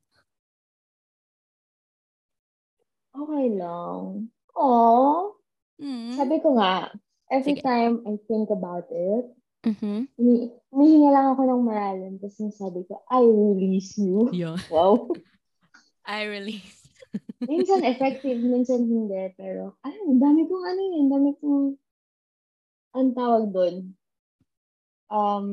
Okay 3.12 3.48
lang. 3.52 4.32
Aww. 4.56 5.36
Mm. 5.80 6.16
Sabi 6.16 6.36
ko 6.40 6.56
nga, 6.56 6.88
every 7.28 7.60
Sige. 7.60 7.64
time 7.64 8.00
I 8.08 8.16
think 8.28 8.48
about 8.48 8.88
it, 8.92 9.28
Mhm. 9.60 10.08
humi- 10.16 10.56
humihinga 10.72 11.10
lang 11.12 11.26
ako 11.36 11.42
ng 11.44 11.62
malalim. 11.68 12.14
Tapos 12.16 12.40
sabi 12.56 12.88
ko, 12.88 13.04
I 13.12 13.28
release 13.28 14.00
you. 14.00 14.32
Yeah. 14.32 14.56
Wow. 14.72 15.12
I 16.08 16.24
release. 16.26 16.79
Minsan 17.48 17.84
effective, 17.88 18.40
minsan 18.44 18.84
hindi. 18.84 19.32
Pero, 19.40 19.80
ay, 19.86 19.96
ang 20.08 20.20
dami 20.20 20.48
kong 20.48 20.66
ano 20.66 20.80
yun, 20.80 20.96
ang 21.00 21.12
dami 21.12 21.30
kong, 21.40 21.66
ang 22.96 23.10
tawag 23.16 23.44
doon, 23.54 23.76
um, 25.14 25.48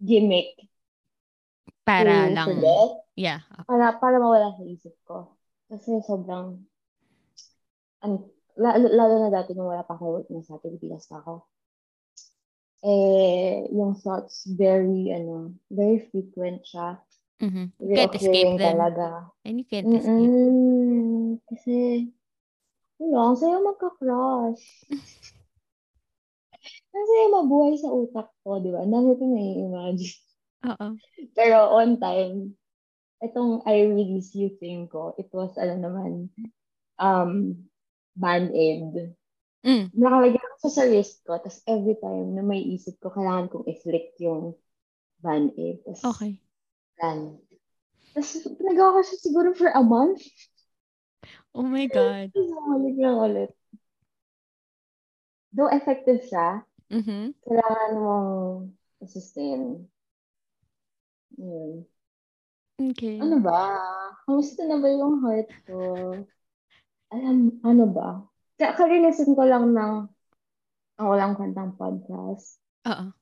gimmick 0.00 0.54
Para 1.86 2.26
to 2.26 2.34
lang. 2.34 2.48
forget. 2.50 2.90
Yeah. 3.14 3.40
Para, 3.64 3.96
para 3.96 4.18
mawala 4.18 4.52
sa 4.58 4.64
isip 4.66 4.92
ko. 5.06 5.38
Kasi 5.70 6.02
sobrang, 6.02 6.62
ano, 8.02 8.16
lalo, 8.58 8.86
lalo 8.90 9.14
na 9.22 9.30
dati 9.30 9.54
nung 9.54 9.70
wala 9.70 9.86
pa 9.86 9.94
ako, 9.94 10.26
nasa 10.30 10.58
Pilipinas 10.58 11.06
pa 11.06 11.22
ako. 11.22 11.46
Eh, 12.86 13.66
yung 13.72 13.94
thoughts, 13.98 14.46
very, 14.50 15.10
ano, 15.14 15.54
very 15.70 16.06
frequent 16.12 16.62
siya. 16.66 17.00
Mhm. 17.40 17.72
You 17.76 17.94
can't 17.94 18.14
escape 18.16 18.56
them. 18.56 18.76
talaga. 18.80 19.28
And 19.44 19.60
you 19.60 19.66
can't 19.68 19.86
escape. 19.92 20.08
Mm-mm. 20.08 21.38
Kasi, 21.52 22.08
wala, 22.96 23.18
ang 23.32 23.36
sayo 23.36 23.60
magka-crush. 23.60 24.64
Kasi 26.96 27.14
mabuhay 27.28 27.76
sa 27.76 27.92
utak 27.92 28.32
ko, 28.40 28.56
di 28.56 28.72
ba? 28.72 28.80
Ang 28.80 28.92
dami 28.96 29.10
ko 29.20 29.24
nai-imagine. 29.28 30.16
Oo. 30.64 30.86
Pero 31.36 31.76
on 31.76 32.00
time, 32.00 32.56
itong 33.20 33.60
I 33.68 33.84
release 33.84 34.32
you 34.32 34.56
thing 34.56 34.88
ko, 34.88 35.12
it 35.20 35.28
was, 35.36 35.52
ano 35.60 35.76
naman, 35.76 36.32
um, 36.96 37.60
band-aid. 38.16 39.12
Mm. 39.60 39.92
Nakalagay 39.92 40.40
ako 40.40 40.56
sa, 40.66 40.70
sa 40.72 40.82
wrist 40.88 41.20
ko, 41.28 41.36
tapos 41.36 41.60
every 41.68 42.00
time 42.00 42.32
na 42.32 42.40
may 42.40 42.64
isip 42.64 42.96
ko, 43.04 43.12
kailangan 43.12 43.52
kong 43.52 43.68
i-flick 43.68 44.16
yung 44.24 44.56
band-aid. 45.20 45.84
Tapos, 45.84 46.00
Okay. 46.16 46.40
Yan. 47.02 47.18
Tapos, 48.16 48.32
nagawa 48.60 48.96
ko 48.96 49.00
siya 49.04 49.18
siguro 49.20 49.48
for 49.52 49.68
a 49.68 49.82
month. 49.84 50.24
Oh 51.52 51.64
my 51.64 51.88
God. 51.88 52.32
Ulit 52.36 52.96
lang 52.96 53.16
ulit. 53.16 53.50
Though 55.56 55.72
effective 55.72 56.20
siya, 56.28 56.64
Mhm. 56.92 57.32
kailangan 57.44 57.92
mong 57.96 58.30
sustain. 59.08 59.88
Yun. 61.36 61.84
Okay. 62.76 63.16
Ano 63.20 63.40
ba? 63.40 63.80
Kamusta 64.28 64.68
na 64.68 64.76
ba 64.76 64.88
yung 64.92 65.24
heart 65.24 65.48
ko? 65.64 65.80
Alam, 67.08 67.56
ano 67.64 67.84
ba? 67.88 68.20
Ka 68.60 68.76
karinisin 68.76 69.32
ko 69.32 69.48
lang 69.48 69.72
ng 69.72 69.94
ang 70.96 71.06
walang 71.08 71.36
kwentang 71.36 71.76
podcast. 71.76 72.60
Oo. 72.88 73.12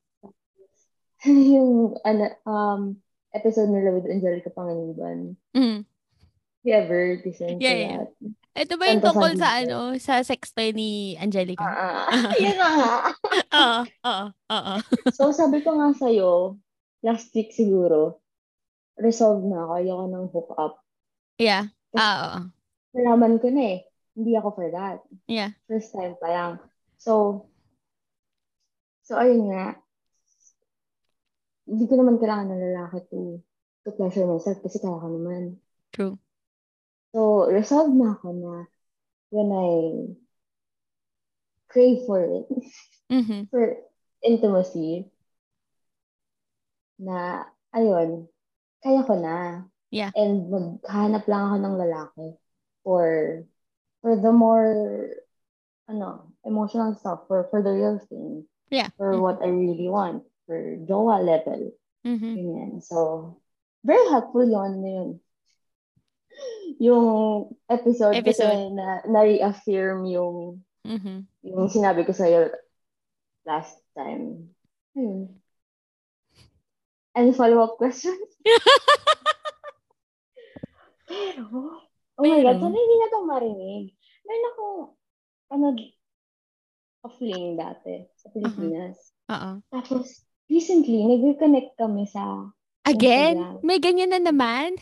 yung 1.55 1.95
ano, 2.03 2.25
um, 2.47 2.81
episode 3.35 3.67
nila 3.69 3.91
with 3.91 4.07
Angelica 4.07 4.47
Panganiban. 4.49 5.35
Mm. 5.51 5.83
Have 5.83 6.63
you 6.63 6.73
ever 6.73 7.01
listened 7.21 7.59
to 7.59 7.63
Yeah, 7.63 7.75
yeah. 7.77 7.97
that? 7.99 8.09
Ito 8.55 8.79
ba 8.79 8.87
yung 8.87 9.03
tungkol 9.03 9.35
sa 9.35 9.59
ano, 9.59 9.99
sa 9.99 10.23
sextoy 10.23 10.71
ni 10.71 11.19
Angelica? 11.19 11.61
Ah, 11.61 12.07
ah. 12.07 12.31
yun 12.41 12.55
na 12.55 12.69
nga. 12.79 12.93
Oo, 13.59 13.79
oo, 14.07 14.25
oo. 14.31 14.75
So, 15.11 15.35
sabi 15.35 15.59
ko 15.59 15.75
nga 15.75 15.91
sa'yo, 15.91 16.55
last 17.03 17.35
week 17.35 17.51
siguro, 17.51 18.23
resolve 18.95 19.43
na 19.43 19.67
ako. 19.67 19.71
Ayoko 19.75 20.05
nang 20.07 20.27
hook 20.31 20.49
up. 20.55 20.79
Yeah. 21.35 21.67
Ah, 21.91 22.15
oo. 22.15 22.37
Nalaman 22.95 23.43
ko 23.43 23.51
na 23.51 23.75
eh. 23.75 23.79
Hindi 24.15 24.39
ako 24.39 24.49
for 24.55 24.67
that. 24.71 25.03
Yeah. 25.27 25.51
First 25.67 25.91
time 25.91 26.15
pa 26.15 26.31
lang. 26.31 26.53
So, 26.95 27.43
so 29.03 29.19
ayun 29.19 29.51
nga. 29.51 29.83
Hindi 31.65 31.85
ko 31.89 31.93
naman 31.97 32.21
kailangan 32.21 32.47
ng 32.53 32.61
lalaki 32.61 32.97
to, 33.09 33.41
to 33.85 33.89
pleasure 33.97 34.29
myself 34.29 34.61
kasi 34.61 34.77
kaya 34.77 35.01
ko 35.01 35.09
naman. 35.09 35.57
True. 35.93 36.15
So, 37.15 37.49
resolve 37.49 37.89
na 37.95 38.13
ako 38.13 38.27
na 38.37 38.53
when 39.33 39.49
I 39.49 39.69
crave 41.71 42.05
for 42.05 42.21
it, 42.21 42.45
Mhm. 43.11 43.47
for 43.51 43.77
intimacy, 44.21 45.09
na, 46.99 47.43
ayun, 47.75 48.27
kaya 48.79 49.01
ko 49.03 49.13
na. 49.19 49.65
Yeah. 49.91 50.11
And 50.15 50.51
maghanap 50.51 51.27
lang 51.27 51.43
ako 51.51 51.55
ng 51.59 51.75
lalaki 51.79 52.27
for, 52.83 53.07
for 54.01 54.13
the 54.15 54.31
more, 54.31 54.71
ano, 55.87 56.31
emotional 56.43 56.95
stuff, 56.95 57.27
for, 57.27 57.47
for 57.51 57.61
the 57.61 57.71
real 57.73 57.99
thing, 58.11 58.45
Yeah. 58.71 58.89
for 58.97 59.19
what 59.21 59.39
I 59.43 59.49
really 59.51 59.87
want, 59.87 60.23
for 60.45 60.57
jowa 60.85 61.19
level. 61.21 61.73
Mhm. 62.05 62.31
Ganyan. 62.37 62.71
So, 62.81 63.37
very 63.81 64.05
helpful 64.09 64.45
ano 64.45 64.77
na 64.77 64.89
yun. 65.01 65.09
Yung 66.77 67.07
episode, 67.65 68.19
Episode. 68.19 68.45
kasi 68.45 68.75
na, 68.75 68.87
na-reaffirm 69.07 70.05
yung, 70.05 70.59
Mhm. 70.85 71.25
yung 71.47 71.65
sinabi 71.71 72.03
ko 72.05 72.11
sa'yo 72.11 72.51
last 73.47 73.79
time. 73.95 74.51
Ayun. 74.93 75.31
Any 77.15 77.31
follow-up 77.31 77.79
questions? 77.79 78.19
Pero, 81.07 81.79
oh 82.17 82.21
my 82.21 82.41
God, 82.41 82.57
sana 82.59 82.75
hindi 82.75 82.95
na 82.97 83.07
itong 83.07 83.27
marinig. 83.29 83.83
Meron 84.25 84.49
akong, 84.51 84.79
ano, 85.53 85.65
ka-fling 87.05 87.55
dati 87.55 88.09
sa 88.17 88.27
Pilipinas. 88.33 88.97
Oo. 89.29 89.61
Tapos, 89.69 90.24
recently, 90.49 91.03
nag-reconnect 91.05 91.77
kami 91.77 92.05
sa 92.05 92.49
Again? 92.85 93.41
Instagram. 93.41 93.63
May 93.65 93.77
ganyan 93.81 94.11
na 94.13 94.21
naman? 94.21 94.77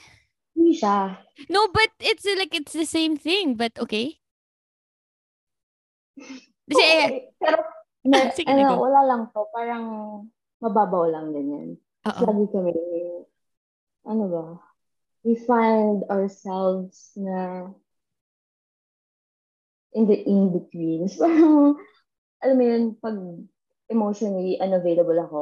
Hindi 0.53 0.75
siya. 0.75 1.17
No, 1.49 1.71
but 1.71 1.89
it's 2.03 2.27
like, 2.27 2.53
it's 2.53 2.75
the 2.75 2.85
same 2.85 3.15
thing. 3.17 3.55
But 3.55 3.79
okay. 3.79 4.19
Kasi, 6.67 6.83
Okay. 6.83 7.31
Pero, 7.39 7.57
na, 8.03 8.17
Sige, 8.37 8.51
ano, 8.51 8.75
wala 8.79 9.01
lang 9.07 9.21
to. 9.31 9.47
Parang 9.55 9.85
mababaw 10.59 11.07
lang 11.09 11.31
ganyan. 11.31 11.79
oo. 12.07 12.21
Lagi 12.27 12.45
kami, 12.51 12.71
ano 14.03 14.23
ba, 14.27 14.43
we 15.23 15.39
find 15.39 16.03
ourselves 16.11 17.15
na 17.15 17.71
in 19.95 20.03
the 20.07 20.17
in-betweens. 20.27 21.15
Parang, 21.21 21.79
alam 22.43 22.55
mo 22.59 22.63
yun, 22.63 22.83
pag 22.99 23.15
emotionally 23.93 24.57
unavailable 24.57 25.19
ako, 25.21 25.41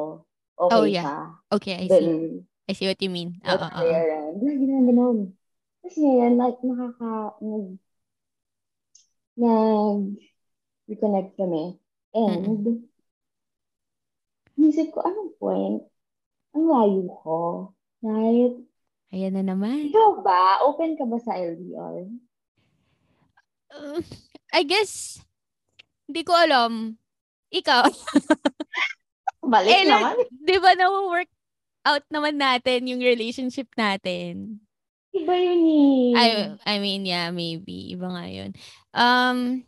okay 0.60 0.76
Oh, 0.76 0.84
yeah. 0.84 1.06
siya. 1.08 1.20
Okay, 1.56 1.74
I 1.80 1.86
see. 1.88 2.44
I 2.68 2.74
see 2.76 2.88
what 2.88 3.02
you 3.02 3.12
mean. 3.12 3.40
Oo, 3.48 3.56
oo. 3.56 3.92
lagi 4.38 4.64
na 4.68 4.84
ganun. 4.86 5.18
Kasi 5.82 5.98
ngayon, 6.06 6.34
like, 6.38 6.60
nakaka, 6.62 7.36
nag, 7.42 7.68
nag, 9.40 10.02
reconnect 10.86 11.32
kami. 11.40 11.82
And, 12.14 12.86
isip 14.62 14.94
ko, 14.94 15.02
anong 15.02 15.34
point? 15.42 15.82
Ang 16.54 16.66
layo 16.70 17.04
ko. 17.24 17.40
Right? 18.06 18.56
Ayan 19.12 19.36
na 19.36 19.44
naman. 19.44 19.92
Ikaw 19.92 20.24
ba? 20.24 20.64
Open 20.64 20.96
ka 20.96 21.04
ba 21.04 21.18
sa 21.20 21.36
LDR? 21.36 22.08
Uh, 23.72 24.00
I 24.56 24.64
guess, 24.64 25.20
hindi 26.08 26.24
ko 26.24 26.36
alam. 26.36 27.01
Ikaw, 27.52 27.84
Balik 29.52 29.74
Eh, 29.74 29.84
naman. 29.84 30.16
di 30.32 30.56
ba 30.58 30.72
na-work 30.74 31.28
out 31.84 32.06
naman 32.08 32.38
natin 32.38 32.88
yung 32.88 33.02
relationship 33.02 33.68
natin? 33.76 34.62
Iba 35.12 35.34
yun 35.36 35.62
eh. 35.66 36.16
I, 36.16 36.28
I 36.64 36.76
mean, 36.80 37.04
yeah, 37.04 37.28
maybe. 37.36 37.92
Iba 37.92 38.08
nga 38.16 38.26
yun. 38.32 38.56
Um, 38.96 39.68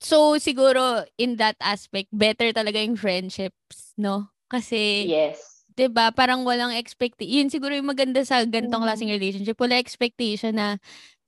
so, 0.00 0.38
siguro, 0.40 1.04
in 1.20 1.36
that 1.36 1.58
aspect, 1.60 2.08
better 2.08 2.48
talaga 2.56 2.80
yung 2.80 2.96
friendships, 2.96 3.92
no? 4.00 4.32
Kasi, 4.48 5.04
yes. 5.04 5.60
'di 5.78 5.92
ba 5.94 6.10
parang 6.10 6.42
walang 6.42 6.74
expectation. 6.74 7.30
Yun 7.30 7.48
siguro 7.54 7.70
yung 7.70 7.86
maganda 7.86 8.18
sa 8.26 8.42
ganitong 8.42 8.82
Mm. 8.82 8.86
klaseng 8.88 9.12
relationship. 9.14 9.54
Wala 9.60 9.78
expectation 9.78 10.58
na 10.58 10.74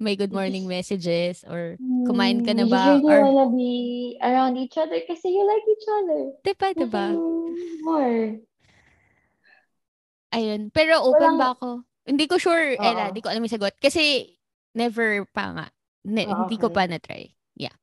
may 0.00 0.16
good 0.16 0.32
morning 0.32 0.64
messages 0.64 1.44
or 1.44 1.76
kumain 2.08 2.40
ka 2.40 2.56
na 2.56 2.64
You 2.64 2.72
ba? 2.72 2.82
really 2.96 3.04
Or, 3.04 3.20
wanna 3.22 3.48
be 3.52 3.72
around 4.18 4.56
each 4.56 4.74
other 4.74 4.96
kasi 5.04 5.28
you 5.28 5.44
like 5.44 5.66
each 5.68 5.86
other. 5.86 6.20
'di 6.40 6.52
ba, 6.56 6.68
'di 6.72 6.86
ba? 6.88 7.06
Nothing 7.12 7.80
more. 7.84 8.20
Ayun. 10.30 10.60
Pero 10.70 11.04
open 11.04 11.36
Walang- 11.36 11.38
ba 11.38 11.48
ako? 11.52 11.68
Hindi 12.06 12.24
ko 12.26 12.38
sure, 12.38 12.74
Ella. 12.74 13.06
Oo. 13.06 13.08
Hindi 13.12 13.20
ko 13.20 13.28
alam 13.30 13.42
yung 13.44 13.50
sagot. 13.52 13.74
Kasi, 13.78 14.34
never 14.74 15.26
pa 15.30 15.52
nga. 15.52 15.66
Ne- 16.06 16.26
Ah, 16.26 16.42
Hindi 16.46 16.56
ko 16.56 16.70
okay. 16.70 16.74
pa 16.74 16.82
na-try. 16.86 17.22
Yeah. 17.58 17.74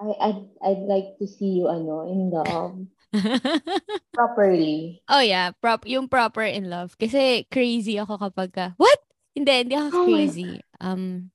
I, 0.00 0.08
I'd, 0.18 0.40
I'd 0.60 0.84
like 0.88 1.20
to 1.20 1.28
see 1.28 1.60
you 1.60 1.68
ano, 1.68 2.08
in 2.08 2.32
love. 2.32 2.80
Properly. 4.16 5.04
oh 5.12 5.20
yeah, 5.20 5.52
prop 5.60 5.84
yung 5.84 6.08
proper 6.08 6.42
in 6.42 6.72
love. 6.72 6.96
Kasi 6.96 7.44
crazy 7.52 8.00
ako 8.00 8.16
kapag 8.18 8.50
ka, 8.52 8.66
what? 8.80 8.98
Hindi, 9.36 9.52
hindi 9.68 9.76
ako 9.76 9.88
Oh 9.92 10.04
crazy. 10.08 10.60
Um, 10.80 11.31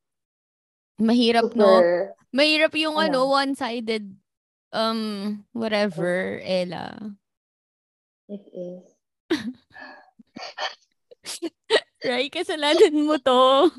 mahirap, 1.00 1.54
no? 1.54 1.82
Super. 1.82 2.14
Mahirap 2.34 2.74
yung 2.76 2.98
ano, 3.00 3.26
Ano? 3.26 3.34
one-sided, 3.34 4.04
um, 4.74 5.00
whatever, 5.54 6.42
Ella. 6.44 6.98
It 8.28 8.44
is. 8.52 8.84
Right? 12.06 12.30
Kasalanan 12.30 12.94
mo 12.94 13.18
to. 13.18 13.74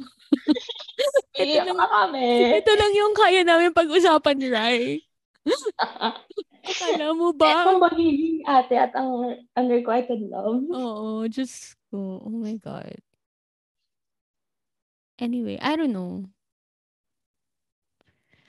ito, 1.39 1.65
lang, 1.65 1.79
kami. 1.79 2.59
ito 2.61 2.73
lang 2.75 2.93
yung 2.93 3.15
kaya 3.15 3.47
namin 3.47 3.71
pag-usapan, 3.71 4.37
right? 4.51 5.01
Akala 6.69 7.17
mo 7.17 7.33
ba? 7.33 7.73
Ang 7.73 7.81
magiging 7.81 8.45
ate 8.45 8.77
at 8.77 8.93
ang 8.93 9.39
unrequited 9.57 10.21
love. 10.29 10.61
Oo, 10.69 11.25
just 11.31 11.79
ko. 11.89 12.21
Oh 12.21 12.37
my 12.37 12.59
God. 12.61 12.99
Anyway, 15.17 15.57
I 15.63 15.75
don't 15.79 15.95
know. 15.95 16.29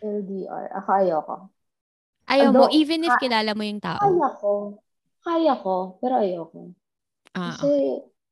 LDR. 0.01 0.65
Ako 0.79 0.89
ayoko. 0.91 1.35
Ayaw 2.29 2.51
mo, 2.53 2.69
Although, 2.69 2.71
even 2.77 3.01
if 3.03 3.13
ka- 3.13 3.21
kilala 3.21 3.51
mo 3.57 3.63
yung 3.65 3.81
tao. 3.81 3.99
Kaya 3.99 4.29
ko. 4.37 4.53
Kaya 5.19 5.53
ko, 5.59 5.75
pero 5.99 6.13
ayoko. 6.21 6.71
Ah, 7.35 7.57
Kasi 7.57 7.69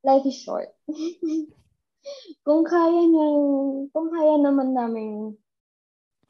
life 0.06 0.26
is 0.26 0.38
short. 0.42 0.70
kung 2.48 2.64
kaya 2.64 3.02
niyang, 3.04 3.42
kung 3.92 4.08
kaya 4.14 4.36
naman 4.40 4.72
namin 4.72 5.36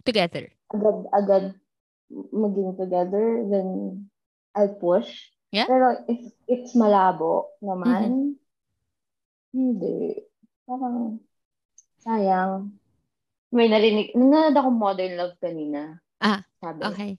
together. 0.04 0.48
agad-agad 0.72 1.56
maging 2.32 2.76
together, 2.80 3.44
then 3.52 3.68
I'll 4.56 4.74
push. 4.80 5.12
Yeah. 5.52 5.68
Pero 5.68 5.96
if 6.08 6.20
it's 6.48 6.76
malabo 6.76 7.52
naman, 7.64 8.10
Mm-hmm. 8.10 8.32
hindi. 9.56 10.24
Parang, 10.68 11.20
sayang. 12.04 12.76
May 13.48 13.72
narinig, 13.72 14.12
nanonood 14.12 14.56
ako 14.60 14.70
Modern 14.72 15.14
Love 15.16 15.36
kanina. 15.40 16.04
Ah, 16.20 16.44
Sabi, 16.60 16.82
Okay. 16.84 17.12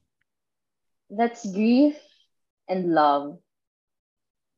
that's 1.08 1.46
grief 1.48 1.96
and 2.68 2.92
love. 2.92 3.40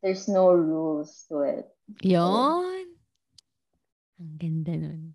There's 0.02 0.26
no 0.26 0.50
rules 0.50 1.28
to 1.28 1.44
it. 1.44 1.66
Yon. 2.02 2.88
Ang 4.18 4.34
ganda 4.40 4.74
nun. 4.74 5.14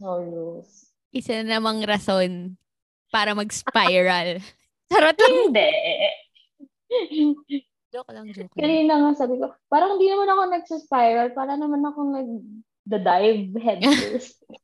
No 0.00 0.18
rules. 0.18 0.90
Isa 1.14 1.44
na 1.44 1.56
namang 1.56 1.84
rason 1.86 2.58
para 3.12 3.36
mag-spiral. 3.36 4.42
Charot 4.90 5.14
lang. 5.14 5.34
Hindi. 5.46 5.70
Joke 7.94 8.10
lang, 8.10 8.26
joke 8.34 8.50
lang. 8.58 8.62
Kanina 8.66 8.92
nga 8.98 9.10
sabi 9.14 9.38
ko, 9.38 9.54
parang 9.70 9.94
hindi 9.94 10.10
naman 10.10 10.26
ako 10.26 10.40
nagsa-spiral, 10.50 11.30
para 11.30 11.54
naman 11.54 11.78
ako 11.86 11.98
nag-dive 12.10 13.54
head 13.62 13.78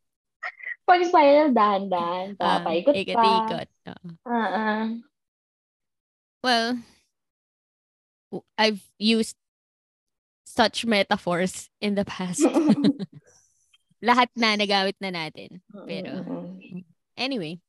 first. 0.91 1.07
Pag 1.07 1.11
spiral, 1.15 1.49
dahan-dahan, 1.55 2.27
pa, 2.35 2.45
Ah, 2.45 2.59
paikot 2.67 2.95
pa. 2.95 2.99
ikot-ikot. 2.99 3.69
Oo. 3.95 4.09
Ah. 4.27 4.87
Well, 6.43 6.81
I've 8.59 8.83
used 8.99 9.37
such 10.43 10.83
metaphors 10.83 11.71
in 11.79 11.95
the 11.95 12.05
past. 12.05 12.43
Lahat 14.03 14.33
na 14.35 14.57
nagamit 14.59 14.99
na 14.99 15.15
natin. 15.15 15.63
Pero, 15.87 16.25
anyway. 17.15 17.61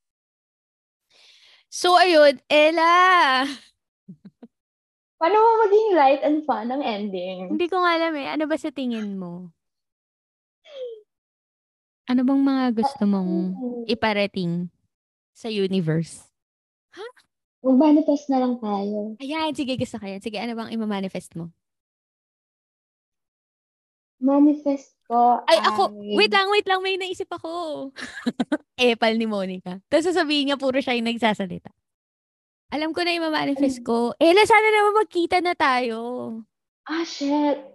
So, 1.72 1.96
ayun, 1.96 2.40
Ella! 2.50 3.46
Paano 5.22 5.38
mo 5.38 5.50
maging 5.70 5.88
light 5.94 6.22
and 6.26 6.42
fun 6.42 6.66
ang 6.74 6.82
ending? 6.82 7.54
Hindi 7.54 7.70
ko 7.70 7.78
nga 7.78 7.94
alam 7.94 8.12
eh. 8.18 8.26
Ano 8.26 8.50
ba 8.50 8.58
sa 8.58 8.74
tingin 8.74 9.14
mo? 9.14 9.54
Ano 12.12 12.28
bang 12.28 12.44
mga 12.44 12.64
gusto 12.76 13.08
mong 13.08 13.32
iparating 13.88 14.68
sa 15.32 15.48
universe? 15.48 16.28
Mag-manifest 17.64 18.28
na 18.28 18.44
lang 18.44 18.60
tayo. 18.60 19.16
Ayan, 19.16 19.56
sige, 19.56 19.80
gusto 19.80 19.96
ko 19.96 20.04
yan. 20.04 20.20
Sige, 20.20 20.36
ano 20.36 20.52
bang 20.52 20.76
ima-manifest 20.76 21.32
mo? 21.40 21.48
Manifest 24.20 24.92
ko 25.08 25.40
Ay, 25.48 25.56
ako, 25.64 25.96
wait 26.12 26.28
lang, 26.28 26.52
wait 26.52 26.68
lang, 26.68 26.84
may 26.84 27.00
naisip 27.00 27.32
ako. 27.32 27.88
Epal 28.76 29.16
ni 29.16 29.24
Monica. 29.24 29.80
Tapos 29.88 30.12
sasabihin 30.12 30.52
niya, 30.52 30.60
puro 30.60 30.84
siya 30.84 30.92
yung 30.92 31.08
nagsasalita. 31.08 31.72
Alam 32.76 32.92
ko 32.92 33.08
na 33.08 33.16
yung 33.16 33.32
manifest 33.32 33.80
ko. 33.80 34.12
Ella, 34.20 34.44
sana 34.44 34.68
naman 34.68 35.00
magkita 35.00 35.40
na 35.40 35.56
tayo. 35.56 35.98
Ah, 36.84 37.08
shit. 37.08 37.71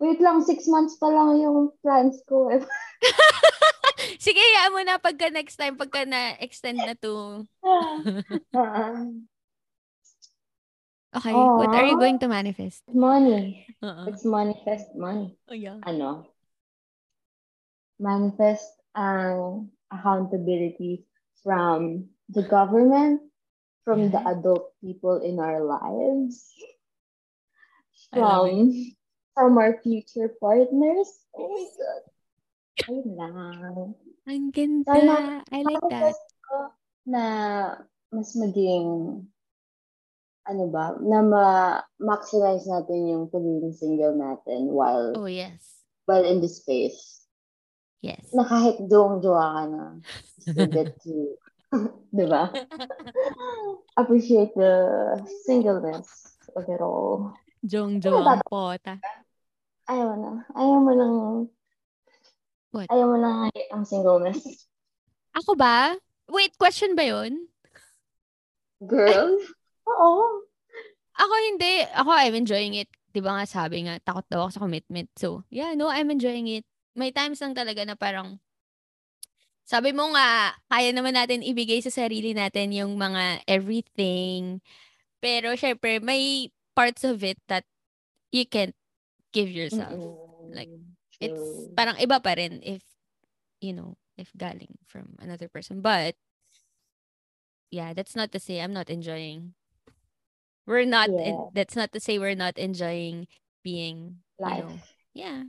Wait 0.00 0.16
lang, 0.18 0.40
six 0.40 0.64
months 0.64 0.96
pa 0.96 1.12
lang 1.12 1.36
yung 1.38 1.76
plans 1.84 2.24
ko. 2.24 2.48
eh. 2.48 2.64
Sige, 4.24 4.40
hayaan 4.40 4.72
mo 4.72 4.80
na 4.80 4.96
pagka 4.96 5.28
next 5.28 5.60
time, 5.60 5.76
pagka 5.76 6.08
na-extend 6.08 6.80
na 6.80 6.96
to. 6.96 7.44
Okay, 11.10 11.34
what 11.34 11.74
are 11.74 11.84
you 11.90 11.98
going 11.98 12.22
to 12.22 12.30
manifest? 12.30 12.86
money. 12.86 13.66
Oo. 13.82 14.06
Let's 14.06 14.22
manifest 14.22 14.94
money. 14.94 15.34
Oh, 15.50 15.58
yeah. 15.58 15.82
Ano? 15.82 16.30
Manifest 17.98 18.70
ang 18.94 19.68
accountability 19.90 21.02
from 21.42 22.06
the 22.30 22.46
government, 22.46 23.26
from 23.82 24.14
the 24.14 24.22
Yeah. 24.22 24.38
adult 24.38 24.70
people 24.78 25.18
in 25.18 25.42
our 25.42 25.66
lives, 25.66 26.46
from 28.14 28.70
from 29.40 29.56
our 29.56 29.80
future 29.80 30.28
partners. 30.36 31.08
Oh 31.32 31.48
my 31.48 31.64
God. 31.72 32.04
Ayun 32.84 33.08
lang. 33.16 33.34
Ang 34.28 34.52
ganda. 34.52 34.92
Sana- 34.92 35.40
I 35.48 35.64
like 35.64 35.80
that. 35.88 36.12
Ko 36.44 36.76
na 37.08 37.24
mas 38.12 38.36
maging 38.36 39.24
ano 40.44 40.64
ba, 40.68 40.92
na 41.00 41.24
ma-maximize 41.24 42.68
natin 42.68 43.08
yung 43.08 43.24
pagiging 43.32 43.72
single 43.72 44.12
natin 44.12 44.68
while 44.76 45.14
Oh, 45.16 45.24
yes. 45.30 45.80
while 46.04 46.24
in 46.26 46.42
this 46.44 46.60
space, 46.60 47.24
Yes. 48.02 48.28
na 48.36 48.44
kahit 48.44 48.82
joong-jowa 48.90 49.46
ka 49.56 49.62
na, 49.70 49.84
get 50.68 50.96
to, 51.06 51.38
di 52.16 52.24
ba? 52.26 52.50
Appreciate 54.00 54.50
the 54.58 54.74
singleness 55.46 56.08
of 56.56 56.66
it 56.66 56.82
all. 56.82 57.36
Jong 57.62 58.00
Jong 58.02 58.40
pota. 58.48 58.98
Ayaw 59.88 60.10
na. 60.18 60.30
Ayaw 60.52 60.78
mo 60.80 60.92
lang, 60.92 61.14
What? 62.70 62.86
ayaw 62.90 63.06
mo 63.10 63.18
lang 63.18 63.50
ang 63.74 63.84
singleness. 63.86 64.68
Ako 65.34 65.54
ba? 65.58 65.94
Wait, 66.30 66.54
question 66.58 66.94
ba 66.94 67.02
yun? 67.02 67.50
Girl? 68.82 69.38
Oo. 69.86 70.46
Ako 71.18 71.34
hindi. 71.50 71.84
Ako, 71.90 72.10
I'm 72.14 72.38
enjoying 72.38 72.78
it. 72.78 72.88
Di 73.10 73.18
ba 73.18 73.34
nga 73.34 73.44
sabi 73.44 73.84
nga, 73.84 73.98
takot 73.98 74.24
daw 74.30 74.46
ako 74.46 74.50
sa 74.54 74.62
commitment. 74.62 75.10
So, 75.18 75.42
yeah, 75.50 75.74
no, 75.74 75.90
I'm 75.90 76.08
enjoying 76.14 76.46
it. 76.46 76.64
May 76.94 77.10
times 77.10 77.42
lang 77.42 77.58
talaga 77.58 77.82
na 77.82 77.98
parang, 77.98 78.38
sabi 79.66 79.90
mo 79.90 80.10
nga, 80.14 80.54
kaya 80.70 80.94
naman 80.94 81.14
natin 81.18 81.42
ibigay 81.42 81.82
sa 81.82 81.90
sarili 81.90 82.34
natin 82.34 82.70
yung 82.70 82.94
mga 82.94 83.42
everything. 83.50 84.62
Pero, 85.18 85.54
syempre, 85.58 85.98
may 85.98 86.50
parts 86.74 87.02
of 87.02 87.20
it 87.26 87.38
that 87.50 87.66
you 88.30 88.46
can't 88.46 88.74
give 89.32 89.50
yourself. 89.50 89.98
Mm-mm. 89.98 90.54
Like, 90.54 90.70
It's 91.20 91.36
True. 91.36 91.76
parang 91.76 92.00
iba 92.00 92.16
pa 92.16 92.32
rin 92.32 92.64
if, 92.64 92.80
you 93.60 93.76
know, 93.76 94.00
if 94.16 94.32
galing 94.32 94.80
from 94.88 95.20
another 95.20 95.52
person. 95.52 95.84
But, 95.84 96.16
yeah, 97.68 97.92
that's 97.92 98.16
not 98.16 98.32
to 98.32 98.40
say 98.40 98.64
I'm 98.64 98.72
not 98.72 98.88
enjoying. 98.88 99.52
We're 100.64 100.88
not, 100.88 101.12
en- 101.12 101.36
Yeah. 101.36 101.52
that's 101.52 101.76
not 101.76 101.92
to 101.92 102.00
say 102.00 102.16
we're 102.16 102.38
not 102.38 102.56
enjoying 102.56 103.28
being, 103.60 104.24
you 104.40 104.48
Life. 104.48 104.64
know, 104.64 104.80
yeah. 105.12 105.44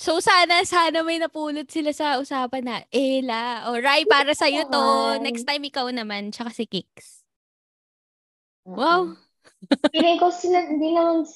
So, 0.00 0.16
sana, 0.16 0.64
sana 0.64 1.04
may 1.04 1.20
napulot 1.20 1.68
sila 1.68 1.92
sa 1.92 2.16
usapan 2.16 2.64
na, 2.64 2.80
Ella, 2.88 3.68
o 3.68 3.76
Rai, 3.76 4.08
para 4.08 4.32
sa'yo 4.32 4.64
to. 4.64 5.20
Next 5.20 5.44
time, 5.44 5.68
ikaw 5.68 5.92
naman, 5.92 6.32
tsaka 6.32 6.56
si. 6.56 6.64
Mm-mm. 6.64 6.88
Wow. 8.64 9.12
Feeling 9.92 10.16
ko 10.16 10.32
sila, 10.32 10.72
hindi 10.72 10.96
naman, 10.96 11.28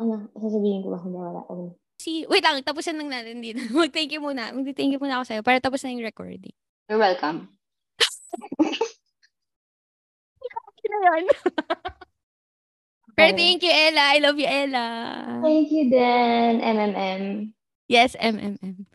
ano, 0.00 0.32
sasabihin 0.32 0.80
ko 0.80 0.96
ba? 0.96 0.98
Hindi 1.04 1.18
wala. 1.20 1.44
Okay. 1.44 1.70
Si, 2.00 2.24
wait 2.32 2.40
lang, 2.40 2.64
tapusin 2.64 2.96
lang 2.96 3.12
natin 3.12 3.44
dito. 3.44 3.60
Mag-thank 3.76 4.08
you 4.08 4.24
muna. 4.24 4.48
Mag-thank 4.56 4.88
you 4.88 4.96
muna 4.96 5.20
ako 5.20 5.24
sa'yo 5.28 5.42
para 5.44 5.60
tapos 5.60 5.84
na 5.84 5.92
yung 5.92 6.00
recording. 6.08 6.56
You're 6.88 6.96
welcome. 6.96 7.52
Kina 10.80 10.96
yun. 11.12 11.24
Pero 13.12 13.30
thank 13.36 13.60
you, 13.60 13.68
Ella. 13.68 14.16
I 14.16 14.18
love 14.24 14.40
you, 14.40 14.48
Ella. 14.48 14.86
Thank 15.44 15.68
you 15.68 15.92
then, 15.92 16.64
MMM. 16.64 17.52
Yes, 17.84 18.16
MMM. 18.16 18.88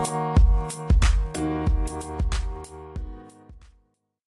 Thank 0.00 0.38